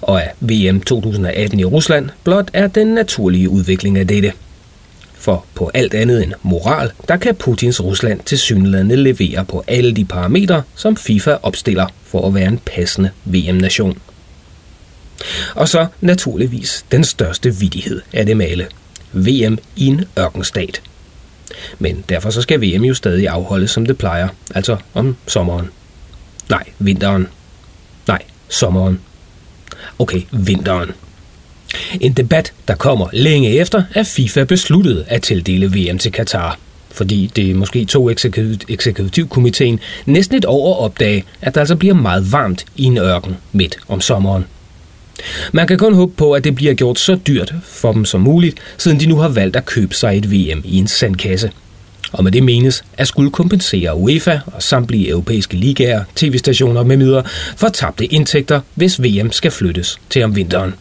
Og 0.00 0.22
af 0.22 0.32
VM 0.40 0.80
2018 0.80 1.60
i 1.60 1.64
Rusland 1.64 2.10
blot 2.24 2.48
er 2.52 2.66
den 2.66 2.86
naturlige 2.86 3.48
udvikling 3.48 3.98
af 3.98 4.06
dette. 4.06 4.32
For 5.14 5.46
på 5.54 5.70
alt 5.74 5.94
andet 5.94 6.22
end 6.22 6.32
moral, 6.42 6.90
der 7.08 7.16
kan 7.16 7.34
Putins 7.34 7.84
Rusland 7.84 8.20
til 8.20 8.38
synlædende 8.38 8.96
levere 8.96 9.44
på 9.44 9.64
alle 9.68 9.92
de 9.92 10.04
parametre, 10.04 10.62
som 10.74 10.96
FIFA 10.96 11.36
opstiller 11.42 11.86
for 12.04 12.26
at 12.26 12.34
være 12.34 12.48
en 12.48 12.60
passende 12.66 13.10
VM-nation. 13.24 13.98
Og 15.54 15.68
så 15.68 15.86
naturligvis 16.00 16.84
den 16.92 17.04
største 17.04 17.54
vidighed 17.54 18.00
af 18.12 18.26
det 18.26 18.36
male. 18.36 18.66
VM 19.12 19.58
i 19.76 19.86
en 19.86 20.04
ørkenstat. 20.18 20.82
Men 21.78 22.04
derfor 22.08 22.30
så 22.30 22.42
skal 22.42 22.60
VM 22.60 22.84
jo 22.84 22.94
stadig 22.94 23.28
afholdes, 23.28 23.70
som 23.70 23.86
det 23.86 23.98
plejer, 23.98 24.28
altså 24.54 24.76
om 24.94 25.16
sommeren. 25.26 25.70
Nej, 26.48 26.64
vinteren. 26.78 27.28
Nej, 28.08 28.22
sommeren. 28.48 29.00
Okay, 29.98 30.22
vinteren. 30.30 30.90
En 32.00 32.12
debat, 32.12 32.52
der 32.68 32.74
kommer 32.74 33.08
længe 33.12 33.58
efter, 33.58 33.82
at 33.94 34.06
FIFA 34.06 34.44
besluttede 34.44 35.04
at 35.08 35.22
tildele 35.22 35.66
VM 35.66 35.98
til 35.98 36.12
Katar. 36.12 36.58
Fordi 36.90 37.30
det 37.36 37.56
måske 37.56 37.84
tog 37.84 38.10
eksekutivkomiteen 38.68 39.80
næsten 40.06 40.36
et 40.36 40.44
år 40.44 40.74
at 40.74 40.84
opdage, 40.84 41.24
at 41.40 41.54
der 41.54 41.60
altså 41.60 41.76
bliver 41.76 41.94
meget 41.94 42.32
varmt 42.32 42.64
i 42.76 42.84
en 42.84 42.98
ørken 42.98 43.36
midt 43.52 43.78
om 43.88 44.00
sommeren. 44.00 44.44
Man 45.52 45.66
kan 45.66 45.78
kun 45.78 45.94
håbe 45.94 46.12
på, 46.16 46.32
at 46.32 46.44
det 46.44 46.54
bliver 46.54 46.74
gjort 46.74 46.98
så 46.98 47.14
dyrt 47.26 47.54
for 47.64 47.92
dem 47.92 48.04
som 48.04 48.20
muligt, 48.20 48.58
siden 48.78 49.00
de 49.00 49.06
nu 49.06 49.16
har 49.16 49.28
valgt 49.28 49.56
at 49.56 49.66
købe 49.66 49.94
sig 49.94 50.16
et 50.16 50.30
VM 50.30 50.62
i 50.64 50.78
en 50.78 50.86
sandkasse. 50.86 51.50
Og 52.12 52.24
med 52.24 52.32
det 52.32 52.42
menes 52.42 52.84
at 52.98 53.08
skulle 53.08 53.30
kompensere 53.30 53.96
UEFA 53.96 54.38
og 54.46 54.62
samtlige 54.62 55.08
europæiske 55.08 55.56
ligaer, 55.56 56.04
tv-stationer 56.14 56.82
med 56.82 56.96
midler 56.96 57.22
for 57.56 57.68
tabte 57.68 58.06
indtægter, 58.06 58.60
hvis 58.74 59.02
VM 59.02 59.32
skal 59.32 59.50
flyttes 59.50 59.98
til 60.10 60.22
om 60.24 60.36
vinteren. 60.36 60.74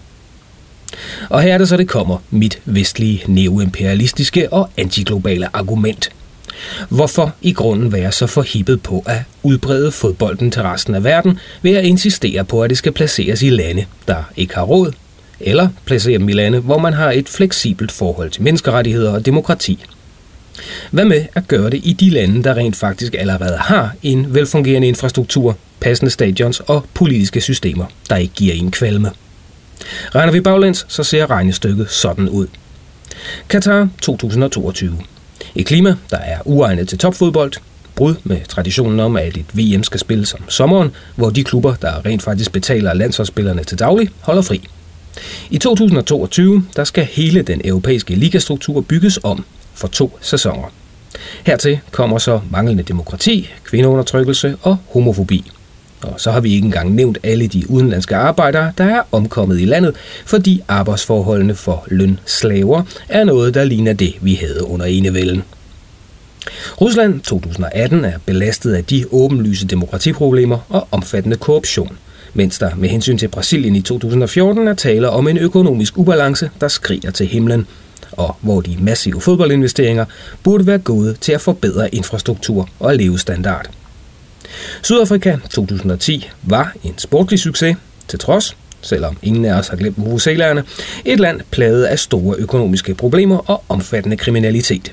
Og 1.29 1.41
her 1.41 1.53
er 1.53 1.57
det 1.57 1.69
så, 1.69 1.77
det 1.77 1.87
kommer 1.87 2.17
mit 2.29 2.59
vestlige 2.65 3.23
neoimperialistiske 3.27 4.53
og 4.53 4.69
antiglobale 4.77 5.55
argument– 5.55 6.09
Hvorfor 6.89 7.33
i 7.41 7.53
grunden 7.53 7.91
være 7.91 8.11
så 8.11 8.27
forhippet 8.27 8.83
på 8.83 9.03
at 9.05 9.17
udbrede 9.43 9.91
fodbolden 9.91 10.51
til 10.51 10.61
resten 10.61 10.95
af 10.95 11.03
verden 11.03 11.39
ved 11.61 11.71
at 11.75 11.85
insistere 11.85 12.45
på, 12.45 12.63
at 12.63 12.69
det 12.69 12.77
skal 12.77 12.91
placeres 12.91 13.41
i 13.41 13.49
lande, 13.49 13.85
der 14.07 14.23
ikke 14.35 14.55
har 14.55 14.63
råd, 14.63 14.91
eller 15.39 15.69
placere 15.85 16.17
dem 16.17 16.29
i 16.29 16.33
lande, 16.33 16.59
hvor 16.59 16.77
man 16.77 16.93
har 16.93 17.11
et 17.11 17.29
fleksibelt 17.29 17.91
forhold 17.91 18.29
til 18.29 18.43
menneskerettigheder 18.43 19.11
og 19.11 19.25
demokrati. 19.25 19.85
Hvad 20.91 21.05
med 21.05 21.25
at 21.35 21.47
gøre 21.47 21.69
det 21.69 21.81
i 21.83 21.93
de 21.93 22.09
lande, 22.09 22.43
der 22.43 22.53
rent 22.53 22.75
faktisk 22.75 23.15
allerede 23.19 23.57
har 23.57 23.95
en 24.03 24.33
velfungerende 24.33 24.87
infrastruktur, 24.87 25.57
passende 25.79 26.11
stadions 26.11 26.59
og 26.59 26.85
politiske 26.93 27.41
systemer, 27.41 27.85
der 28.09 28.15
ikke 28.15 28.33
giver 28.33 28.53
en 28.53 28.71
kvalme? 28.71 29.11
Regner 30.15 30.33
vi 30.33 30.41
baglæns, 30.41 30.85
så 30.89 31.03
ser 31.03 31.29
regnestykket 31.29 31.89
sådan 31.89 32.29
ud. 32.29 32.47
Qatar 33.49 33.89
2022. 34.01 34.97
Et 35.55 35.65
klima, 35.65 35.95
der 36.11 36.17
er 36.17 36.37
uegnet 36.45 36.87
til 36.89 36.97
topfodbold, 36.97 37.53
brud 37.95 38.15
med 38.23 38.37
traditionen 38.47 38.99
om, 38.99 39.17
at 39.17 39.37
et 39.37 39.45
VM 39.53 39.83
skal 39.83 39.99
spilles 39.99 40.33
om 40.33 40.49
sommeren, 40.49 40.91
hvor 41.15 41.29
de 41.29 41.43
klubber, 41.43 41.75
der 41.75 42.05
rent 42.05 42.23
faktisk 42.23 42.51
betaler 42.51 42.93
landsholdsspillerne 42.93 43.63
til 43.63 43.79
daglig, 43.79 44.09
holder 44.21 44.41
fri. 44.41 44.67
I 45.49 45.57
2022 45.57 46.65
der 46.75 46.83
skal 46.83 47.05
hele 47.05 47.41
den 47.41 47.61
europæiske 47.65 48.15
ligastruktur 48.15 48.81
bygges 48.81 49.19
om 49.23 49.45
for 49.73 49.87
to 49.87 50.17
sæsoner. 50.21 50.67
Hertil 51.45 51.79
kommer 51.91 52.17
så 52.17 52.39
manglende 52.51 52.83
demokrati, 52.83 53.49
kvindeundertrykkelse 53.63 54.57
og 54.61 54.77
homofobi. 54.89 55.51
Og 56.03 56.21
så 56.21 56.31
har 56.31 56.39
vi 56.39 56.53
ikke 56.53 56.65
engang 56.65 56.95
nævnt 56.95 57.17
alle 57.23 57.47
de 57.47 57.69
udenlandske 57.69 58.15
arbejdere, 58.15 58.71
der 58.77 58.83
er 58.83 59.01
omkommet 59.11 59.61
i 59.61 59.65
landet, 59.65 59.95
fordi 60.25 60.61
arbejdsforholdene 60.67 61.55
for 61.55 61.85
lønslaver 61.87 62.81
er 63.09 63.23
noget, 63.23 63.53
der 63.53 63.63
ligner 63.63 63.93
det, 63.93 64.13
vi 64.21 64.33
havde 64.33 64.67
under 64.67 64.85
enevælden. 64.85 65.43
Rusland 66.81 67.21
2018 67.21 68.05
er 68.05 68.17
belastet 68.25 68.73
af 68.73 68.85
de 68.85 69.05
åbenlyse 69.11 69.67
demokratiproblemer 69.67 70.57
og 70.69 70.87
omfattende 70.91 71.37
korruption, 71.37 71.97
mens 72.33 72.59
der 72.59 72.75
med 72.75 72.89
hensyn 72.89 73.17
til 73.17 73.27
Brasilien 73.27 73.75
i 73.75 73.81
2014 73.81 74.67
er 74.67 74.73
tale 74.73 75.09
om 75.09 75.27
en 75.27 75.37
økonomisk 75.37 75.97
ubalance, 75.97 76.49
der 76.61 76.67
skriger 76.67 77.11
til 77.11 77.27
himlen, 77.27 77.67
og 78.11 78.35
hvor 78.41 78.61
de 78.61 78.77
massive 78.79 79.21
fodboldinvesteringer 79.21 80.05
burde 80.43 80.67
være 80.67 80.77
gået 80.77 81.19
til 81.19 81.31
at 81.31 81.41
forbedre 81.41 81.95
infrastruktur 81.95 82.69
og 82.79 82.95
levestandard. 82.95 83.69
Sydafrika 84.81 85.37
2010 85.49 86.29
var 86.43 86.73
en 86.83 86.97
sportlig 86.97 87.39
succes, 87.39 87.75
til 88.07 88.19
trods, 88.19 88.57
selvom 88.81 89.17
ingen 89.21 89.45
af 89.45 89.53
os 89.53 89.67
har 89.67 89.77
glemt 89.77 89.97
muselærerne, 89.97 90.63
et 91.05 91.19
land 91.19 91.41
plaget 91.51 91.85
af 91.85 91.99
store 91.99 92.35
økonomiske 92.37 92.93
problemer 92.95 93.51
og 93.51 93.63
omfattende 93.69 94.17
kriminalitet. 94.17 94.91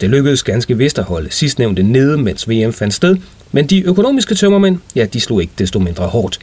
Det 0.00 0.10
lykkedes 0.10 0.42
ganske 0.42 0.78
vist 0.78 0.98
at 0.98 1.04
holde 1.04 1.30
sidstnævnte 1.30 1.82
nede, 1.82 2.18
mens 2.18 2.48
VM 2.48 2.72
fandt 2.72 2.94
sted, 2.94 3.16
men 3.52 3.66
de 3.66 3.82
økonomiske 3.82 4.34
tømmermænd, 4.34 4.78
ja, 4.96 5.04
de 5.04 5.20
slog 5.20 5.40
ikke 5.42 5.52
desto 5.58 5.78
mindre 5.78 6.06
hårdt. 6.06 6.38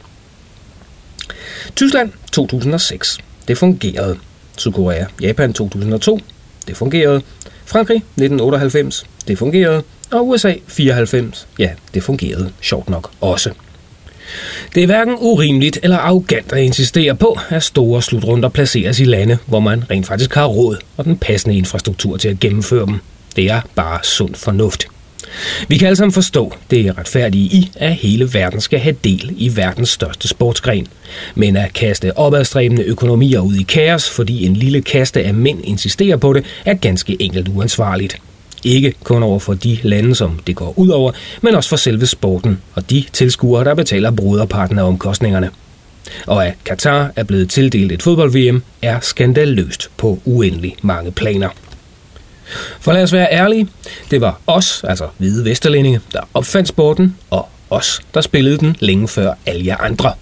Tyskland 1.76 2.10
2006. 2.32 3.18
Det 3.48 3.58
fungerede. 3.58 4.16
Sydkorea, 4.58 5.04
Japan 5.20 5.52
2002. 5.52 6.20
Det 6.66 6.76
fungerede. 6.76 7.22
Frankrig 7.64 7.96
1998. 7.96 9.04
Det 9.28 9.38
fungerede. 9.38 9.82
Og 10.12 10.28
USA 10.28 10.54
94, 10.66 11.48
ja, 11.58 11.70
det 11.94 12.02
fungerede 12.02 12.52
sjovt 12.60 12.90
nok 12.90 13.10
også. 13.20 13.50
Det 14.74 14.82
er 14.82 14.86
hverken 14.86 15.14
urimeligt 15.18 15.78
eller 15.82 15.96
arrogant 15.96 16.52
at 16.52 16.62
insistere 16.62 17.14
på, 17.14 17.38
at 17.48 17.62
store 17.62 18.02
slutrunder 18.02 18.48
placeres 18.48 19.00
i 19.00 19.04
lande, 19.04 19.38
hvor 19.46 19.60
man 19.60 19.84
rent 19.90 20.06
faktisk 20.06 20.34
har 20.34 20.46
råd 20.46 20.76
og 20.96 21.04
den 21.04 21.18
passende 21.18 21.56
infrastruktur 21.56 22.16
til 22.16 22.28
at 22.28 22.40
gennemføre 22.40 22.86
dem. 22.86 22.98
Det 23.36 23.50
er 23.50 23.60
bare 23.74 23.98
sund 24.02 24.34
fornuft. 24.34 24.86
Vi 25.68 25.76
kan 25.76 25.86
alle 25.86 25.96
sammen 25.96 26.12
forstå 26.12 26.54
det 26.70 26.86
er 26.86 26.98
retfærdige 26.98 27.44
i, 27.44 27.70
at 27.76 27.94
hele 27.94 28.34
verden 28.34 28.60
skal 28.60 28.78
have 28.78 28.96
del 29.04 29.34
i 29.36 29.56
verdens 29.56 29.88
største 29.88 30.28
sportsgren. 30.28 30.86
Men 31.34 31.56
at 31.56 31.72
kaste 31.72 32.16
opadstræbende 32.16 32.82
økonomier 32.82 33.40
ud 33.40 33.54
i 33.54 33.62
kaos, 33.62 34.10
fordi 34.10 34.46
en 34.46 34.54
lille 34.54 34.82
kaste 34.82 35.24
af 35.24 35.34
mænd 35.34 35.60
insisterer 35.64 36.16
på 36.16 36.32
det, 36.32 36.44
er 36.64 36.74
ganske 36.74 37.22
enkelt 37.22 37.48
uansvarligt. 37.48 38.16
Ikke 38.64 38.94
kun 39.04 39.22
over 39.22 39.38
for 39.38 39.54
de 39.54 39.78
lande, 39.82 40.14
som 40.14 40.40
det 40.46 40.56
går 40.56 40.74
ud 40.76 40.88
over, 40.88 41.12
men 41.42 41.54
også 41.54 41.68
for 41.68 41.76
selve 41.76 42.06
sporten 42.06 42.62
og 42.74 42.90
de 42.90 43.04
tilskuere, 43.12 43.64
der 43.64 43.74
betaler 43.74 44.10
bruderparten 44.10 44.78
af 44.78 44.82
omkostningerne. 44.82 45.50
Og 46.26 46.46
at 46.46 46.54
Katar 46.64 47.12
er 47.16 47.22
blevet 47.22 47.50
tildelt 47.50 47.92
et 47.92 48.02
fodbold-VM, 48.02 48.62
er 48.82 49.00
skandaløst 49.00 49.90
på 49.96 50.18
uendelig 50.24 50.76
mange 50.82 51.10
planer. 51.10 51.48
For 52.80 52.92
lad 52.92 53.02
os 53.02 53.12
være 53.12 53.32
ærlige, 53.32 53.68
det 54.10 54.20
var 54.20 54.40
os, 54.46 54.84
altså 54.84 55.08
hvide 55.18 55.44
vesterlændinge, 55.44 56.00
der 56.12 56.20
opfandt 56.34 56.68
sporten, 56.68 57.16
og 57.30 57.48
os, 57.70 58.00
der 58.14 58.20
spillede 58.20 58.58
den 58.58 58.76
længe 58.80 59.08
før 59.08 59.34
alle 59.46 59.66
jer 59.66 59.76
andre. 59.76 60.12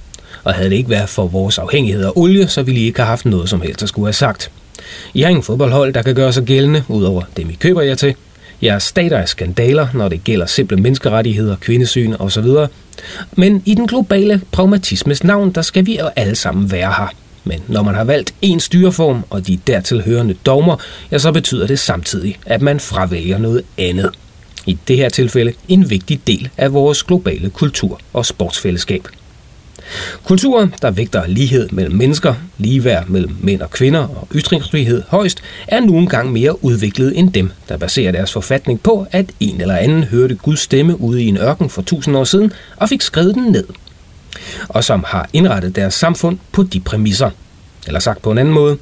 Og 0.45 0.55
havde 0.55 0.71
det 0.71 0.77
ikke 0.77 0.91
været 0.91 1.09
for 1.09 1.27
vores 1.27 1.59
afhængighed 1.59 2.05
af 2.05 2.11
olie, 2.17 2.49
så 2.49 2.63
ville 2.63 2.81
I 2.81 2.85
ikke 2.85 2.99
have 2.99 3.07
haft 3.07 3.27
noget 3.27 3.49
som 3.49 3.61
helst 3.61 3.83
at 3.83 3.89
skulle 3.89 4.07
have 4.07 4.13
sagt. 4.13 4.51
I 5.15 5.21
har 5.21 5.29
ingen 5.29 5.43
fodboldhold, 5.43 5.95
der 5.95 6.03
kan 6.03 6.15
gøre 6.15 6.33
sig 6.33 6.45
gældende, 6.45 6.85
udover 6.89 7.23
dem 7.37 7.51
I 7.51 7.55
køber 7.55 7.83
jer 7.83 7.95
til. 7.95 8.15
Jeres 8.63 8.83
stater 8.83 9.17
er 9.17 9.27
skandaler, 9.27 9.89
når 9.95 10.09
det 10.09 10.25
gælder 10.25 10.47
simple 10.47 10.77
menneskerettigheder, 10.77 11.57
kvindesyn 11.57 12.15
osv. 12.19 12.47
Men 13.33 13.63
i 13.67 13.75
den 13.75 13.87
globale 13.87 14.41
pragmatismes 14.53 15.25
navn, 15.25 15.53
der 15.53 15.63
skal 15.63 15.87
vi 15.87 15.99
jo 15.99 16.11
alle 16.17 16.35
sammen 16.35 16.71
være 16.71 16.93
her. 16.99 17.15
Men 17.45 17.61
når 17.69 17.83
man 17.83 17.95
har 17.95 18.05
valgt 18.05 18.35
en 18.43 18.61
styreform 18.61 19.25
og 19.31 19.47
de 19.47 19.59
dertil 19.67 20.03
hørende 20.03 20.35
dogmer, 20.35 20.77
ja, 21.11 21.19
så 21.19 21.33
betyder 21.33 21.67
det 21.67 21.79
samtidig, 21.79 22.39
at 22.47 22.63
man 22.63 22.81
fravælger 22.81 23.39
noget 23.39 23.63
andet. 23.79 24.11
I 24.67 24.79
det 24.89 24.97
her 24.97 25.09
tilfælde 25.09 25.53
en 25.69 25.91
vigtig 25.91 26.21
del 26.27 26.49
af 26.57 26.73
vores 26.73 27.03
globale 27.03 27.51
kultur- 27.51 28.01
og 28.13 28.27
sportsfællesskab. 28.27 29.09
Kulturer, 30.25 30.67
der 30.83 30.91
vægter 30.91 31.27
lighed 31.27 31.69
mellem 31.73 31.95
mennesker, 31.95 32.35
ligeværd 32.59 33.09
mellem 33.09 33.37
mænd 33.41 33.63
og 33.63 33.71
kvinder 33.71 34.01
og 34.01 34.29
ytringsfrihed 34.35 35.03
højst, 35.09 35.43
er 35.69 35.81
nogle 35.81 36.03
engang 36.03 36.33
mere 36.33 36.65
udviklet 36.65 37.19
end 37.19 37.33
dem, 37.33 37.51
der 37.69 37.77
baserer 37.77 38.13
deres 38.13 38.33
forfatning 38.33 38.81
på, 38.81 39.07
at 39.11 39.27
en 39.41 39.61
eller 39.61 39.77
anden 39.77 40.05
hørte 40.05 40.35
Guds 40.35 40.61
stemme 40.61 41.01
ude 41.01 41.23
i 41.23 41.27
en 41.27 41.37
ørken 41.37 41.71
for 41.71 41.83
tusind 41.83 42.17
år 42.17 42.25
siden 42.25 42.53
og 42.77 42.89
fik 42.89 43.03
skrevet 43.03 43.35
den 43.35 43.53
ned. 43.53 43.65
Og 44.69 44.85
som 44.85 45.05
har 45.07 45.29
indrettet 45.33 45.77
deres 45.77 45.95
samfund 45.95 46.39
på 46.53 46.63
de 46.63 46.81
præmisser. 46.81 47.31
Eller 47.87 48.01
sagt 48.01 48.23
på 48.23 48.31
en 48.31 48.39
anden 48.39 48.55
måde, 48.55 48.77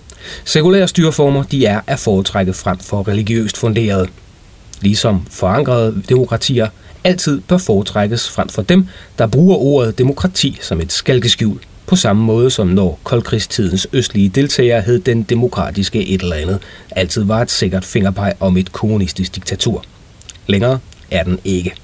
sekulære 0.45 0.89
styreformer 0.89 1.43
de 1.43 1.67
er 1.67 1.81
at 1.87 1.99
foretrække 1.99 2.53
frem 2.53 2.79
for 2.79 3.09
religiøst 3.09 3.57
funderet. 3.57 4.09
Ligesom 4.81 5.27
forankrede 5.31 6.03
demokratier 6.09 6.69
altid 7.07 7.41
bør 7.41 7.59
foretrækkes 7.59 8.29
frem 8.29 8.49
for 8.49 8.63
dem, 8.63 8.87
der 9.19 9.27
bruger 9.27 9.57
ordet 9.57 9.99
demokrati 9.99 10.59
som 10.61 10.81
et 10.81 10.93
skalkeskjul, 10.93 11.59
på 11.87 11.97
samme 11.97 12.23
måde 12.23 12.51
som 12.51 12.67
når 12.67 13.01
koldkrigstidens 13.05 13.87
østlige 13.93 14.29
deltagere 14.29 14.81
hed 14.81 14.99
den 14.99 15.23
demokratiske 15.23 16.07
et 16.07 16.23
eller 16.23 16.37
andet, 16.37 16.59
altid 16.91 17.25
var 17.25 17.43
et 17.43 17.51
sikkert 17.51 17.85
fingerpeg 17.85 18.33
om 18.41 18.57
et 18.57 18.73
kommunistisk 18.73 19.35
diktatur. 19.35 19.85
Længere 20.47 20.79
er 21.11 21.23
den 21.23 21.39
ikke. 21.45 21.75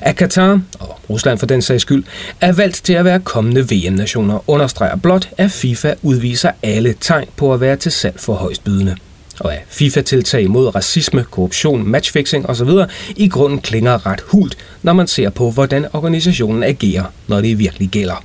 At 0.00 0.16
Katar, 0.16 0.60
og 0.78 1.00
Rusland 1.10 1.38
for 1.38 1.46
den 1.46 1.62
sags 1.62 1.82
skyld, 1.82 2.04
er 2.40 2.52
valgt 2.52 2.84
til 2.84 2.92
at 2.92 3.04
være 3.04 3.20
kommende 3.20 3.60
VM-nationer, 3.70 4.50
understreger 4.50 4.96
blot, 4.96 5.28
at 5.38 5.50
FIFA 5.50 5.94
udviser 6.02 6.50
alle 6.62 6.94
tegn 7.00 7.28
på 7.36 7.54
at 7.54 7.60
være 7.60 7.76
til 7.76 7.92
salg 7.92 8.20
for 8.20 8.34
højstbydende 8.34 8.96
og 9.40 9.54
af 9.54 9.64
FIFA-tiltag 9.68 10.50
mod 10.50 10.74
racisme, 10.74 11.24
korruption, 11.30 11.86
matchfixing 11.88 12.46
osv. 12.46 12.68
i 13.16 13.28
grunden 13.28 13.60
klinger 13.60 14.06
ret 14.06 14.20
hult, 14.20 14.56
når 14.82 14.92
man 14.92 15.06
ser 15.06 15.30
på, 15.30 15.50
hvordan 15.50 15.86
organisationen 15.92 16.62
agerer, 16.62 17.04
når 17.28 17.40
det 17.40 17.58
virkelig 17.58 17.88
gælder. 17.88 18.24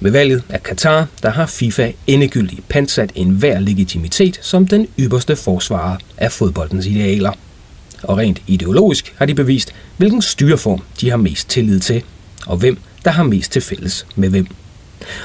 Med 0.00 0.10
valget 0.10 0.42
af 0.48 0.62
Katar, 0.62 1.06
der 1.22 1.30
har 1.30 1.46
FIFA 1.46 1.92
endegyldigt 2.06 2.68
pansat 2.68 3.12
en 3.14 3.30
hver 3.30 3.60
legitimitet 3.60 4.38
som 4.42 4.66
den 4.66 4.88
ypperste 4.98 5.36
forsvarer 5.36 5.96
af 6.16 6.32
fodboldens 6.32 6.86
idealer. 6.86 7.32
Og 8.02 8.18
rent 8.18 8.42
ideologisk 8.46 9.14
har 9.18 9.26
de 9.26 9.34
bevist, 9.34 9.74
hvilken 9.96 10.22
styreform 10.22 10.82
de 11.00 11.10
har 11.10 11.16
mest 11.16 11.48
tillid 11.48 11.80
til, 11.80 12.02
og 12.46 12.56
hvem 12.56 12.78
der 13.04 13.10
har 13.10 13.22
mest 13.22 13.52
til 13.52 13.62
fælles 13.62 14.06
med 14.16 14.28
hvem. 14.28 14.46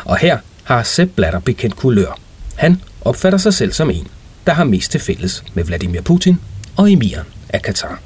Og 0.05 0.17
her 0.17 0.38
har 0.63 0.84
Sepp 0.84 1.11
Blatter 1.15 1.39
bekendt 1.39 1.75
kulør. 1.75 2.19
Han 2.55 2.82
opfatter 3.01 3.38
sig 3.38 3.53
selv 3.53 3.71
som 3.71 3.89
en 3.89 4.07
der 4.50 4.56
har 4.56 4.64
mest 4.64 4.91
til 4.91 5.00
fælles 5.00 5.43
med 5.54 5.64
Vladimir 5.64 6.02
Putin 6.02 6.39
og 6.78 6.91
emiren 6.91 7.26
af 7.50 7.62
Katar. 7.62 8.02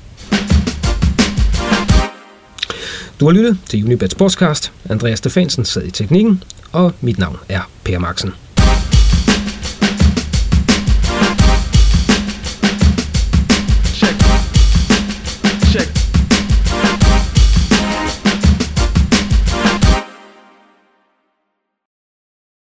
Du 3.20 3.26
har 3.26 3.32
lyttet 3.32 3.58
til 3.70 3.84
Unibet 3.84 4.12
Sportscast. 4.12 4.72
Andreas 4.90 5.18
Stefansen 5.18 5.66
sad 5.66 5.84
i 5.84 5.92
teknikken, 5.92 6.44
og 6.72 6.94
mit 7.02 7.18
navn 7.18 7.38
er 7.50 7.70
Per 7.84 8.00
Maxen. 8.00 8.34